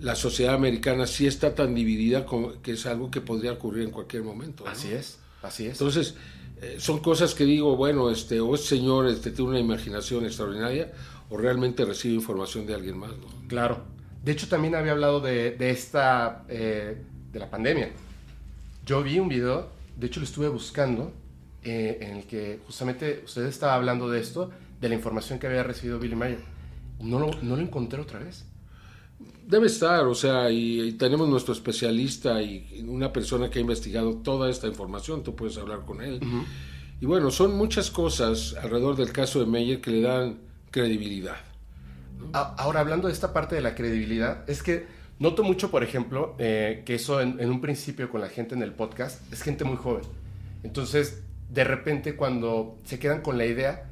[0.00, 3.90] la sociedad americana sí está tan dividida como que es algo que podría ocurrir en
[3.90, 4.66] cualquier momento.
[4.66, 5.72] Así es, así es.
[5.72, 6.14] Entonces,
[6.64, 10.92] eh, son cosas que digo, bueno, este, o este señor este, tiene una imaginación extraordinaria
[11.30, 13.10] o realmente recibe información de alguien más.
[13.48, 13.84] Claro.
[14.24, 16.44] De hecho, también había hablado de, de esta...
[16.48, 16.96] Eh,
[17.34, 17.90] de la pandemia.
[18.86, 21.12] Yo vi un video, de hecho lo estuve buscando,
[21.62, 24.50] eh, en el que justamente usted estaba hablando de esto,
[24.80, 26.38] de la información que había recibido Billy Mayer.
[27.00, 28.44] No lo, no lo encontré otra vez.
[29.46, 34.50] Debe estar, o sea, y, tenemos nuestro especialista y una persona que ha investigado toda
[34.50, 36.20] esta información, tú puedes hablar con él.
[37.00, 40.38] Y bueno, son muchas cosas alrededor del caso de Meyer que le dan
[40.70, 41.36] credibilidad.
[42.32, 44.86] Ahora, hablando de esta parte de la credibilidad, es que
[45.18, 48.72] Noto mucho, por ejemplo, eh, que eso en, un principio con la gente en el
[48.72, 50.02] podcast es gente muy joven.
[50.64, 53.84] Entonces, de repente cuando se quedan con la idea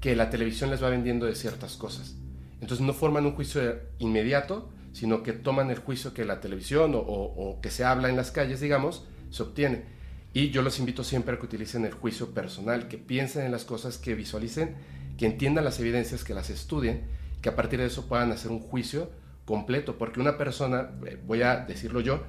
[0.00, 2.16] que la televisión les va vendiendo de ciertas cosas.
[2.60, 7.58] Entonces no forman un juicio inmediato, sino que toman el juicio que la televisión o,
[7.60, 9.82] que se habla en las calles, digamos, se obtiene.
[10.32, 13.64] Y yo los invito siempre a que utilicen el juicio personal, que piensen en las
[13.64, 14.76] cosas, que visualicen,
[15.18, 17.02] que entiendan las evidencias, que las estudien,
[17.42, 19.10] que a partir de eso puedan hacer un juicio
[19.44, 22.22] completo, porque una persona, eh, voy a decirlo yo,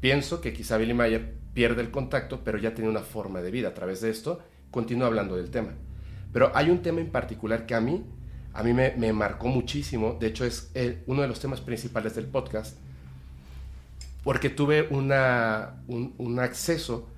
[0.00, 3.68] pienso que quizá Billy Mayer pierde el contacto, pero ya tiene una forma de vida
[3.68, 4.40] a través de esto,
[4.70, 5.74] continúa hablando del tema.
[6.32, 8.06] Pero hay un tema en particular que a mí,
[8.52, 10.70] a mí me, marcó muchísimo, de hecho es
[11.06, 12.76] uno de los temas principales del podcast,
[14.24, 15.12] porque tuve un,
[16.40, 17.08] acceso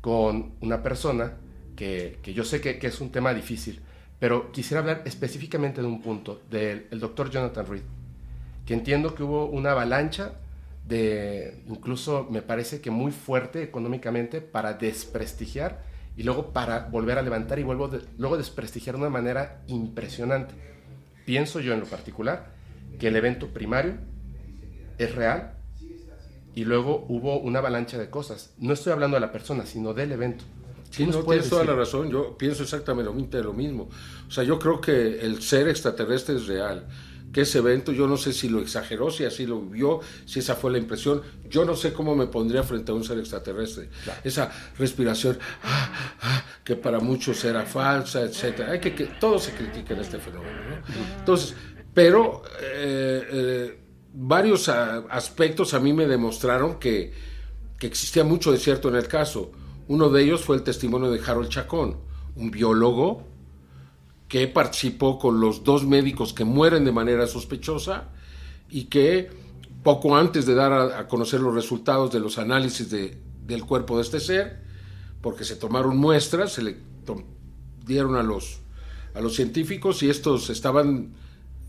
[0.00, 1.34] con una persona
[1.76, 3.80] que, yo sé que, es un tema difícil,
[4.18, 7.82] pero quisiera hablar específicamente de un punto, del doctor Jonathan Reed
[8.66, 10.34] que entiendo que hubo una avalancha
[10.86, 15.82] de, incluso me parece que muy fuerte económicamente para desprestigiar
[16.16, 20.54] y luego para volver a levantar y vuelvo luego desprestigiar de una manera impresionante.
[21.24, 22.52] Pienso yo en lo particular
[22.98, 23.94] que el evento primario
[24.98, 25.54] es real
[26.54, 28.52] y luego hubo una avalancha de cosas.
[28.58, 30.44] No estoy hablando de la persona, sino del evento.
[30.90, 32.10] Sí, no, tienes toda la razón.
[32.10, 33.88] Yo pienso exactamente lo mismo.
[34.28, 36.86] O sea, yo creo que el ser extraterrestre es real
[37.32, 40.54] que ese evento, yo no sé si lo exageró, si así lo vio, si esa
[40.54, 43.88] fue la impresión, yo no sé cómo me pondría frente a un ser extraterrestre.
[44.22, 48.72] Esa respiración, ah, ah, que para muchos era falsa, etcétera.
[48.72, 50.52] Hay que, que todo se critica en este fenómeno.
[51.18, 51.54] Entonces,
[51.94, 53.78] pero eh, eh,
[54.12, 57.12] varios aspectos a mí me demostraron que,
[57.78, 59.52] que existía mucho de cierto en el caso.
[59.88, 61.96] Uno de ellos fue el testimonio de Harold Chacón,
[62.36, 63.31] un biólogo
[64.32, 68.08] que participó con los dos médicos que mueren de manera sospechosa
[68.70, 69.28] y que
[69.82, 74.20] poco antes de dar a, conocer los resultados de los análisis del cuerpo de este
[74.20, 74.62] ser,
[75.20, 76.78] porque se tomaron muestras, se le
[77.84, 78.60] dieron a los,
[79.12, 81.12] a los científicos y estos estaban,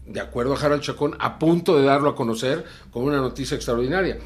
[0.08, 4.20] de acuerdo a Harold Chacón, a punto de darlo a conocer como una noticia extraordinaria.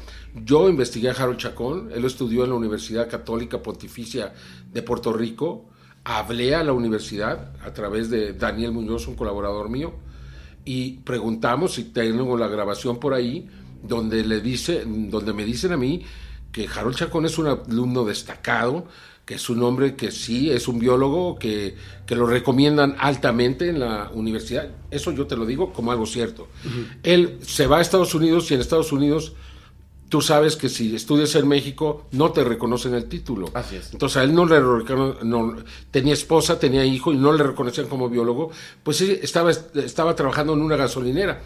[0.44, 4.32] Yo investigué a Harold Chacón, él estudió en la Universidad Católica Pontificia
[4.72, 5.70] de Puerto Rico,
[6.08, 9.92] hablé a la universidad a través de Daniel Muñoz, un colaborador mío,
[10.64, 13.46] y preguntamos si tengo la grabación por ahí,
[13.82, 16.02] donde, le dice, donde me dicen a mí
[16.50, 18.86] que Harold Chacón es un alumno destacado,
[19.26, 21.76] que es un hombre que sí es un biólogo, que,
[22.06, 24.70] que, lo recomiendan altamente en la universidad.
[24.90, 26.48] Eso yo te lo digo como algo cierto.
[27.02, 29.34] Él se va a Estados Unidos y en Estados Unidos
[30.08, 33.50] tú sabes que si estudias en México no te reconocen el título.
[33.54, 33.92] Así es.
[33.92, 34.60] Entonces a él no le
[35.24, 35.56] no,
[35.90, 38.50] tenía esposa, tenía hijo y no le reconocían como biólogo,
[38.82, 41.40] pues sí, estaba, estaba trabajando en una gasolinera,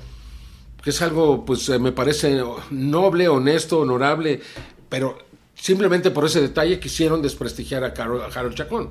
[0.82, 4.40] que es algo, pues eh, me parece noble, honesto, honorable,
[4.88, 5.18] pero
[5.54, 8.90] simplemente por ese detalle quisieron desprestigiar a, a Harold Chacón.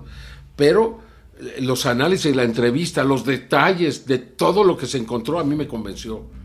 [0.55, 0.99] Pero
[1.39, 5.55] eh, los análisis, la entrevista, los detalles de todo lo que se encontró a mí
[5.55, 6.40] me convenció.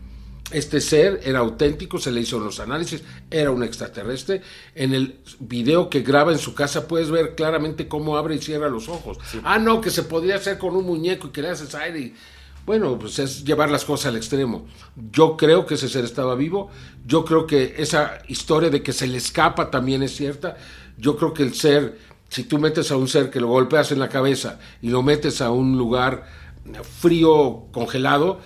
[0.51, 4.41] Este ser era auténtico, se le hizo los análisis, era un extraterrestre.
[4.75, 8.69] En el video que graba en su casa puedes ver claramente cómo abre y cierra
[8.69, 9.17] los ojos.
[9.43, 12.13] Ah, no, que se podría hacer con un muñeco y que le haces aire.
[12.65, 14.67] Bueno, pues es llevar las cosas al extremo.
[15.11, 16.69] Yo creo que ese ser estaba vivo.
[17.05, 20.57] Yo creo que esa historia de que se le escapa también es cierta.
[20.97, 21.97] Yo creo que el ser,
[22.29, 25.41] si tú metes a un ser que lo golpeas en la cabeza y lo metes
[25.41, 26.25] a un lugar
[26.99, 28.41] frío, congelado,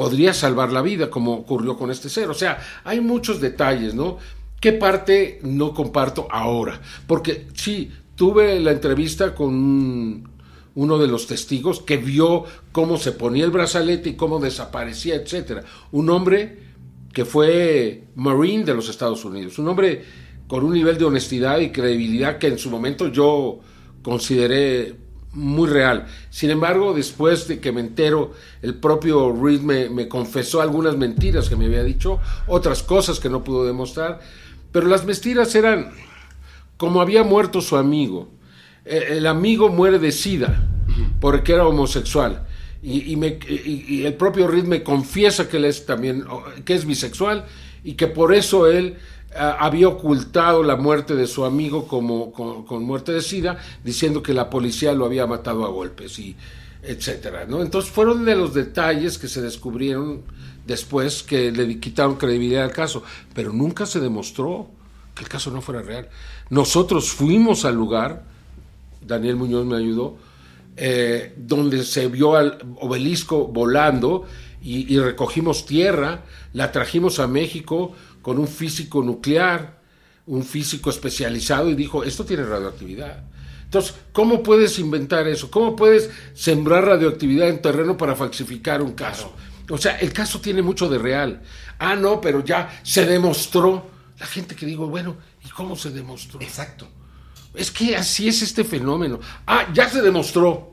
[0.00, 2.30] podría salvar la vida, como ocurrió con este ser.
[2.30, 4.16] O sea, hay muchos detalles, ¿no?
[4.58, 6.80] ¿Qué parte no comparto ahora?
[7.06, 10.26] Porque sí, tuve la entrevista con
[10.74, 15.64] uno de los testigos que vio cómo se ponía el brazalete y cómo desaparecía, etcétera.
[15.92, 16.58] Un hombre
[17.12, 20.02] que fue Marine de los Estados Unidos, un hombre
[20.46, 23.60] con un nivel de honestidad y credibilidad que en su momento yo
[24.00, 24.96] consideré
[25.32, 26.06] muy real.
[26.30, 28.32] Sin embargo, después de que me entero,
[28.62, 33.44] el propio Reed me, confesó algunas mentiras que me había dicho, otras cosas que no
[33.44, 34.20] pudo demostrar,
[34.72, 35.92] pero las mentiras eran
[36.76, 38.30] como había muerto su amigo.
[38.84, 40.66] E, el, amigo muere de sida
[41.20, 42.46] porque era homosexual.
[42.82, 46.24] Y, el propio Reed me confiesa que él es también
[46.64, 47.44] que es bisexual
[47.84, 48.96] y que por eso él
[49.36, 54.50] había ocultado la muerte de su amigo como con, muerte de sida, diciendo que la
[54.50, 56.36] policía lo había matado a golpes y
[56.82, 57.62] etcétera, ¿no?
[57.62, 60.22] Entonces fueron de los detalles que se descubrieron
[60.66, 63.02] después que le quitaron credibilidad al caso,
[63.34, 64.68] pero nunca se demostró
[65.14, 66.08] que el caso no fuera real.
[66.48, 68.24] Nosotros fuimos al lugar,
[69.06, 70.16] Daniel Muñoz me ayudó,
[70.76, 74.24] eh, donde se vio al obelisco volando
[74.62, 79.80] y recogimos tierra, la trajimos a México, con un físico nuclear,
[80.26, 83.24] un físico especializado y dijo, esto tiene radioactividad.
[83.64, 85.50] Entonces, ¿cómo puedes inventar eso?
[85.50, 89.32] ¿Cómo puedes sembrar radioactividad en terreno para falsificar un caso?
[89.68, 91.42] O sea, el caso tiene mucho de real.
[91.78, 93.88] Ah, no, pero ya se demostró.
[94.18, 96.40] La gente que digo, bueno, ¿y cómo se demostró?
[96.40, 96.88] Exacto.
[97.54, 99.20] Es que así es este fenómeno.
[99.46, 100.69] Ah, ya se demostró.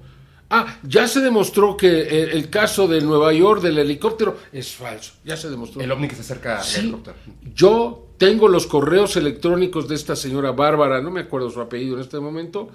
[0.49, 5.13] Ah, ya se demostró que el, caso de Nueva York del helicóptero es falso.
[5.25, 5.81] Ya se demostró.
[5.81, 7.17] El ovni que se acerca al helicóptero.
[7.53, 12.01] Yo tengo los correos electrónicos de esta señora Bárbara, no me acuerdo su apellido en
[12.01, 12.69] este momento,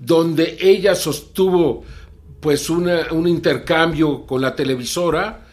[0.00, 1.84] donde ella sostuvo
[2.40, 5.46] pues una, un intercambio con la televisora,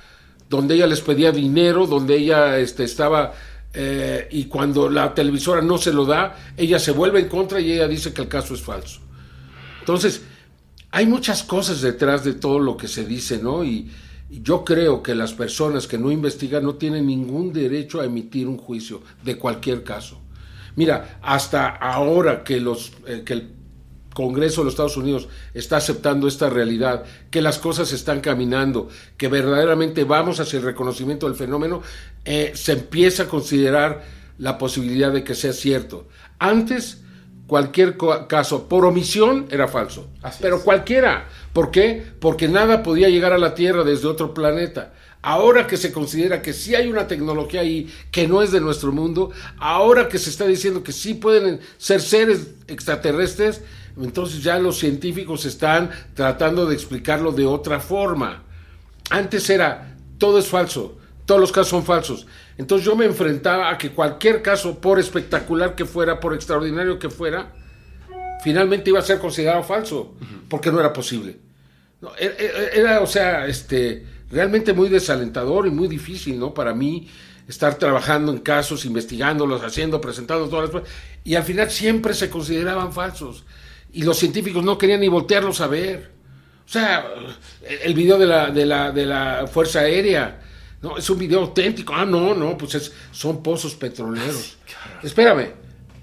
[0.50, 3.32] donde ella les pedía dinero, donde ella este, estaba
[3.72, 7.74] eh, y cuando la televisora no se lo da, ella se vuelve en contra y
[7.74, 9.02] ella dice que el caso es falso.
[9.80, 10.24] Entonces,
[10.92, 13.64] hay muchas cosas detrás de todo lo que se dice, ¿no?
[13.64, 13.92] Y,
[14.32, 18.60] yo creo que las personas que no investigan no tienen ningún derecho a emitir un
[18.60, 20.22] juicio de cualquier caso.
[20.76, 23.50] Mira, hasta ahora que, los, eh, que el
[24.14, 29.30] Congreso de los Estados Unidos está aceptando esta realidad, que las cosas están caminando, que
[29.30, 31.82] verdaderamente vamos hacia el reconocimiento del fenómeno,
[32.24, 34.04] eh, se empieza a considerar
[34.38, 36.08] la posibilidad de que sea cierto.
[36.38, 37.02] Antes
[37.50, 37.98] cualquier
[38.28, 40.08] caso por omisión era falso.
[40.40, 41.28] pero cualquiera.
[41.52, 42.06] ¿Por qué?
[42.20, 44.94] Porque nada podía llegar a la Tierra desde otro planeta.
[45.24, 48.92] Ahora que se considera que sí hay una tecnología ahí que no es de nuestro
[48.92, 53.62] mundo, ahora que se está diciendo que sí pueden ser seres extraterrestres,
[54.00, 58.44] entonces ya los científicos están tratando de explicarlo de otra forma.
[59.10, 62.26] Antes era, todo es falso, todos los casos son falsos.
[62.58, 67.12] Entonces yo me enfrentaba a que cualquier caso, por espectacular que fuera, por extraordinario que
[67.12, 67.54] fuera,
[68.44, 70.16] finalmente iba a ser considerado falso,
[70.50, 71.38] porque no era posible.
[72.18, 76.52] E, e, e, era, o sea, este, realmente muy desalentador y muy difícil, ¿no?
[76.52, 77.08] Para mí
[77.48, 80.84] estar trabajando en casos, investigándolos, haciendo, presentando todas las
[81.24, 83.44] y al final siempre se consideraban falsos
[83.94, 86.10] y los científicos no querían ni voltearlos a ver.
[86.66, 87.06] O sea,
[87.84, 90.49] el video de la, de la, de la Fuerza Aérea,
[90.82, 91.94] no, es un video auténtico.
[91.94, 94.58] Ah, no, no, pues es, son pozos petroleros.
[95.04, 95.52] Espérame,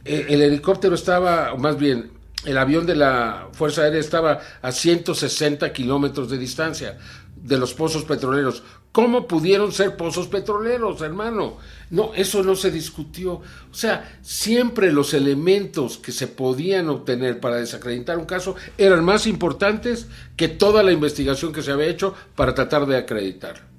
[0.04, 2.10] el, el, helicóptero estaba, o más bien,
[2.44, 6.98] el avión de la Fuerza Aérea estaba a 160 kilómetros de distancia
[7.36, 8.62] de los pozos petroleros.
[8.92, 11.58] ¿Cómo pudieron ser pozos petroleros, hermano?
[11.90, 13.34] No, eso no se discutió.
[13.34, 19.26] O sea, siempre los elementos que se podían obtener para desacreditar un caso eran más
[19.26, 23.75] importantes que toda la investigación que se había hecho para tratar de acreditarlo.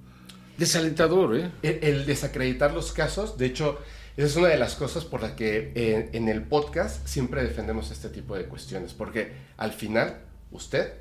[0.57, 1.51] Desalentador, ¿eh?
[1.61, 3.79] El, desacreditar los casos, de hecho,
[4.15, 7.91] Esa es una de las cosas por las que en, en el podcast siempre defendemos
[7.91, 10.17] este tipo de cuestiones, porque al final
[10.51, 10.93] usted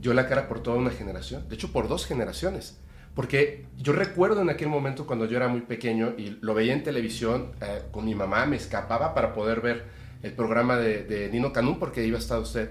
[0.00, 2.76] dio la cara por toda una generación, de hecho por dos generaciones.
[3.14, 6.82] Porque yo recuerdo en aquel momento cuando yo era muy pequeño y lo veía en
[6.82, 9.84] televisión eh, con mi mamá, me escapaba para poder ver
[10.22, 12.70] el programa de, Nino Canún porque iba a estar usted.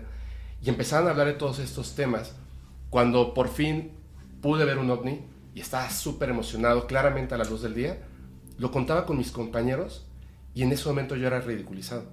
[0.64, 2.36] Y empezaban a hablar de todos estos temas.
[2.90, 3.92] Cuando por fin
[4.42, 5.22] pude ver un ovni
[5.54, 8.00] y estaba súper emocionado, claramente a la luz del día,
[8.58, 10.08] lo contaba con mis compañeros
[10.54, 12.06] y en ese momento yo era ridiculizado.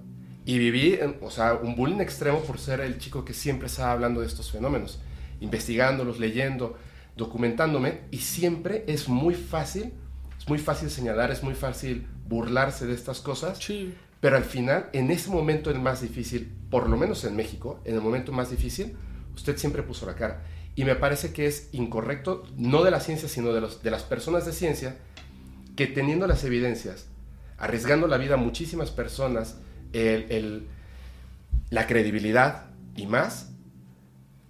[0.45, 4.21] Y viví, o sea, un bullying extremo por ser el chico que siempre estaba hablando
[4.21, 4.99] de estos fenómenos,
[5.39, 6.77] investigándolos, leyendo
[7.19, 9.93] documentándome y siempre es muy fácil,
[10.39, 13.59] es muy fácil señalar, es muy fácil burlarse de estas cosas.
[13.59, 13.93] Sí.
[14.19, 17.95] Pero al final, en ese momento el más difícil, por lo menos en México, en
[17.95, 18.95] el momento más difícil,
[19.35, 20.43] usted siempre puso la cara.
[20.79, 24.03] Y me parece que es incorrecto, no de la ciencia, sino de, los, de las
[24.03, 24.95] personas de ciencia,
[25.75, 27.07] que teniendo las evidencias,
[27.57, 29.57] arriesgando la vida a muchísimas personas,
[29.91, 30.69] el,
[31.69, 33.49] la credibilidad y más,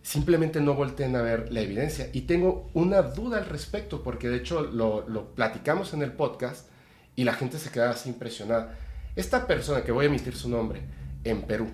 [0.04, 2.12] simplemente no volteen a ver la evidencia.
[2.14, 6.68] Y tengo una duda al respecto, porque de hecho lo, platicamos en el podcast
[7.16, 8.78] y la gente se queda así impresionada.
[9.16, 10.84] Esta persona que voy a emitir su nombre
[11.24, 11.72] en Perú,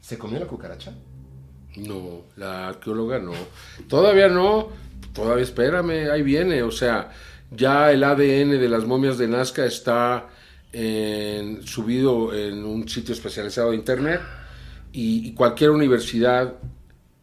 [0.00, 0.94] ¿se comió la cucaracha?
[1.76, 3.32] No, la arqueóloga no.
[3.88, 4.68] Todavía no,
[5.12, 6.62] todavía espérame, ahí viene.
[6.62, 7.10] O sea,
[7.50, 10.28] ya el ADN de las momias de Nazca está
[11.64, 14.20] subido en un sitio especializado de Internet
[14.92, 16.54] y cualquier universidad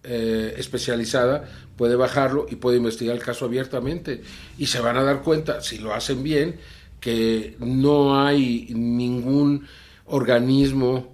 [0.03, 1.45] eh, especializada
[1.77, 4.21] puede bajarlo y puede investigar el caso abiertamente.
[4.57, 6.57] Y se van a dar cuenta, si lo hacen bien,
[6.99, 9.67] que no hay ningún
[10.05, 11.12] organismo,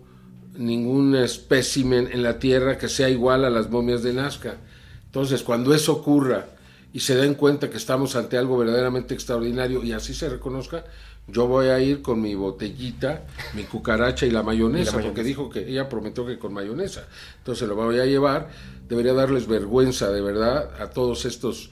[0.59, 4.57] ningún espécimen en la Tierra que sea igual a las momias de Nazca.
[5.05, 6.47] Entonces, cuando eso ocurra
[6.93, 10.83] y se den cuenta que estamos ante algo verdaderamente extraordinario y así se reconozca,
[11.27, 13.23] yo voy a ir con mi botellita,
[13.53, 17.07] mi cucaracha y la mayonesa, porque dijo que ella prometió que con mayonesa.
[17.37, 18.49] Entonces lo voy a llevar.
[18.87, 21.69] Debería darles vergüenza, de verdad, a todos estos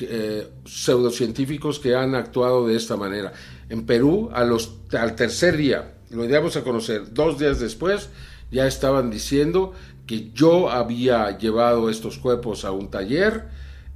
[0.00, 3.32] eh, pseudocientíficos que han actuado de esta manera.
[3.68, 8.08] En Perú, a los, al tercer día, lo íbamos a conocer, dos días después,
[8.50, 9.72] ya estaban diciendo
[10.06, 13.44] que yo había llevado estos cuerpos a un taller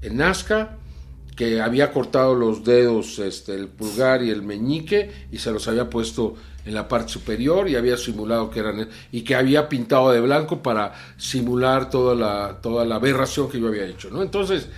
[0.03, 0.77] en Nazca
[1.37, 5.89] que había cortado los dedos, este, el pulgar y el meñique, y se los había
[5.89, 6.35] puesto
[6.67, 10.63] en la parte superior y había simulado que eran y que había pintado de blanco
[10.63, 14.23] para simular toda la toda la aberración que yo había hecho, ¿no?
[14.23, 14.69] Entonces,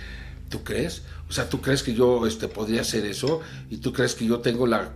[0.49, 1.03] ¿tú crees?
[1.33, 3.41] O sea, ¿tú crees que yo este, podría hacer eso?
[3.71, 4.93] ¿Y tú crees que yo tengo la,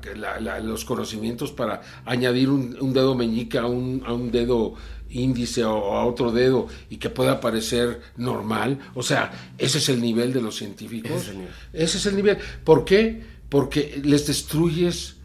[0.61, 4.75] los conocimientos para añadir un, un dedo meñique a un, a un dedo
[5.09, 8.77] índice o a otro dedo y que pueda parecer normal.
[8.93, 11.31] O sea, ese es el nivel de los científicos.
[11.73, 12.37] Ese es el nivel.
[12.63, 13.23] ¿Por qué?
[13.49, 15.15] Porque les destruyes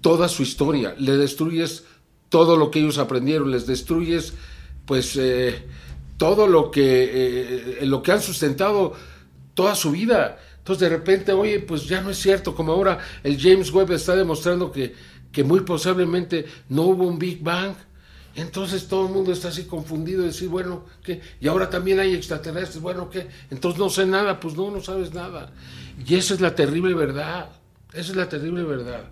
[0.00, 1.82] toda su historia, le destruyes
[2.28, 4.34] todo lo que ellos aprendieron, les destruyes
[4.86, 5.64] pues eh,
[6.16, 7.10] todo lo que,
[7.80, 8.94] eh, lo que han sustentado
[9.54, 10.38] toda su vida.
[10.70, 14.14] Entonces de repente, oye, pues ya no es cierto, como ahora el James Webb está
[14.14, 14.94] demostrando que,
[15.32, 17.74] que muy posiblemente no hubo un Big Bang
[18.36, 21.20] entonces todo el mundo está así confundido, decir, bueno, ¿qué?
[21.40, 23.26] Y ahora también hay extraterrestres, bueno, ¿qué?
[23.50, 25.52] Entonces no sé nada, pues no, no sabes nada.
[26.06, 27.50] Y esa es la terrible verdad,
[27.92, 29.10] esa es la terrible verdad.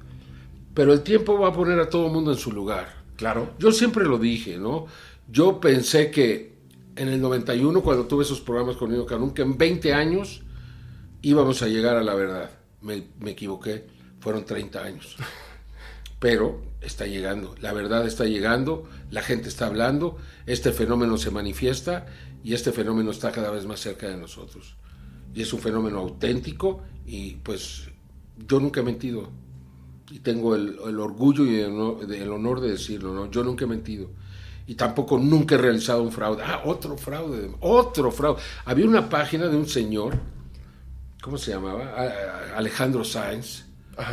[0.74, 2.94] Pero el tiempo va a poner a todo el mundo en su lugar.
[3.16, 3.54] Claro.
[3.58, 4.86] Yo siempre lo dije, ¿no?
[5.28, 6.56] Yo pensé que
[6.94, 10.42] en el 91, cuando tuve esos programas con Nino Canún, que en 20 años
[11.22, 12.50] íbamos a llegar a la verdad.
[12.80, 13.86] Me, me equivoqué,
[14.20, 15.16] fueron 30 años.
[16.18, 20.16] Pero está llegando, la verdad está llegando, la gente está hablando,
[20.46, 22.06] este fenómeno se manifiesta
[22.42, 24.76] y este fenómeno está cada vez más cerca de nosotros.
[25.34, 27.88] Y es un fenómeno auténtico y pues
[28.48, 29.30] yo nunca he mentido
[30.10, 33.30] y tengo el, orgullo y el, honor de decirlo, ¿no?
[33.30, 34.10] Yo nunca he mentido
[34.66, 36.42] y tampoco nunca he realizado un fraude.
[36.44, 38.40] Ah, otro fraude, otro fraude.
[38.64, 40.18] Había una página de un señor,
[41.22, 41.94] ¿cómo se llamaba?
[42.56, 43.64] Alejandro Sáenz.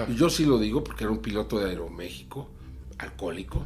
[0.09, 2.49] Y yo sí lo digo porque era un piloto de Aeroméxico
[2.97, 3.65] alcohólico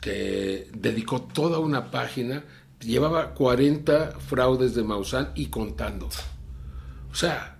[0.00, 2.44] que dedicó toda una página,
[2.80, 6.08] llevaba 40 fraudes de Maussan y contando.
[7.10, 7.58] O sea,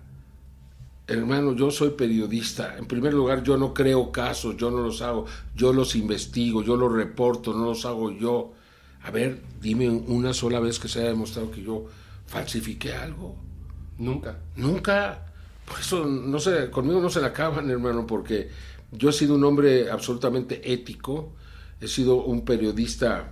[1.07, 2.77] hermano, yo soy periodista.
[2.77, 5.25] En primer lugar, yo no creo casos, yo no los hago,
[5.55, 8.53] yo los investigo, yo los reporto, no los hago yo.
[9.03, 11.85] A ver, dime una sola vez que se haya demostrado que yo
[12.27, 13.35] falsifiqué algo.
[13.97, 14.37] Nunca.
[14.55, 15.25] Nunca.
[15.65, 18.49] Por eso, no sé, conmigo no se la acaban, hermano, porque
[18.91, 21.33] yo he sido un hombre absolutamente ético,
[21.81, 23.31] he sido un periodista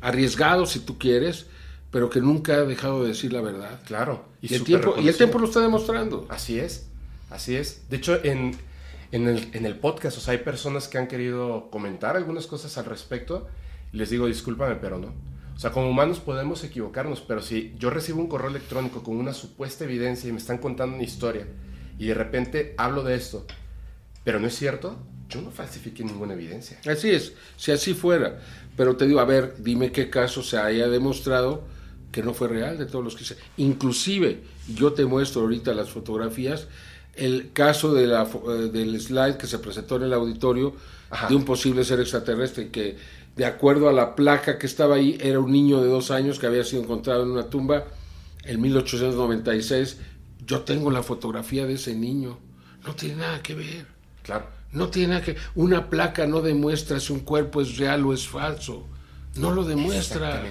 [0.00, 1.46] arriesgado, si tú quieres,
[1.90, 3.80] pero que nunca ha dejado de decir la verdad.
[3.86, 4.24] Claro.
[4.40, 6.26] Y, el, tiempo, y el tiempo lo está demostrando.
[6.28, 6.86] Así es,
[7.30, 7.88] así es.
[7.90, 8.56] De hecho, en,
[9.12, 12.76] en el, en el podcast, o sea, hay personas que han querido comentar algunas cosas
[12.78, 13.48] al respecto.
[13.92, 15.12] Les digo, discúlpame, pero no.
[15.58, 19.34] O sea, como humanos podemos equivocarnos, pero si yo recibo un correo electrónico con una
[19.34, 21.48] supuesta evidencia y me están contando una historia
[21.98, 23.44] y de repente hablo de esto,
[24.22, 24.96] pero no es cierto,
[25.28, 26.78] yo no falsifiqué ninguna evidencia.
[26.86, 28.38] Así es, si así fuera.
[28.76, 31.64] Pero te digo, a ver, dime qué caso se haya demostrado
[32.12, 33.36] que no fue real de todos los que se...
[33.56, 34.40] Inclusive,
[34.72, 36.68] yo te muestro ahorita las fotografías,
[37.16, 40.76] el caso de la, eh, del slide que se presentó en el auditorio
[41.28, 42.96] de un posible ser extraterrestre que
[43.38, 46.48] de acuerdo a la placa que estaba ahí, era un niño de dos años que
[46.48, 47.84] había sido encontrado en una tumba
[48.42, 49.98] en 1896.
[50.44, 52.36] Yo tengo la fotografía de ese niño.
[52.84, 53.86] No tiene nada que ver.
[54.24, 54.46] Claro.
[54.72, 58.26] No tiene nada que Una placa no demuestra si un cuerpo es real o es
[58.26, 58.88] falso.
[59.36, 60.42] No lo demuestra.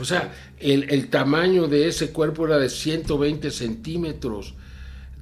[0.00, 4.54] O sea, el, el, tamaño de ese cuerpo era de 120 centímetros.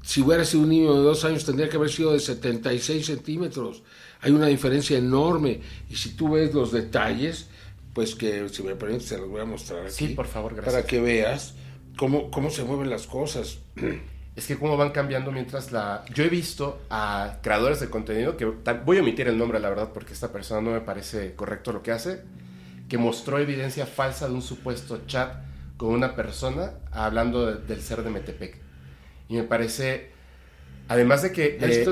[0.04, 3.82] Si hubiera sido un niño de dos años, tendría que haber sido de 76 centímetros
[4.20, 5.60] hay una diferencia enorme.
[5.88, 7.48] Y si tú ves los detalles,
[7.92, 9.92] pues que si me permites se los voy a mostrar aquí.
[9.92, 10.74] Sí, por favor, gracias.
[10.74, 11.54] Para que veas
[11.96, 13.58] cómo, cómo se mueven las cosas.
[14.36, 16.04] Es que cómo van cambiando mientras la...
[16.14, 19.90] Yo he visto a creadores de contenido, que voy a omitir el nombre, la verdad,
[19.92, 22.22] porque esta persona no me parece correcto lo que hace,
[22.88, 25.42] que mostró evidencia falsa de un supuesto chat
[25.76, 28.58] con una persona hablando del ser de Metepec.
[29.28, 30.10] Y me parece,
[30.86, 31.84] además de que eh,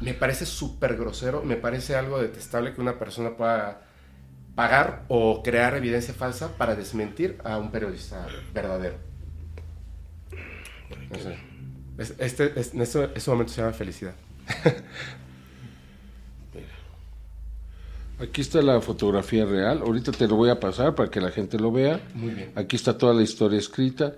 [0.00, 3.82] me parece súper grosero, me parece algo detestable que una persona pueda
[4.54, 8.96] pagar o crear evidencia falsa para desmentir a un periodista verdadero.
[12.18, 14.14] Este, en este, momento se llama felicidad.
[18.20, 19.78] Aquí está la fotografía real.
[19.82, 22.00] Ahorita te lo voy a pasar para que la gente lo vea.
[22.14, 22.52] Muy bien.
[22.56, 24.14] Aquí está toda la historia escrita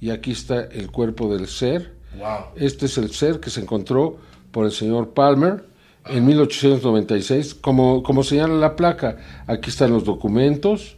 [0.00, 1.94] y aquí está el cuerpo del ser.
[2.18, 2.46] Wow.
[2.56, 4.18] Este es el ser que se encontró
[4.54, 5.64] por el señor Palmer
[6.06, 9.16] en 1896, como, como señala la placa.
[9.48, 10.96] Aquí están los documentos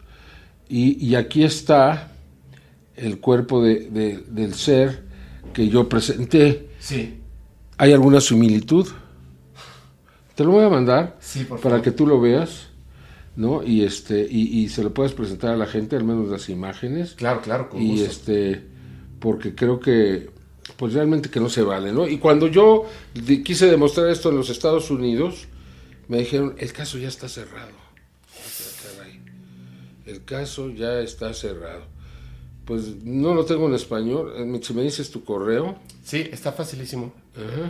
[0.68, 2.12] y, aquí está
[2.96, 3.88] el cuerpo de,
[4.28, 5.04] del ser
[5.54, 6.68] que yo presenté.
[6.80, 7.18] Sí.
[7.78, 8.86] ¿Hay alguna similitud?
[10.34, 12.68] Te lo voy a mandar sí, para que tú lo veas.
[13.36, 13.62] ¿no?
[13.62, 17.14] Y este y, y, se lo puedes presentar a la gente, al menos las imágenes.
[17.14, 18.66] Claro, claro, con Y este
[19.18, 20.30] porque creo que
[20.76, 22.06] pues realmente que no se vale, ¿no?
[22.06, 22.86] Y cuando yo
[23.44, 25.46] quise demostrar esto en los Estados Unidos,
[26.08, 27.86] me dijeron, el caso ya está cerrado.
[30.06, 31.82] El caso ya está cerrado.
[32.64, 34.32] Pues no lo tengo en español.
[34.36, 35.76] Eh, si me dices tu correo.
[36.04, 37.12] Sí, está facilísimo.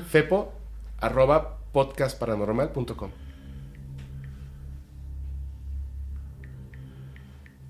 [0.08, 0.52] Fepo
[0.98, 3.10] arroba podcastparanormal.com.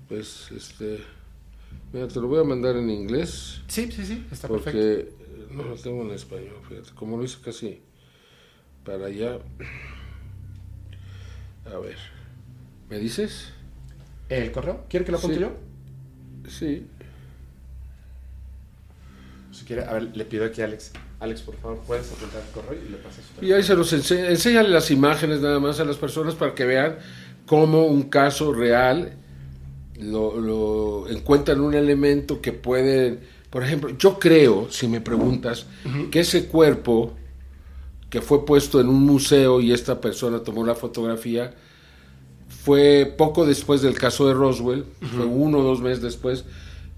[0.09, 1.03] Pues este.
[1.91, 3.61] Mira, te lo voy a mandar en inglés.
[3.67, 5.26] Sí, sí, sí, está porque perfecto.
[5.51, 6.91] No lo tengo en español, fíjate.
[6.95, 7.81] Como lo hice casi
[8.83, 9.39] para allá.
[11.65, 11.97] A ver.
[12.89, 13.51] ¿Me dices?
[14.29, 14.85] ¿El correo?
[14.89, 15.51] ¿Quiere que lo apunte yo?
[16.47, 16.87] Sí.
[19.51, 20.91] Si quiere, a ver, le pido aquí a Alex.
[21.19, 24.29] Alex, por favor, puedes apuntar el correo y le pasas Y ahí se los enseña,
[24.29, 26.97] enséñale las imágenes nada más a las personas para que vean
[27.47, 29.17] cómo un caso real
[29.99, 33.19] lo, encuentran un elemento que puede,
[33.49, 35.65] por ejemplo, yo creo, si me preguntas,
[36.11, 37.13] que ese cuerpo
[38.09, 41.53] que fue puesto en un museo y esta persona tomó la fotografía,
[42.47, 46.45] fue poco después del caso de Roswell, fue uno o dos meses después,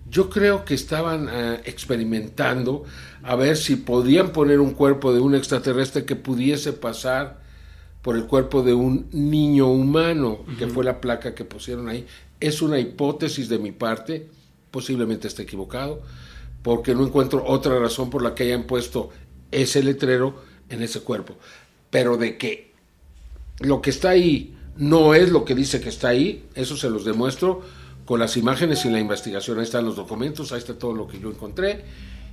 [0.09, 2.83] yo creo que estaban eh, experimentando
[3.21, 7.39] a ver si podían poner un cuerpo de un extraterrestre que pudiese pasar
[8.01, 12.07] por el cuerpo de un niño humano, que fue la placa que pusieron ahí.
[12.39, 14.29] Es una hipótesis de mi parte,
[14.71, 16.01] posiblemente esté equivocado,
[16.61, 19.09] porque no encuentro otra razón por la que hayan puesto
[19.51, 21.35] ese letrero en ese cuerpo.
[21.89, 22.71] Pero de que
[23.59, 27.05] lo que está ahí no es lo que dice que está ahí, eso se los
[27.05, 27.61] demuestro
[28.05, 29.57] con las imágenes y la investigación.
[29.57, 31.83] Ahí están los documentos, ahí está todo lo que yo encontré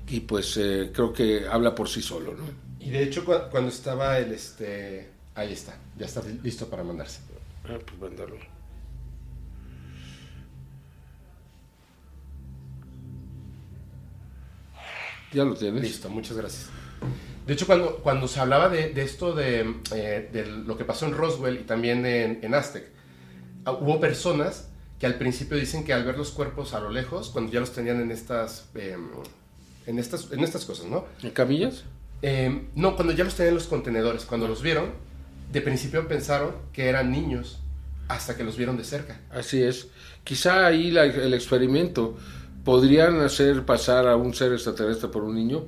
[0.09, 2.45] y pues eh, creo que habla por sí solo, ¿no?
[2.81, 7.21] Y de hecho cuando estaba el este, ahí está, ya está listo para mandarse.
[7.65, 8.37] Ah, pues mándalo.
[15.37, 15.83] Ya lo tienes.
[15.83, 16.71] Listo, muchas gracias.
[17.47, 21.59] De hecho, cuando, cuando se hablaba de, esto eh, de, lo que pasó en Roswell
[21.61, 22.85] y también en, en Aztec,
[23.67, 27.29] ah, hubo personas que al principio dicen que al ver los cuerpos a lo lejos,
[27.29, 29.11] cuando ya los tenían en estas, em,
[29.85, 31.05] en estas, en estas cosas, ¿no?
[31.23, 31.85] ¿En camillas?
[32.23, 34.87] Em, no, cuando ya los tenían en los contenedores, cuando los vieron,
[35.53, 37.61] de principio pensaron que eran niños
[38.09, 39.21] hasta que los vieron de cerca.
[39.31, 39.89] Así es.
[40.25, 42.17] Quizá ahí el experimento
[42.67, 45.65] podrían hacer pasar a un ser extraterrestre por un niño,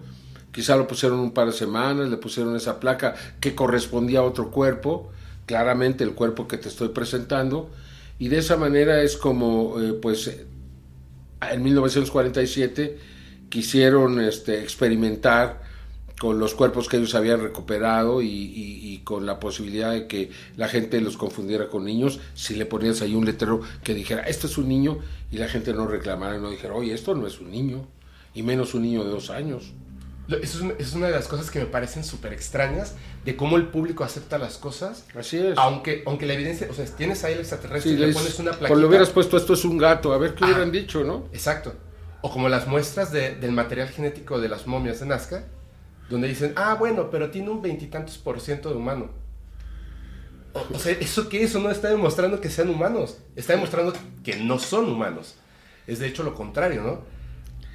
[0.59, 4.51] Quizá lo pusieron un par de semanas, le pusieron esa placa que correspondía a otro
[4.51, 5.11] cuerpo,
[5.47, 7.70] claramente el cuerpo que te estoy presentando,
[8.19, 10.37] y de esa manera es como, eh, pues,
[11.41, 12.99] en 1947
[13.49, 15.62] quisieron este, experimentar
[16.19, 21.01] con los cuerpos que ellos habían recuperado y, con la posibilidad de que la gente
[21.01, 24.69] los confundiera con niños, si le ponías ahí un letrero que dijera, esto es un
[24.69, 24.99] niño,
[25.31, 27.86] y la gente no reclamara y no dijera, oye, esto no es un niño,
[28.35, 29.73] y menos un niño de dos años.
[30.28, 34.05] Eso es, una de las cosas que me parecen súper extrañas de cómo el público
[34.05, 35.07] acepta las cosas.
[35.15, 35.57] Así es.
[35.57, 38.69] Aunque, aunque la evidencia, o sea, tienes ahí el extraterrestre y le pones una plaquita.
[38.69, 41.28] Por lo hubieras puesto esto es un gato, a ver qué hubieran dicho, ¿no?
[41.32, 41.74] Exacto.
[42.20, 45.47] O como las muestras del material genético de las momias de Nazca,
[46.09, 49.11] donde dicen, ah, bueno, pero tiene un veintitantos por ciento de humano.
[50.73, 51.43] O, sea, ¿eso qué?
[51.43, 53.19] Eso no está demostrando que sean humanos.
[53.37, 53.93] Está demostrando
[54.25, 55.37] que no son humanos.
[55.87, 57.03] Es de hecho lo contrario, ¿no?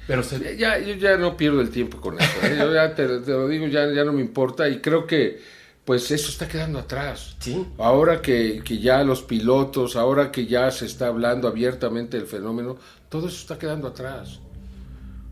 [0.06, 0.22] Pero
[0.56, 2.32] ya, yo ya no pierdo el tiempo con eso.
[2.42, 2.56] ¿eh?
[2.58, 5.40] Yo ya te, lo digo, ya, ya no me importa y creo que
[5.84, 7.36] pues eso está quedando atrás.
[7.38, 7.66] ¿Sí?
[7.78, 12.76] Ahora que, que, ya los pilotos, ahora que ya se está hablando abiertamente del fenómeno,
[13.08, 14.40] todo eso está quedando atrás.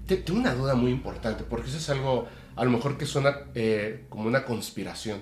[0.06, 4.04] Tengo una duda muy importante, porque eso es algo a lo mejor que suena eh,
[4.08, 5.20] como una conspiración.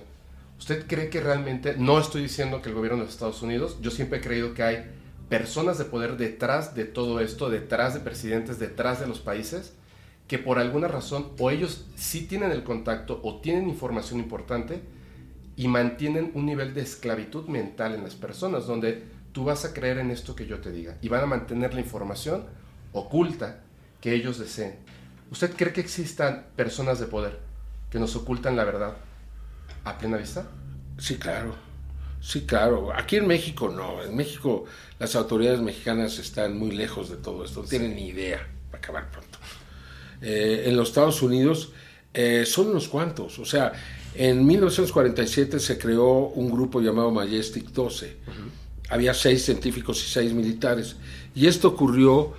[0.59, 4.19] ¿Usted cree que realmente, no estoy diciendo que el gobierno de Estados Unidos, yo siempre
[4.19, 4.85] he creído que hay
[5.27, 9.73] personas de poder detrás de todo esto, detrás de presidentes, detrás de los países,
[10.27, 14.81] que por alguna razón o ellos sí tienen el contacto o tienen información importante
[15.55, 19.97] y mantienen un nivel de esclavitud mental en las personas, donde tú vas a creer
[19.97, 22.45] en esto que yo te diga y van a mantener la información
[22.93, 23.61] oculta
[23.99, 24.75] que ellos deseen.
[25.31, 27.39] ¿Usted cree que existan personas de poder
[27.89, 28.97] que nos ocultan la verdad
[29.85, 30.45] a plena vista?
[30.97, 31.55] Sí, claro.
[32.21, 32.93] Sí, claro.
[32.93, 34.03] Aquí en México no.
[34.03, 34.65] En México
[34.99, 37.63] las autoridades mexicanas están muy lejos de todo esto.
[37.63, 38.45] No tienen ni idea.
[38.69, 39.39] para acabar pronto.
[40.21, 41.71] Eh, en los Estados Unidos
[42.13, 43.39] eh, son unos cuantos.
[43.39, 43.71] O sea,
[44.13, 48.17] en 1947 se creó un grupo llamado Majestic 12.
[48.89, 50.97] Había seis científicos y seis militares.
[51.33, 52.33] Y esto ocurrió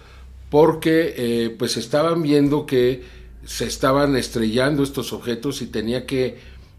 [0.52, 3.02] porque eh, pues estaban viendo que
[3.42, 6.36] se estaban estrellando estos objetos y tenía que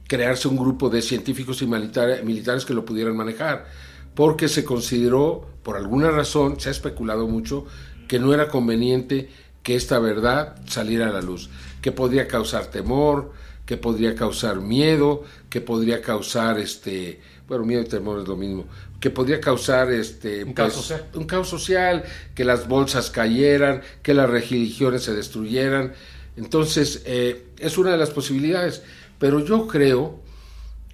[0.08, 3.66] crearse un grupo de científicos y militares que lo pudieran manejar,
[4.14, 7.66] porque se consideró, por alguna razón, se ha especulado mucho,
[8.08, 9.32] que no era conveniente
[9.64, 11.50] que esta verdad saliera a la luz,
[11.82, 13.32] que podría causar temor,
[13.66, 18.66] que podría causar miedo, que podría causar este, bueno, miedo y temor es lo mismo,
[19.04, 21.10] que podría causar este un, caos, pues, social.
[21.16, 22.04] un caos social,
[22.34, 25.92] que las bolsas cayeran, que las religiones se destruyeran.
[26.38, 28.82] Entonces, eh, es una de las posibilidades.
[29.20, 30.22] Pero yo creo,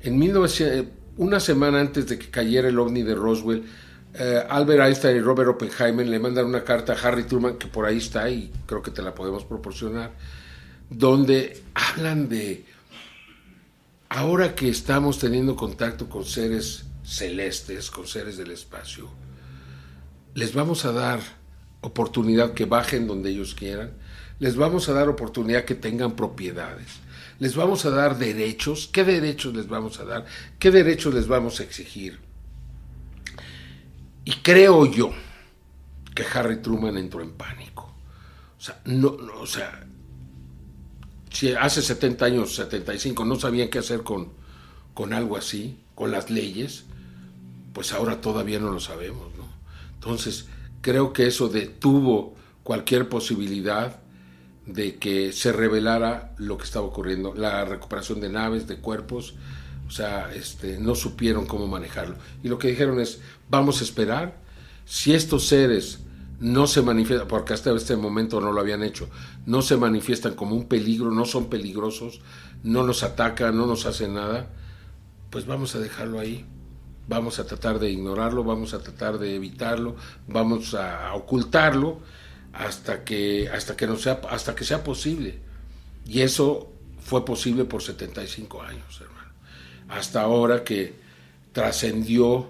[0.01, 3.63] en 1900, una semana antes de que cayera el ovni de Roswell,
[4.15, 7.85] eh, Albert Einstein y Robert Oppenheimer le mandan una carta a Harry Truman, que por
[7.85, 10.13] ahí está y creo que te la podemos proporcionar,
[10.89, 12.65] donde hablan de,
[14.09, 19.09] ahora que estamos teniendo contacto con seres celestes, con seres del espacio,
[20.35, 21.19] les vamos a dar
[21.81, 23.91] oportunidad que bajen donde ellos quieran,
[24.39, 26.99] les vamos a dar oportunidad que tengan propiedades
[27.39, 30.25] les vamos a dar derechos, ¿qué derechos les vamos a dar?
[30.59, 32.19] ¿Qué derechos les vamos a exigir?
[34.25, 35.11] Y creo yo
[36.13, 37.93] que Harry Truman entró en pánico.
[38.57, 39.87] O sea, no, o sea,
[41.31, 44.33] si hace 70 años, 75, no sabían qué hacer con,
[44.93, 46.83] con algo así, con las leyes,
[47.73, 49.47] pues ahora todavía no lo sabemos, ¿no?
[49.93, 50.47] Entonces,
[50.81, 53.99] creo que eso detuvo cualquier posibilidad
[54.65, 59.33] de que se revelara lo que estaba ocurriendo, la recuperación de naves, de cuerpos,
[59.87, 62.15] o sea, este, no supieron cómo manejarlo.
[62.43, 64.37] Y lo que dijeron es, vamos a esperar,
[64.85, 65.99] si estos seres
[66.39, 69.09] no se manifiestan, porque hasta este momento no lo habían hecho,
[69.45, 72.21] no se manifiestan como un peligro, no son peligrosos,
[72.63, 74.49] no nos atacan, no nos hacen nada,
[75.31, 76.45] pues vamos a dejarlo ahí.
[77.09, 79.95] Vamos a tratar de ignorarlo, vamos a tratar de evitarlo,
[80.27, 82.01] vamos a ocultarlo
[82.53, 85.39] hasta que, hasta que, no sea, hasta que sea posible.
[86.05, 89.31] Y eso fue posible por 75 años, hermano.
[89.87, 90.93] Hasta ahora que
[91.51, 92.47] trascendió,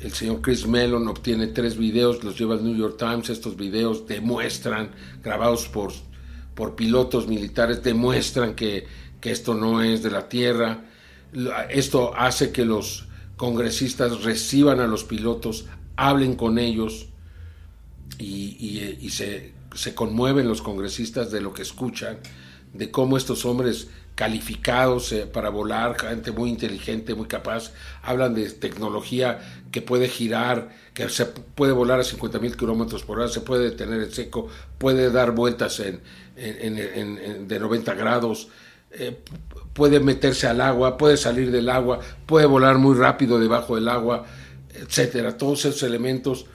[0.00, 4.06] el señor Chris Mellon obtiene tres videos, los lleva al New York Times, estos videos
[4.06, 4.92] demuestran,
[5.24, 5.92] grabados por,
[6.54, 8.86] por pilotos militares, demuestran que,
[9.20, 10.84] que esto no es de la Tierra.
[11.70, 13.06] Esto hace que los
[13.36, 17.08] congresistas reciban a los pilotos, hablen con ellos,
[18.18, 22.18] y, se, se, conmueven los congresistas de lo que escuchan,
[22.72, 27.72] de cómo estos hombres calificados eh, para volar, gente muy inteligente, muy capaz,
[28.02, 29.40] hablan de tecnología
[29.70, 33.70] que puede girar, que se puede volar a 50 mil kilómetros por hora, se puede
[33.70, 34.48] detener en seco,
[34.78, 36.00] puede dar vueltas en,
[36.36, 38.48] de 90 grados,
[38.92, 39.18] eh,
[39.72, 44.26] puede meterse al agua, puede salir del agua, puede volar muy rápido debajo del agua,
[44.74, 45.36] etcétera.
[45.36, 46.46] Todos esos elementos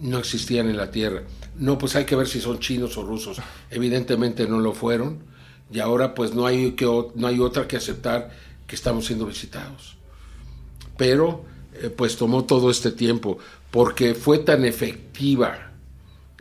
[0.00, 1.22] no existían en la Tierra.
[1.56, 3.38] No, pues hay que ver si son chinos o rusos.
[3.70, 5.20] Evidentemente no lo fueron
[5.70, 6.84] y ahora pues no hay, que,
[7.14, 8.30] no hay otra que aceptar
[8.66, 9.96] que estamos siendo visitados.
[10.96, 11.44] Pero
[11.74, 13.38] eh, pues tomó todo este tiempo
[13.70, 15.72] porque fue tan efectiva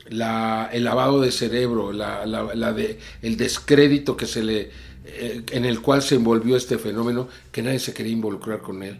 [0.09, 4.71] la, el lavado de cerebro, la, la, de, el descrédito que se le,
[5.05, 8.99] eh, en el cual se envolvió este fenómeno, que nadie se quería involucrar con él.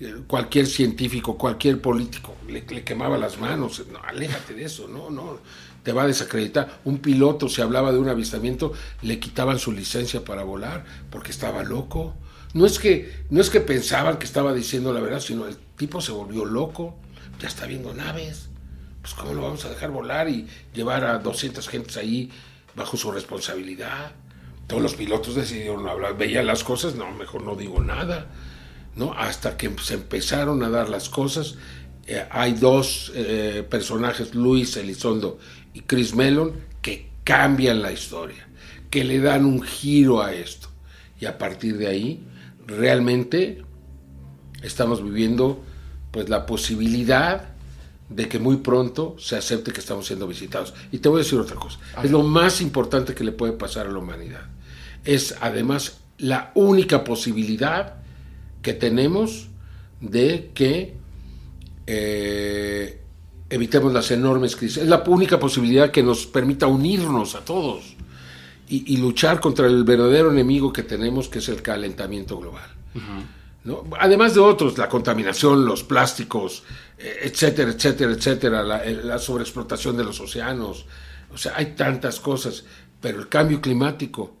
[0.00, 3.82] Eh, cualquier científico, cualquier político le, quemaba las manos.
[3.90, 5.38] No, aléjate de eso, no, no
[5.82, 6.80] te va a desacreditar.
[6.84, 8.72] Un piloto, si hablaba de un avistamiento,
[9.02, 12.14] le quitaban su licencia para volar porque estaba loco.
[12.54, 16.00] No es que, no es que pensaban que estaba diciendo la verdad, sino el tipo
[16.00, 16.96] se volvió loco,
[17.40, 18.48] ya está viendo naves.
[19.00, 22.30] Pues cómo lo vamos a dejar volar y llevar a 200 gentes ahí
[22.74, 24.12] bajo su responsabilidad.
[24.68, 28.28] Todos los pilotos decidieron hablar, veían las cosas, no, mejor no digo nada.
[28.98, 29.12] ¿no?
[29.14, 31.54] Hasta que se empezaron a dar las cosas,
[32.06, 35.38] eh, hay dos eh, personajes, Luis Elizondo
[35.72, 38.48] y Chris Mellon que cambian la historia,
[38.90, 40.68] que le dan un giro a esto.
[41.20, 42.26] Y a partir de ahí,
[42.66, 43.62] realmente
[44.62, 45.62] estamos viviendo
[46.10, 47.54] pues la posibilidad
[48.08, 50.74] de que muy pronto se acepte que estamos siendo visitados.
[50.90, 53.86] Y te voy a decir otra cosa, es lo más importante que le puede pasar
[53.86, 54.46] a la humanidad.
[55.08, 57.94] Es además la única posibilidad
[58.60, 59.48] que tenemos
[60.02, 60.96] de que
[61.86, 63.00] eh,
[63.48, 64.82] evitemos las enormes crisis.
[64.82, 67.96] Es la única posibilidad que nos permita unirnos a todos
[68.68, 72.70] y, luchar contra el verdadero enemigo que tenemos, que es el calentamiento global.
[73.64, 73.84] ¿no?
[73.98, 76.64] Además de otros, la contaminación, los plásticos,
[76.98, 80.84] eh, etcétera, etcétera, etcétera, la, la sobreexplotación de los océanos.
[81.32, 82.66] O sea, hay tantas cosas,
[83.00, 84.37] pero el cambio climático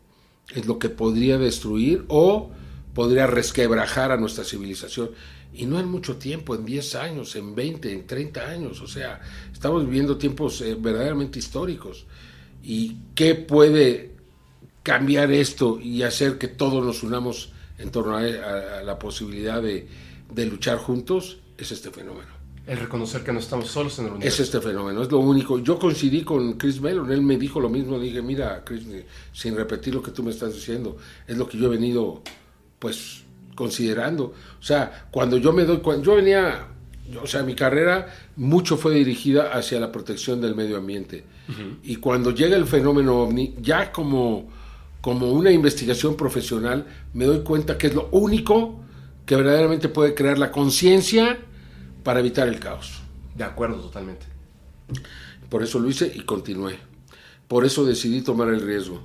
[0.54, 2.50] es lo que podría destruir o
[2.94, 5.10] podría resquebrajar a nuestra civilización
[5.52, 8.80] y no en mucho tiempo, en 10 años, en 20, en 30 años.
[8.80, 9.20] O sea,
[9.52, 12.06] estamos viviendo tiempos eh, verdaderamente históricos.
[12.62, 14.12] ¿Y qué puede
[14.82, 18.22] cambiar esto y hacer que todos nos unamos en torno a,
[18.82, 19.88] la posibilidad de,
[20.46, 21.38] luchar juntos?
[21.56, 22.37] Es este fenómeno.
[22.68, 24.42] El reconocer que no estamos solos en el universo.
[24.42, 25.58] Es este fenómeno, es lo único.
[25.58, 28.82] Yo coincidí con Chris Mellon, él me dijo lo mismo, dije, mira, Chris,
[29.32, 32.22] sin repetir lo que tú me estás diciendo, es lo que yo he venido,
[32.78, 33.22] pues,
[33.54, 34.34] considerando.
[34.60, 36.66] O sea, cuando yo me doy cuenta, yo venía,
[37.22, 41.24] o sea, mi carrera mucho fue dirigida hacia la protección del medio ambiente.
[41.82, 44.46] Y cuando llega el fenómeno ovni, ya como,
[45.00, 46.84] como una investigación profesional,
[47.14, 48.78] me doy cuenta que es lo único
[49.24, 51.38] que verdaderamente puede crear la conciencia
[52.02, 53.00] para evitar el caos.
[53.34, 54.26] De acuerdo, totalmente.
[55.48, 56.78] Por eso lo hice y continué.
[57.46, 59.02] Por eso decidí tomar el riesgo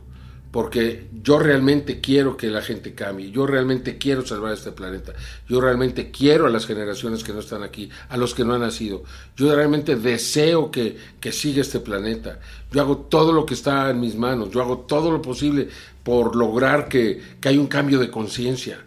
[0.53, 5.13] porque yo realmente quiero que la gente cambie, yo realmente quiero salvar este planeta,
[5.49, 8.61] yo realmente quiero a las generaciones que no están aquí, a los que no han
[8.61, 9.03] nacido,
[9.35, 12.39] yo realmente deseo que, que siga este planeta,
[12.71, 15.69] yo hago todo lo que está en mis manos, yo hago todo lo posible
[16.03, 18.77] por lograr que, que haya un cambio de conciencia.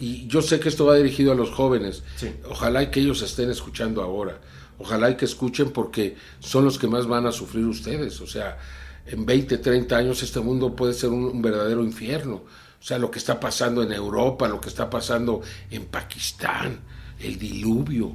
[0.00, 2.02] Y yo sé que esto va dirigido a los jóvenes,
[2.48, 4.40] ojalá y que ellos estén escuchando ahora,
[4.78, 8.58] ojalá y que escuchen porque son los que más van a sufrir ustedes, o sea,
[9.06, 12.36] en 20, 30 años este mundo puede ser un, verdadero infierno.
[12.36, 16.80] O sea, lo que está pasando en Europa, lo que está pasando en Pakistán,
[17.18, 18.14] el diluvio,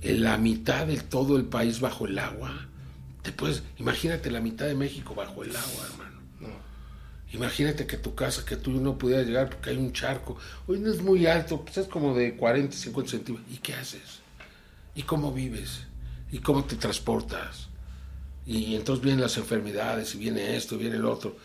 [0.00, 2.66] en la mitad de todo el país bajo el agua.
[3.22, 6.11] Te puedes, imagínate la mitad de México bajo el agua, hermano.
[7.32, 10.36] Imagínate que tu casa, que tú no pudieras llegar porque hay un charco.
[10.66, 13.50] Hoy no es muy alto, pues es como de 40, 50 centímetros.
[13.52, 14.20] ¿Y qué haces?
[14.94, 15.86] ¿Y cómo vives?
[16.30, 17.68] ¿Y cómo te transportas?
[18.44, 21.36] y entonces vienen las enfermedades y viene esto, viene el otro.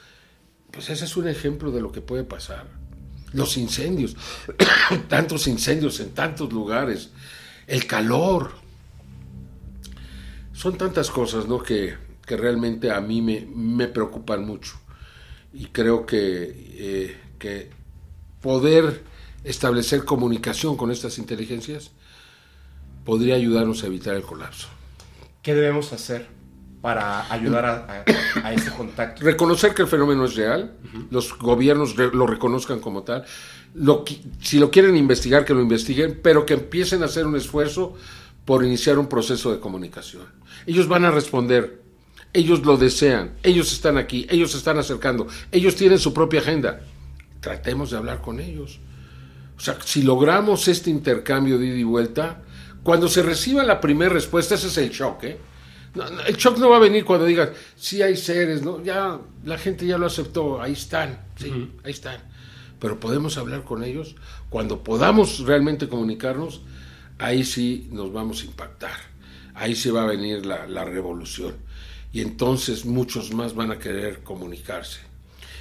[0.72, 2.66] Pues ese es un ejemplo de lo que puede pasar.
[3.34, 4.16] Los incendios,
[5.10, 7.12] tantos incendios en tantos lugares,
[7.68, 8.52] el calor.
[10.54, 11.62] Son tantas cosas ¿no?
[11.62, 11.96] que,
[12.26, 14.80] que realmente a mí me, me, preocupan mucho.
[15.54, 17.70] Y creo que, eh, que
[18.42, 19.04] poder
[19.44, 21.92] establecer comunicación con estas inteligencias
[23.06, 24.68] podría ayudarnos a evitar el colapso.
[25.42, 26.28] ¿Qué debemos hacer
[26.82, 29.24] para ayudar a, ese contacto.
[29.24, 30.74] Reconocer que el fenómeno es real,
[31.10, 33.26] los gobiernos lo reconozcan como tal,
[33.74, 34.06] lo,
[34.42, 37.96] si lo quieren investigar, que lo investiguen, pero que empiecen a hacer un esfuerzo
[38.46, 40.24] por iniciar un proceso de comunicación.
[40.66, 41.82] Ellos van a responder,
[42.38, 46.82] ellos lo desean, ellos están aquí, ellos se están acercando, ellos tienen su propia agenda.
[47.40, 48.80] tratemos de hablar con ellos.
[49.58, 52.44] O sea, si logramos este intercambio de ida y vuelta,
[52.84, 55.38] cuando se reciba la primera respuesta, ese es el shock, ¿eh?
[56.28, 58.84] el shock no va a venir cuando digas, sí hay seres, ¿no?
[58.84, 62.22] Ya la gente ya lo aceptó, ahí están, sí, ahí están.
[62.80, 64.16] Pero podemos hablar con ellos.
[64.50, 66.62] Cuando podamos realmente comunicarnos,
[67.18, 68.98] ahí sí nos vamos a impactar.
[69.56, 71.56] Ahí sí va a venir la, la revolución.
[72.18, 75.02] Y entonces muchos más van a querer comunicarse.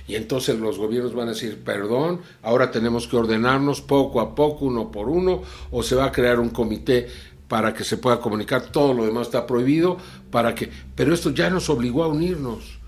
[0.08, 4.64] Y entonces los gobiernos van a decir, perdón, ahora tenemos que ordenarnos poco a poco,
[4.64, 7.08] uno por uno, o se va a crear un comité
[7.46, 9.98] para que se pueda comunicar, todo lo demás está prohibido,
[10.30, 12.78] para que, pero esto ya nos obligó a unirnos,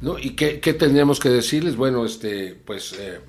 [0.00, 0.18] ¿no?
[0.18, 1.76] ¿Y qué, tendríamos que decirles?
[1.76, 3.20] Bueno, este, pues, eh,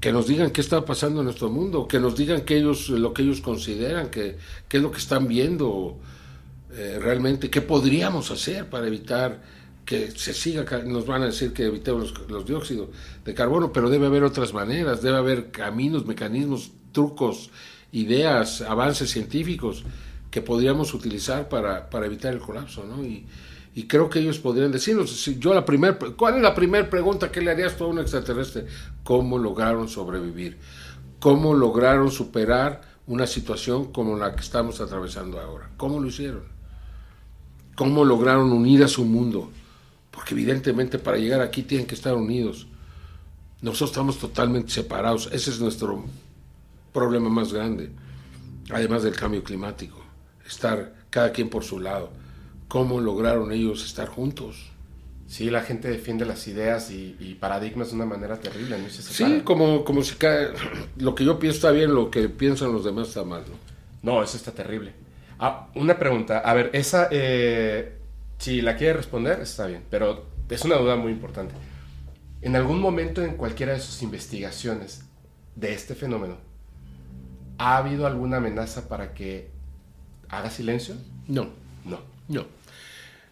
[0.00, 3.14] que nos digan qué está pasando en nuestro mundo, que nos digan que ellos, lo
[3.14, 4.38] que ellos consideran, que,
[4.68, 6.00] qué es lo que están viendo
[6.78, 9.42] eh, realmente, qué podríamos hacer para evitar
[9.84, 12.90] que se siga, nos van a decir que evitemos los, dióxidos
[13.24, 17.50] de carbono, pero debe haber otras maneras, debe haber caminos, mecanismos, trucos,
[17.90, 19.82] ideas, avances científicos
[20.30, 23.02] que podríamos utilizar para, para evitar el colapso, ¿no?
[23.02, 23.26] Y,
[23.88, 27.52] creo que ellos podrían decirnos, yo la primer, ¿cuál es la primera pregunta que le
[27.52, 28.66] harías a un extraterrestre?
[29.02, 30.58] ¿Cómo lograron sobrevivir?
[31.18, 35.70] ¿Cómo lograron superar una situación como la que estamos atravesando ahora?
[35.76, 36.57] ¿Cómo lo hicieron?
[37.78, 39.52] ¿Cómo lograron unir a su mundo?
[40.10, 42.66] Porque evidentemente para llegar aquí tienen que estar unidos.
[43.62, 45.28] Nosotros estamos totalmente separados.
[45.30, 46.04] Ese es nuestro
[46.92, 47.92] problema más grande,
[48.70, 49.96] además del cambio climático,
[50.44, 52.10] estar cada quien por su lado.
[52.66, 54.72] ¿Cómo lograron ellos estar juntos?
[55.28, 58.88] Sí, la gente defiende las ideas y, paradigmas de una manera terrible, ¿no?
[58.90, 60.48] sí, como, como si cae,
[60.96, 63.54] lo que yo pienso está bien, lo que piensan los demás está mal, ¿no?
[64.02, 64.94] No, eso está terrible.
[65.38, 67.96] Ah, una pregunta, a ver, esa, eh,
[68.38, 71.54] si la quiere responder, está bien, pero es una duda muy importante.
[72.42, 75.04] En algún momento en cualquiera de sus investigaciones
[75.56, 76.48] de este fenómeno,
[77.58, 79.50] ¿Ha habido alguna amenaza para que
[80.28, 80.94] haga silencio?
[81.26, 81.48] No,
[81.84, 82.46] no, no.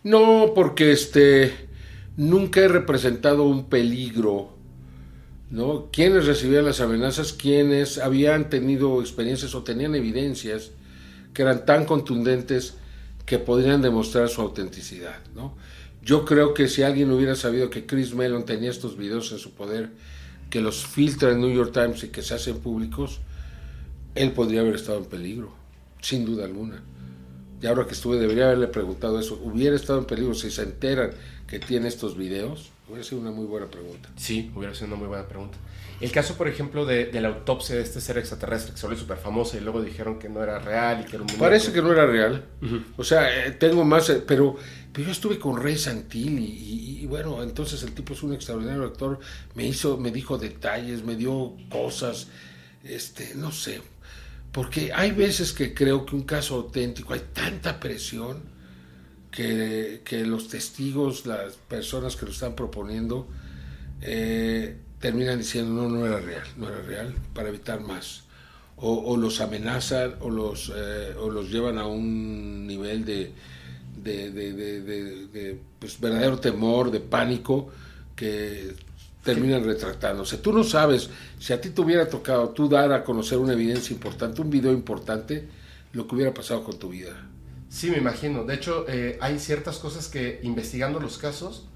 [0.03, 1.53] No, porque este
[2.17, 4.55] nunca he representado un peligro.
[5.49, 5.91] ¿No?
[5.93, 7.33] ¿Quiénes recibían las amenazas?
[7.33, 10.73] ¿Quiénes habían tenido experiencias o tenían evidencias
[11.37, 12.77] que eran tan contundentes
[13.27, 15.55] que podrían demostrar su autenticidad, ¿no?
[16.03, 19.51] Yo creo que si alguien hubiera sabido que Chris Mellon tenía estos videos en su
[19.51, 19.91] poder,
[20.49, 23.21] que los filtra en New York Times y que se hacen públicos,
[24.15, 25.53] él podría haber estado en peligro,
[26.01, 26.83] sin duda alguna.
[27.61, 29.39] Y ahora que estuve, debería haberle preguntado eso.
[29.45, 31.11] ¿Hubiera estado en peligro si se enteran
[31.47, 32.71] que tiene estos videos?
[32.89, 34.09] Hubiera sido una muy buena pregunta.
[34.17, 35.59] Sí, hubiera sido una muy buena pregunta.
[36.01, 39.17] El caso, por ejemplo, de, la autopsia de este ser extraterrestre que se volvió súper
[39.17, 41.93] famosa y luego dijeron que no era real y que era un Parece que no
[41.93, 42.45] era real.
[42.97, 44.57] O sea, eh, tengo más, eh, pero,
[44.93, 48.85] pero yo estuve con Rey Santil y, y, bueno, entonces el tipo es un extraordinario
[48.85, 49.19] actor.
[49.55, 52.29] Me hizo, me dijo detalles, me dio cosas,
[52.85, 53.81] este, no sé,
[54.53, 58.57] porque hay veces que creo que un caso auténtico, hay tanta presión
[59.31, 63.29] que, los testigos, las personas que lo están proponiendo,
[64.01, 68.25] eh, terminan diciendo no, no era real, no era real, para evitar más.
[68.79, 73.33] O, los amenazan o los, eh, o los llevan a un nivel de,
[73.97, 77.71] de, de pues, verdadero temor, de pánico,
[78.15, 78.75] que
[79.27, 80.39] terminan retractándose.
[80.39, 83.93] Tú no sabes, si a ti te hubiera tocado tú dar a conocer una evidencia
[83.93, 85.49] importante, un video importante,
[85.93, 87.15] lo que hubiera pasado con tu vida.
[87.69, 88.45] Sí, me imagino.
[88.45, 91.67] De hecho, eh, hay ciertas cosas que investigando los casos,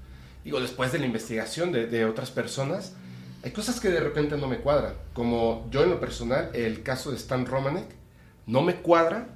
[0.45, 2.93] digo, después de la investigación de, otras personas,
[3.43, 4.93] hay cosas que de repente no me cuadran.
[5.13, 7.87] Como yo en lo personal, el caso de Stan Romanek,
[8.45, 9.29] no me cuadra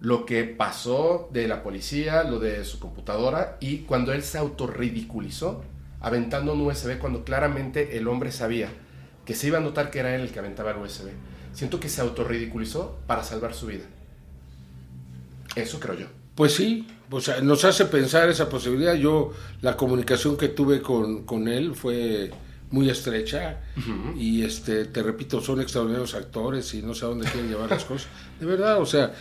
[0.00, 5.64] lo que pasó de la policía, lo de su computadora y cuando él se autorridiculizó
[6.00, 8.68] aventando un USB cuando claramente el hombre sabía
[9.24, 11.08] que se iba a notar que era él el que aventaba el USB.
[11.52, 13.84] Siento que se autorridiculizó para salvar su vida.
[15.56, 16.06] Eso creo yo.
[16.34, 18.94] Pues sí, o sea, nos hace pensar esa posibilidad.
[18.94, 22.30] Yo, la comunicación que tuve con, con él fue
[22.70, 23.60] muy estrecha.
[24.16, 27.84] Y este te repito son extraordinarios actores y no sé a dónde quieren llevar las
[27.84, 28.08] cosas.
[28.40, 29.12] De verdad o sea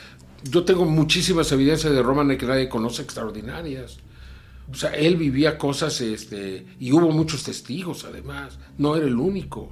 [0.44, 3.98] yo tengo muchísimas evidencias de Roman que nadie conoce extraordinarias.
[4.72, 9.72] O sea, él vivía cosas, este, y hubo muchos testigos además, no era el único.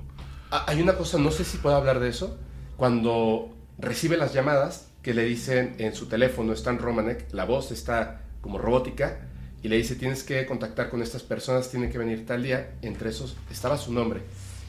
[0.51, 2.37] Ah, hay una cosa, no sé si puedo hablar de eso,
[2.77, 8.21] cuando recibe las llamadas que le dicen en su teléfono, Stan Romanek, la voz está
[8.41, 9.29] como robótica,
[9.63, 13.09] y le dice, tienes que contactar con estas personas, tienen que venir tal día, entre
[13.09, 14.21] esos estaba su nombre.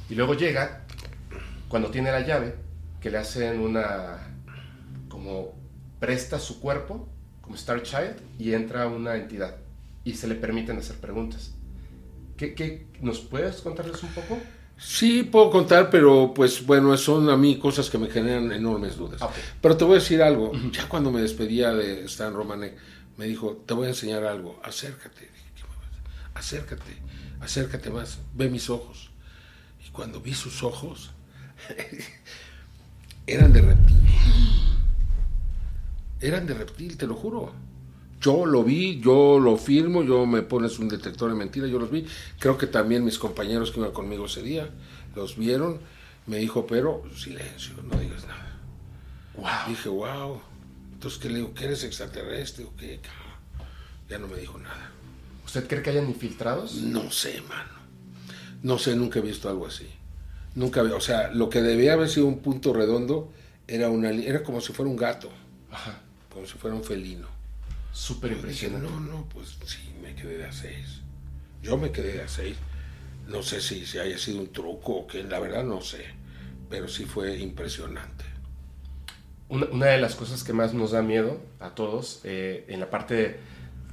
[0.08, 0.86] Y luego llega,
[1.68, 2.54] cuando tiene la llave,
[3.00, 4.18] que le hacen una,
[5.08, 5.52] como
[5.98, 7.08] presta su cuerpo,
[7.40, 9.56] como Star Child, y entra una entidad
[10.04, 11.54] y se le permiten hacer preguntas.
[12.36, 14.38] ¿Qué, qué nos puedes contarles un poco?
[14.76, 19.20] Sí, puedo contar, pero pues bueno, son a mí cosas que me generan enormes dudas.
[19.60, 22.76] Pero te voy a decir algo, ya cuando me despedía de Stan Romanek,
[23.16, 25.28] me dijo, te voy a enseñar algo, acércate,
[26.34, 26.96] acércate,
[27.40, 29.10] acércate más, ve mis ojos.
[29.86, 31.12] Y cuando vi sus ojos,
[33.26, 34.00] eran de reptil.
[36.20, 37.52] Eran de reptil, te lo juro.
[38.20, 41.90] Yo lo vi, yo lo firmo, yo me pones un detector de mentiras, yo los
[41.90, 42.06] vi.
[42.38, 44.70] Creo que también mis compañeros que iban conmigo ese día
[45.14, 45.80] los vieron.
[46.26, 48.58] Me dijo, pero silencio, no digas nada.
[49.36, 49.68] Wow.
[49.68, 50.40] Dije, wow.
[51.04, 51.52] Entonces, ¿qué le digo?
[51.52, 52.98] ¿Que eres extraterrestre o qué?
[54.08, 54.90] Ya no me dijo nada.
[55.44, 56.76] ¿Usted cree que hayan infiltrados?
[56.76, 57.74] No sé, mano.
[58.62, 59.86] No sé, nunca he visto algo así.
[60.54, 63.30] Nunca, o sea, lo que debía haber sido un punto redondo
[63.68, 65.28] era una era como si fuera un gato.
[65.70, 66.00] Ajá.
[66.32, 67.28] Como si fuera un felino.
[67.92, 68.88] Súper impresionante.
[68.88, 71.02] no, no, pues sí, me quedé de a seis.
[71.62, 72.56] Yo me quedé de a seis.
[73.28, 76.02] No sé si, si haya sido un truco o qué, la verdad no sé.
[76.70, 78.13] Pero sí fue impresionante.
[79.54, 83.38] Una, de las cosas que más nos da miedo a todos eh, en la parte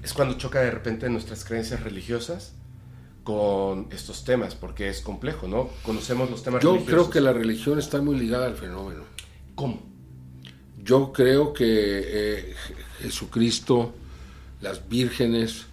[0.04, 2.54] es cuando choca de repente nuestras creencias religiosas
[3.24, 5.70] con estos temas, porque es complejo, ¿no?
[5.84, 9.04] Conocemos los temas Yo creo que la religión está muy ligada al fenómeno.
[9.54, 9.84] ¿Cómo?
[10.84, 12.56] Yo creo que eh,
[13.02, 13.94] Jesucristo,
[14.62, 15.68] las vírgenes,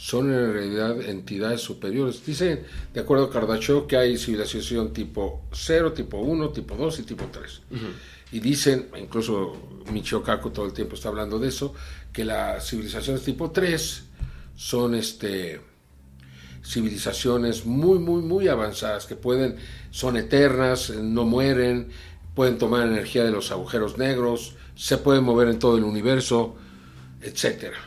[0.00, 2.24] son en realidad entidades superiores.
[2.24, 2.62] Dicen,
[2.94, 7.26] de acuerdo a Kardashev, que hay civilización tipo 0, tipo 1, tipo 2 y tipo
[7.30, 7.60] 3.
[8.32, 11.74] Y dicen, incluso Michio Kaku todo el tiempo está hablando de eso,
[12.12, 14.04] que las civilizaciones tipo 3
[14.56, 15.60] son este
[16.64, 19.56] civilizaciones muy, muy, muy avanzadas, que pueden,
[19.90, 21.88] son eternas, no mueren,
[22.34, 26.56] pueden tomar energía de los agujeros negros, se pueden mover en todo el universo,
[27.22, 27.78] etcétera.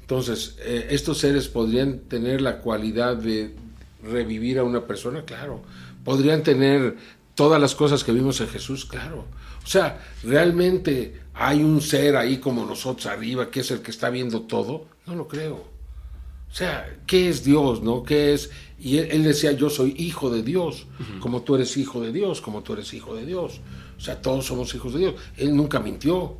[0.00, 3.54] Entonces, eh, estos seres podrían tener la cualidad de
[4.02, 5.62] revivir a una persona, claro.
[6.04, 6.96] Podrían tener
[7.38, 9.24] todas las cosas que vimos en Jesús, claro.
[9.62, 14.10] O sea, realmente hay un ser ahí como nosotros arriba, que es el que está
[14.10, 14.86] viendo todo.
[15.06, 15.54] No lo creo.
[15.54, 18.02] O sea, ¿qué es Dios, no?
[18.02, 18.50] ¿Qué es?
[18.80, 20.88] Y él, decía, yo soy hijo de Dios,
[21.20, 23.60] como tú eres hijo de Dios, como tú eres hijo de Dios.
[23.96, 25.14] O sea, todos somos hijos de Dios.
[25.36, 26.38] Él nunca mintió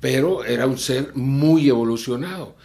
[0.00, 2.56] pero era un ser muy evolucionado.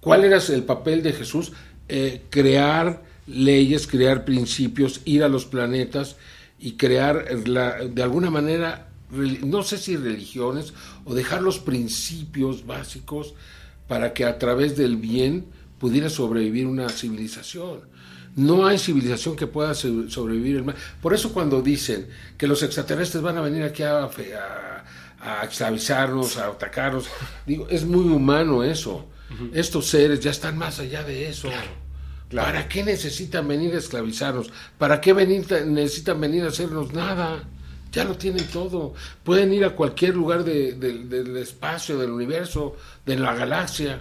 [0.00, 1.52] ¿Cuál era el papel de Jesús?
[1.88, 6.16] Eh, crear leyes, crear principios, ir a los planetas
[6.62, 10.72] y crear de alguna manera, no sé si religiones,
[11.04, 13.34] o dejar los principios básicos
[13.88, 15.46] para que a través del bien
[15.78, 17.80] pudiera sobrevivir una civilización.
[18.36, 20.76] No hay civilización que pueda sobrevivir el mal.
[21.02, 22.08] Por eso cuando dicen
[22.38, 24.10] que los extraterrestres van a venir aquí a, a
[25.22, 27.06] a esclavizarnos, a atacarnos.
[27.46, 29.06] Digo, es muy humano eso.
[29.54, 31.48] Estos seres ya están más allá de eso.
[32.34, 34.50] ¿Para qué necesitan venir a esclavizarnos?
[34.78, 37.44] ¿Para qué venir, necesitan venir a hacernos nada?
[37.92, 38.94] Ya lo tienen todo.
[39.22, 44.00] Pueden ir a cualquier lugar del espacio, del universo, de la galaxia.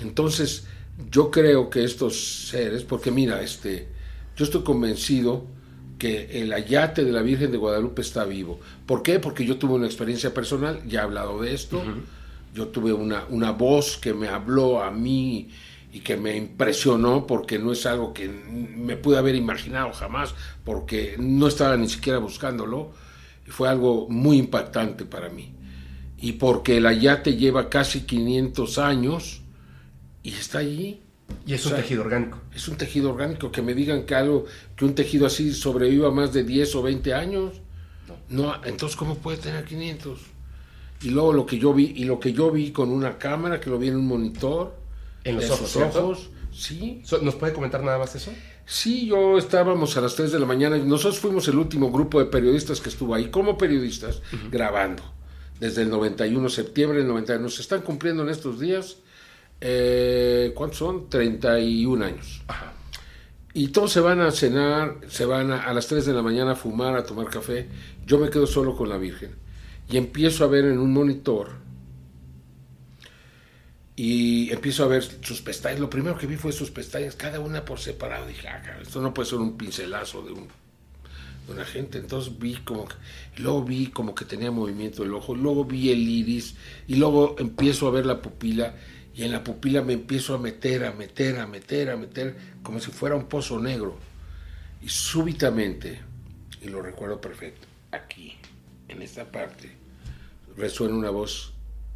[0.00, 0.64] Entonces,
[1.10, 3.88] yo creo que estos seres, porque mira, este,
[4.36, 5.46] yo estoy convencido
[5.98, 8.60] que el ayate de la Virgen de Guadalupe está vivo.
[8.86, 9.18] ¿Por qué?
[9.18, 11.82] Porque yo tuve una experiencia personal, ya he hablado de esto,
[12.54, 15.48] yo tuve una, una voz que me habló a mí
[15.96, 21.16] y que me impresionó porque no es algo que me pude haber imaginado jamás, porque
[21.18, 22.92] no estaba ni siquiera buscándolo,
[23.46, 25.54] y fue algo muy impactante para mí.
[26.18, 29.40] Y porque el ayate lleva casi 500 años
[30.22, 31.00] y está allí
[31.46, 32.38] y es un tejido orgánico.
[32.54, 33.50] Es un tejido orgánico.
[33.50, 34.44] Que me digan que algo,
[34.76, 37.62] que un tejido así sobreviva más de 10 o 20 años.
[38.28, 38.54] No.
[38.64, 40.20] entonces, ¿cómo puede tener 500?
[41.02, 43.70] Y luego lo que yo vi, y lo que yo vi con una cámara, que
[43.70, 44.85] lo vi en un monitor.
[45.28, 45.76] En los ojos.
[45.76, 47.02] ojos sí.
[47.22, 48.32] ¿Nos puede comentar nada más eso?
[48.64, 50.76] Sí, yo estábamos a las 3 de la mañana.
[50.76, 55.02] y Nosotros fuimos el último grupo de periodistas que estuvo ahí, como periodistas, grabando.
[55.60, 57.48] Desde el 91, de septiembre del 91.
[57.48, 58.98] Se están cumpliendo en estos días
[59.60, 61.08] eh, ¿cuántos son?
[61.08, 62.42] 31 años.
[63.54, 66.56] Y todos se van a cenar, se van a, las 3 de la mañana a
[66.56, 67.68] fumar, a tomar café.
[68.04, 69.34] Yo me quedo solo con la Virgen.
[69.88, 71.50] Y empiezo a ver en un monitor.
[73.96, 75.80] Y empiezo a ver sus pestañas.
[75.80, 78.26] Lo primero que vi fue sus pestañas, cada una por separado.
[78.26, 80.48] Dije, ah, esto no puede ser un pincelazo de, un,
[81.46, 81.96] de una gente.
[81.96, 82.94] Entonces vi como que,
[83.38, 86.56] luego vi como que tenía movimiento el ojo, luego vi el iris,
[86.86, 88.74] y luego empiezo a ver la pupila
[89.16, 92.78] y en la pupila me empiezo a meter, a meter, a meter, a meter, como
[92.80, 93.96] si fuera un pozo negro.
[94.82, 95.98] Y súbitamente,
[96.60, 98.36] y lo recuerdo perfecto, aquí,
[98.88, 99.72] en esta parte,
[100.54, 101.54] resuena una voz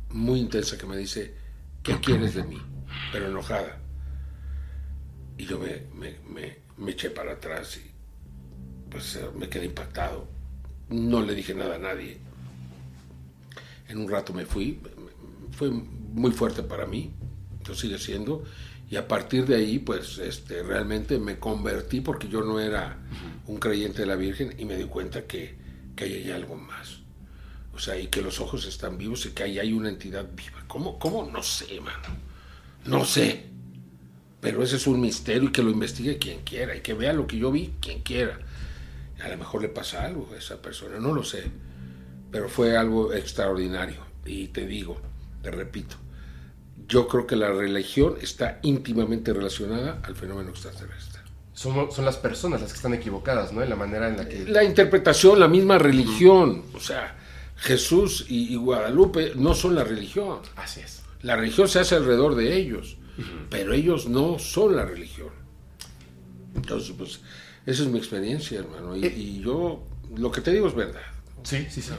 [0.08, 1.34] muy intensa que me dice,
[1.82, 2.60] ¿qué quieres de mí?
[3.12, 3.78] Pero enojada.
[5.36, 7.90] Y yo me, me, me, eché para atrás y
[8.90, 10.28] pues eh, me quedé impactado.
[10.90, 12.18] No le dije nada a nadie.
[13.88, 14.80] En un rato me fui.
[15.52, 17.12] Fue muy fuerte para mí.
[17.66, 18.44] Lo sigue siendo.
[18.90, 22.98] Y a partir de ahí, pues este, realmente me convertí porque yo no era
[23.46, 25.56] un creyente de la Virgen y me di cuenta que,
[25.94, 26.99] que ahí hay algo más.
[27.74, 30.64] O sea, y que los ojos están vivos y que ahí hay una entidad viva.
[30.66, 30.98] ¿Cómo?
[30.98, 31.30] ¿Cómo?
[31.30, 32.16] No sé, mano.
[32.84, 33.46] No sé.
[34.40, 37.26] Pero ese es un misterio y que lo investigue quien quiera y que vea lo
[37.26, 38.38] que yo vi quien quiera.
[39.22, 41.44] A lo mejor le pasa algo a esa persona, no lo sé.
[42.30, 44.00] Pero fue algo extraordinario.
[44.24, 45.00] Y te digo,
[45.42, 45.96] te repito,
[46.88, 51.20] yo creo que la religión está íntimamente relacionada al fenómeno extraterrestre.
[51.52, 53.62] Son, son las personas las que están equivocadas, ¿no?
[53.62, 54.46] En la manera en la que...
[54.46, 56.64] La interpretación, la misma religión.
[56.74, 57.19] O sea,
[57.60, 60.38] Jesús y, Guadalupe no son la religión.
[60.56, 61.02] Así es.
[61.22, 62.96] La religión se hace alrededor de ellos,
[63.50, 65.28] pero ellos no son la religión.
[66.56, 67.20] Entonces, pues,
[67.66, 68.96] esa es mi experiencia, hermano.
[68.96, 69.40] Y, eh.
[69.42, 69.84] yo,
[70.16, 71.02] lo que te digo es verdad.
[71.42, 71.92] Sí, sí, sí.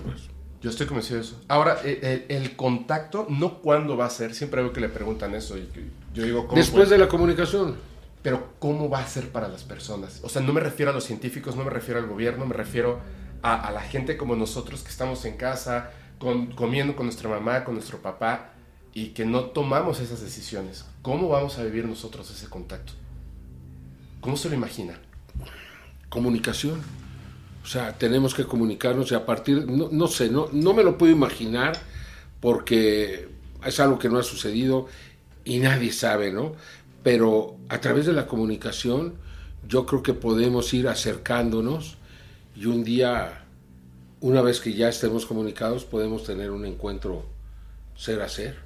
[0.62, 1.40] Yo estoy convencido de eso.
[1.48, 4.34] Ahora, eh, el, contacto, no cuándo va a ser.
[4.34, 5.58] Siempre veo que le preguntan eso.
[5.58, 5.70] Y
[6.14, 7.76] yo digo, ¿cómo Después de la comunicación.
[8.24, 10.22] Pero, ¿cómo va a ser para las personas?
[10.24, 13.00] O sea, no me refiero a los científicos, no me refiero al gobierno, me refiero
[13.42, 15.92] a, la gente como nosotros que estamos en casa,
[16.56, 18.54] comiendo con nuestra mamá, con nuestro papá,
[18.94, 20.86] y que no tomamos esas decisiones.
[21.02, 22.94] ¿Cómo vamos a vivir nosotros ese contacto?
[24.20, 25.00] ¿Cómo se lo imagina?
[26.10, 26.82] Comunicación.
[27.64, 30.98] O sea, tenemos que comunicarnos y a partir, no, no sé, no, no me lo
[30.98, 31.80] puedo imaginar
[32.40, 33.30] porque
[33.66, 34.88] es algo que no ha sucedido
[35.46, 36.54] y nadie sabe, ¿no?
[37.04, 39.16] Pero a través de la comunicación
[39.68, 41.98] yo creo que podemos ir acercándonos
[42.56, 43.46] y un día,
[44.20, 47.26] una vez que ya estemos comunicados, podemos tener un encuentro
[47.96, 48.58] ser a ser,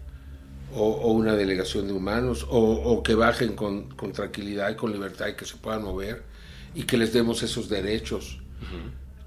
[0.73, 5.45] o, una delegación de humanos, o, que bajen con, tranquilidad y con libertad y que
[5.45, 6.23] se puedan mover,
[6.73, 8.39] y que les demos esos derechos,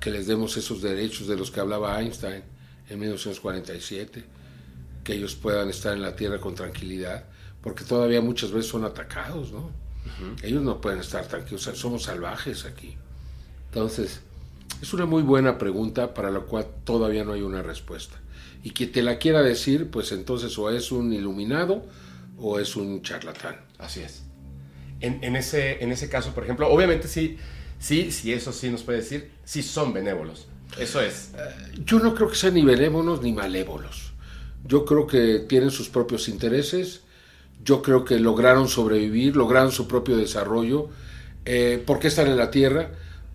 [0.01, 2.43] que les demos esos derechos de los que hablaba Einstein
[2.89, 4.25] en 1947,
[5.05, 7.25] que ellos puedan estar en la tierra con tranquilidad,
[7.63, 9.71] porque todavía muchas veces son atacados, ¿no?
[10.43, 12.97] Ellos no pueden estar tranquilos, somos salvajes aquí.
[13.67, 14.23] Entonces,
[14.81, 18.21] es una muy buena pregunta para la cual todavía no hay una respuesta.
[18.63, 21.85] Y quien te la quiera decir, pues entonces o es un iluminado
[22.39, 23.57] o es un charlatán.
[23.79, 24.23] Así es.
[25.01, 27.39] En, ese, en ese caso, por ejemplo, obviamente sí,
[27.79, 30.49] sí, sí, eso sí nos puede decir, sí son benévolos.
[30.79, 31.31] Eso es.
[31.37, 34.13] Eh, yo no creo que sean ni benévolos ni malévolos.
[34.65, 37.03] Yo creo que tienen sus propios intereses.
[37.65, 40.89] Yo creo que lograron sobrevivir, lograron su propio desarrollo.
[41.45, 42.91] Eh, ¿Por qué están en la Tierra?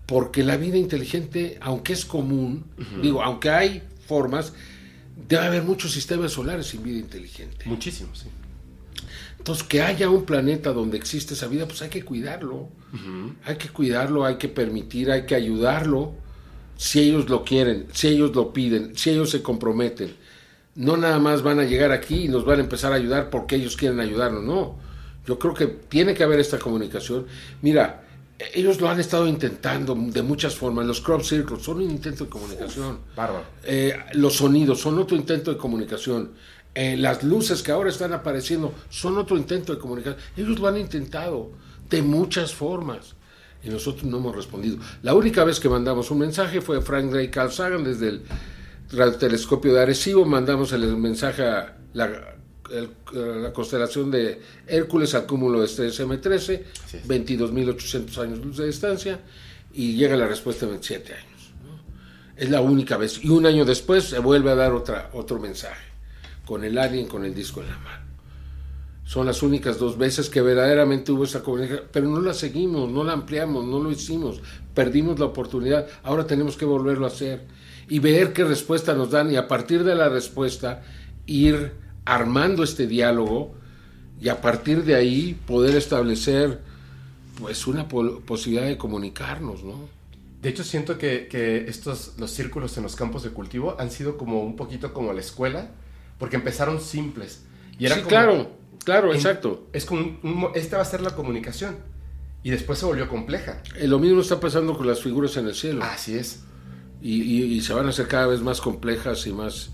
[0.06, 2.64] Porque la vida inteligente, aunque es común,
[3.00, 4.52] digo, aunque hay formas,
[5.28, 7.64] debe haber muchos sistemas solares sin vida inteligente.
[7.66, 8.28] Muchísimos, sí.
[9.38, 12.68] Entonces, que haya un planeta donde existe esa vida, pues hay que cuidarlo.
[13.44, 16.14] Hay que cuidarlo, hay que permitir, hay que ayudarlo,
[16.76, 20.14] si ellos lo quieren, si ellos lo piden, si ellos se comprometen.
[20.76, 23.56] No nada más van a llegar aquí y nos van a empezar a ayudar porque
[23.56, 24.78] ellos quieren ayudarnos, no.
[25.26, 27.26] Yo creo que tiene que haber esta comunicación.
[27.62, 28.03] Mira,
[28.38, 30.86] ellos lo han estado intentando de muchas formas.
[30.86, 32.98] Los crop circles son un intento de comunicación.
[33.14, 33.44] Bárbaro.
[33.62, 36.32] Eh, los sonidos son otro intento de comunicación.
[36.74, 40.20] Eh, las luces que ahora están apareciendo son otro intento de comunicación.
[40.36, 41.52] Ellos lo han intentado
[41.88, 43.14] de muchas formas
[43.62, 44.78] y nosotros no hemos respondido.
[45.02, 48.22] La única vez que mandamos un mensaje fue Frank Drake Carl Sagan desde el
[49.18, 50.24] telescopio de Arecibo.
[50.24, 52.33] Mandamos el mensaje a la
[52.70, 56.62] la constelación de Hércules al cúmulo de este SM13,
[57.06, 59.20] 22.800 años luz de distancia,
[59.72, 61.52] y llega la respuesta en 27 años.
[62.36, 63.22] Es la única vez.
[63.22, 65.84] Y un año después se vuelve a dar otra, otro mensaje,
[66.46, 68.04] con el alien, con el disco en la mano.
[69.04, 73.04] Son las únicas dos veces que verdaderamente hubo esa comunicación, pero no la seguimos, no
[73.04, 74.40] la ampliamos, no lo hicimos,
[74.74, 77.42] perdimos la oportunidad, ahora tenemos que volverlo a hacer
[77.86, 80.82] y ver qué respuesta nos dan y a partir de la respuesta
[81.26, 83.54] ir armando este diálogo
[84.20, 86.60] y a partir de ahí poder establecer
[87.40, 89.88] pues una posibilidad de comunicarnos, ¿no?
[90.40, 94.44] De hecho, siento que, estos, los círculos en los campos de cultivo han sido como
[94.44, 95.70] un poquito como la escuela,
[96.18, 97.42] porque empezaron simples.
[97.78, 98.50] Y era sí, claro,
[98.84, 99.66] claro, exacto.
[99.72, 101.76] Es como, esta va a ser la comunicación.
[102.42, 103.62] Y después se volvió compleja.
[103.74, 105.82] Eh, lo mismo está pasando con las figuras en el cielo.
[105.82, 106.44] Así es.
[107.00, 109.70] y, se van a hacer cada vez más complejas y más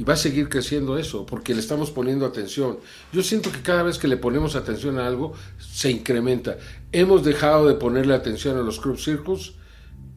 [0.00, 2.78] y va a seguir creciendo eso, porque le estamos poniendo atención.
[3.12, 6.56] Yo siento que cada vez que le ponemos atención a algo, se incrementa.
[6.90, 9.52] Hemos dejado de ponerle atención a los crop circles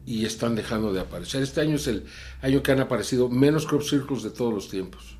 [0.06, 1.42] y están dejando de aparecer.
[1.42, 2.06] Este año es el
[2.40, 5.18] año que han aparecido menos crop circles de todos los tiempos.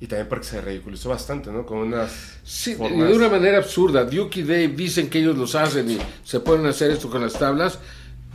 [0.00, 1.66] Y también porque se ridiculizó bastante, ¿no?
[1.66, 2.38] Con unas.
[2.44, 4.04] Sí, de una manera absurda.
[4.04, 7.32] Duke y Dave dicen que ellos los hacen y se pueden hacer esto con las
[7.32, 7.80] tablas.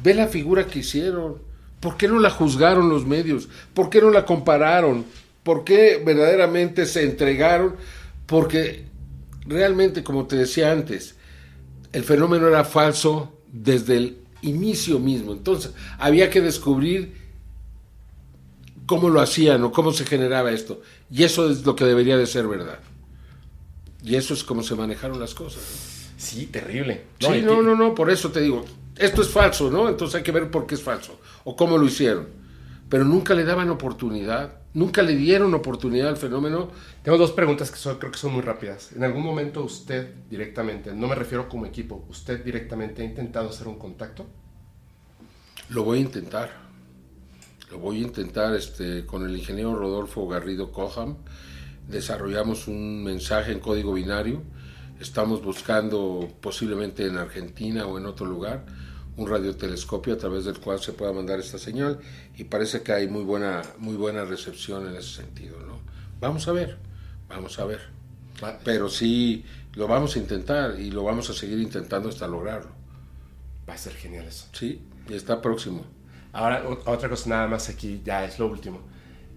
[0.03, 1.49] Ve la figura que hicieron.
[1.79, 3.47] ¿Por qué no la juzgaron los medios?
[3.73, 5.05] ¿Por qué no la compararon?
[5.43, 7.75] ¿Por qué verdaderamente se entregaron?
[8.25, 8.85] Porque
[9.45, 11.15] realmente, como te decía antes,
[11.91, 15.33] el fenómeno era falso desde el inicio mismo.
[15.33, 17.13] Entonces, había que descubrir
[18.85, 20.81] cómo lo hacían o cómo se generaba esto.
[21.09, 22.79] Y eso es lo que debería de ser verdad.
[24.03, 25.61] Y eso es como se manejaron las cosas.
[26.17, 27.05] Sí, terrible.
[27.19, 28.63] sí, no, no, no, por eso te digo,
[28.97, 29.89] esto es falso, ¿no?
[29.89, 32.27] Entonces hay que ver por qué es falso o cómo lo hicieron.
[32.91, 36.71] Pero nunca le daban oportunidad, nunca le dieron oportunidad al fenómeno.
[37.01, 38.91] Tengo dos preguntas que son, creo que son muy rápidas.
[38.91, 43.69] ¿En algún momento usted directamente, no me refiero como equipo, usted directamente ha intentado hacer
[43.69, 44.25] un contacto?
[45.69, 46.51] Lo voy a intentar.
[47.71, 51.15] Lo voy a intentar este, con el ingeniero Rodolfo Garrido Coham.
[51.87, 54.43] Desarrollamos un mensaje en código binario.
[54.99, 58.65] Estamos buscando posiblemente en Argentina o en otro lugar
[59.17, 61.99] un radiotelescopio a través del cual se pueda mandar esta señal
[62.37, 65.79] y parece que hay muy buena muy buena recepción en ese sentido, ¿no?
[66.19, 66.77] Vamos a ver,
[67.27, 67.79] vamos a ver.
[68.63, 72.71] Pero sí lo vamos a intentar y lo vamos a seguir intentando hasta lograrlo.
[73.67, 74.47] Va a ser genial eso.
[74.53, 75.85] Sí, y está próximo.
[76.33, 78.81] Ahora, otra cosa nada más aquí, ya es lo último.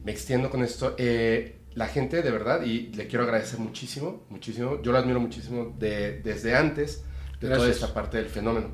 [0.04, 0.94] Me extiendo con esto.
[0.96, 4.80] Eh, la gente, de verdad, y le quiero agradecer muchísimo, muchísimo.
[4.82, 7.04] Yo lo admiro muchísimo de, desde antes
[7.40, 8.68] de toda esta parte del fenómeno.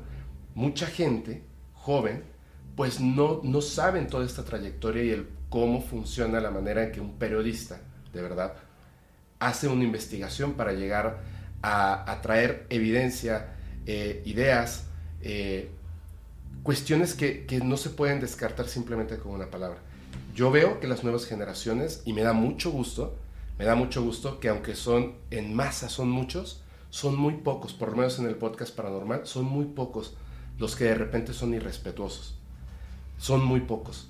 [0.55, 2.23] Mucha gente joven,
[2.75, 7.01] pues no, no saben toda esta trayectoria y el cómo funciona la manera en que
[7.01, 7.79] un periodista,
[8.13, 8.53] de verdad,
[9.39, 11.19] hace una investigación para llegar
[11.61, 13.55] a, traer evidencia,
[13.85, 14.85] eh, ideas,
[15.21, 15.69] eh,
[16.63, 19.79] cuestiones que, no se pueden descartar simplemente con una palabra.
[20.33, 23.17] Yo veo que las nuevas generaciones, y me da mucho gusto,
[23.57, 27.89] me da mucho gusto que aunque son en masa, son muchos, son muy pocos, por
[27.89, 30.15] lo menos en el podcast paranormal, son muy pocos
[30.61, 32.35] los que de repente son irrespetuosos.
[33.17, 34.07] Son muy pocos.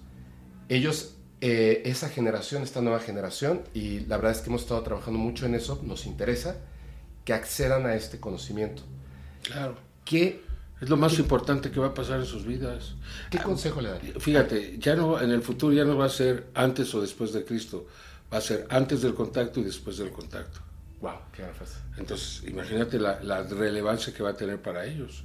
[0.69, 5.17] Ellos, eh, esa generación, esta nueva generación, y la verdad es que hemos estado trabajando
[5.17, 6.57] mucho en eso, nos interesa
[7.25, 8.83] que accedan a este conocimiento.
[9.43, 9.77] Claro.
[10.05, 10.41] ¿Qué
[10.81, 12.95] es lo más importante que va a pasar en sus vidas.
[13.29, 14.13] ¿Qué consejo le daría?
[14.19, 17.45] Fíjate, ya no, en el futuro ya no va a ser antes o después de
[17.45, 17.85] Cristo,
[18.33, 20.59] va a ser antes del contacto y después del contacto.
[20.99, 21.77] Wow, qué frase.
[21.97, 25.23] Entonces, imagínate la, relevancia que va a tener para ellos.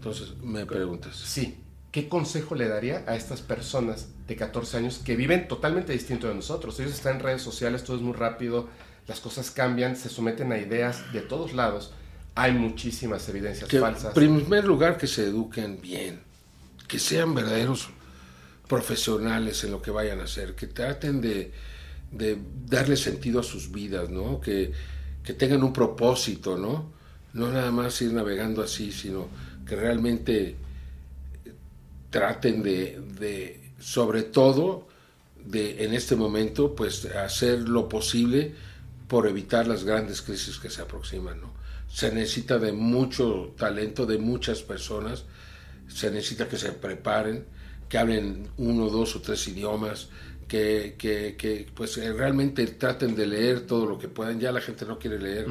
[0.00, 1.16] Entonces, me preguntas.
[1.16, 1.58] Sí.
[1.92, 6.34] ¿Qué consejo le daría a estas personas de 14 años que viven totalmente distinto de
[6.34, 6.78] nosotros?
[6.78, 8.68] Ellos están en redes sociales, todo es muy rápido,
[9.08, 11.92] las cosas cambian, se someten a ideas de todos lados
[12.34, 14.16] hay muchísimas evidencias falsas.
[14.16, 16.20] En primer lugar, que se eduquen bien,
[16.88, 17.88] que sean verdaderos
[18.68, 21.52] profesionales en lo que vayan a hacer, que traten de,
[22.66, 24.40] darle sentido a sus vidas, ¿no?
[24.40, 24.72] Que,
[25.38, 26.92] tengan un propósito, ¿no?
[27.34, 29.28] No nada más ir navegando así, sino
[29.66, 30.56] que realmente
[32.10, 34.88] traten de, de sobre todo,
[35.44, 38.54] de en este momento, pues hacer lo posible
[39.08, 41.60] por evitar las grandes crisis que se aproximan, ¿no?
[41.92, 45.24] se necesita de mucho talento de muchas personas,
[45.88, 47.44] se necesita que se preparen,
[47.88, 50.08] que hablen uno, dos o tres idiomas,
[50.46, 54.40] que, que, pues eh, realmente traten de leer todo lo que puedan.
[54.40, 55.46] Ya la gente no quiere leer.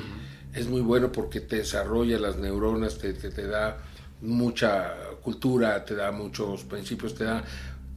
[0.54, 3.78] Es muy bueno porque te desarrolla las neuronas, te, te, da
[4.22, 7.44] mucha cultura, te da muchos principios, te da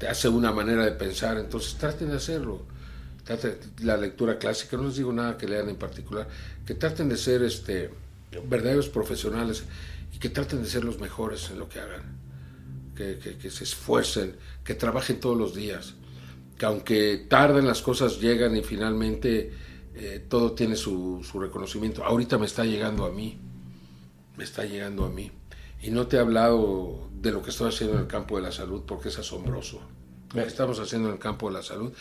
[0.03, 1.39] te hace una manera de pensar.
[1.39, 2.67] Entonces traten de hacerlo.
[3.23, 6.27] Traten, la lectura clásica, no les digo nada que lean en particular,
[6.67, 7.89] que traten de ser este
[8.49, 9.63] verdaderos profesionales
[10.13, 12.03] y que traten de ser los mejores en lo que hagan,
[12.97, 14.35] que, que, se esfuercen,
[14.65, 15.95] que trabajen todos los días,
[16.59, 19.53] que aunque tarden las cosas llegan y finalmente
[19.95, 22.03] eh, todo tiene su, su, reconocimiento.
[22.05, 23.39] Ahorita me está llegando a mí,
[24.37, 25.31] me está llegando a mí.
[25.83, 28.53] Y no te he hablado de lo que estoy haciendo en el campo de la
[28.53, 29.81] salud porque es asombroso.
[30.33, 31.93] Lo que estamos haciendo en el campo de la salud.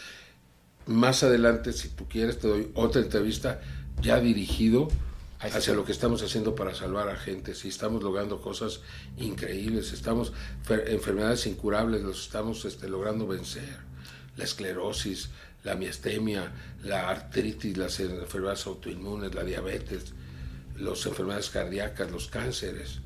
[0.85, 3.59] Más adelante, si tú quieres, te doy otra entrevista
[4.01, 4.87] ya dirigido
[5.39, 7.55] hacia lo que estamos haciendo para salvar a gente.
[7.55, 8.81] Si estamos logrando cosas
[9.17, 10.33] increíbles, estamos
[10.87, 13.77] enfermedades incurables, los estamos este, logrando vencer.
[14.37, 15.29] La esclerosis,
[15.63, 16.51] la miastemia,
[16.83, 20.13] la artritis, las enfermedades autoinmunes, la diabetes,
[20.77, 22.99] las enfermedades cardíacas, los cánceres.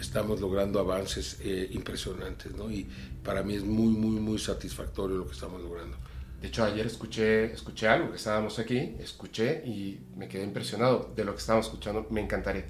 [0.00, 2.70] Estamos logrando avances eh, impresionantes, ¿no?
[2.70, 2.88] Y
[3.22, 5.96] para mí es muy, muy, muy satisfactorio lo que estamos logrando.
[6.40, 11.24] De hecho, ayer escuché, escuché algo, que estábamos aquí, escuché y me quedé impresionado de
[11.24, 12.06] lo que estábamos escuchando.
[12.10, 12.64] Me encantaría.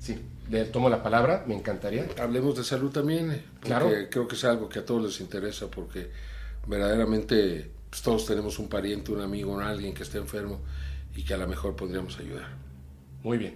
[0.00, 0.18] Sí,
[0.50, 2.08] le tomo la palabra, me encantaría.
[2.20, 3.90] Hablemos de salud también, eh, claro.
[4.10, 6.10] creo que es algo que a todos les interesa, porque
[6.66, 10.60] verdaderamente pues, todos tenemos un pariente, un amigo, un alguien que esté enfermo
[11.14, 12.48] y que a lo mejor podríamos ayudar.
[13.22, 13.54] Muy bien.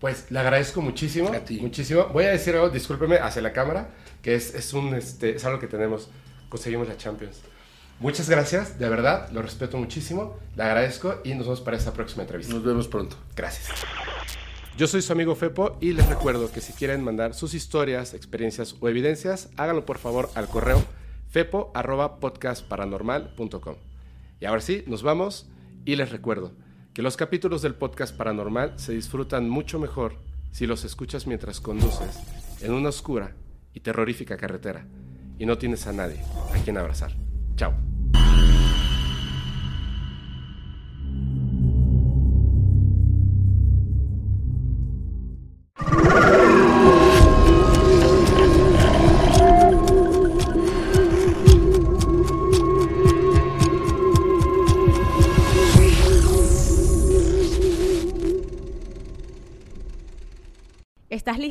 [0.00, 1.28] Pues le agradezco muchísimo.
[1.28, 1.60] A ti.
[1.60, 2.06] Muchísimo.
[2.12, 3.90] Voy a decir algo, discúlpeme, hacia la cámara,
[4.22, 6.08] que es, es un, este, es algo que tenemos.
[6.48, 7.40] Conseguimos la Champions.
[7.98, 12.24] Muchas gracias, de verdad, lo respeto muchísimo, le agradezco y nos vemos para esta próxima
[12.24, 12.52] entrevista.
[12.52, 13.16] Nos vemos pronto.
[13.34, 13.70] Gracias.
[14.76, 18.76] Yo soy su amigo Fepo y les recuerdo que si quieren mandar sus historias, experiencias
[18.80, 20.84] o evidencias, háganlo por favor al correo
[21.30, 23.76] fepo.podcastparanormal.com.
[24.40, 25.48] Y ahora sí, nos vamos
[25.86, 26.52] y les recuerdo
[26.96, 30.16] que los capítulos del podcast paranormal se disfrutan mucho mejor
[30.50, 32.22] si los escuchas mientras conduces
[32.62, 33.34] en una oscura
[33.74, 34.86] y terrorífica carretera
[35.38, 36.22] y no tienes a nadie
[36.54, 37.12] a quien abrazar.
[37.54, 37.95] Chao.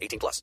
[0.00, 0.42] 18 plus.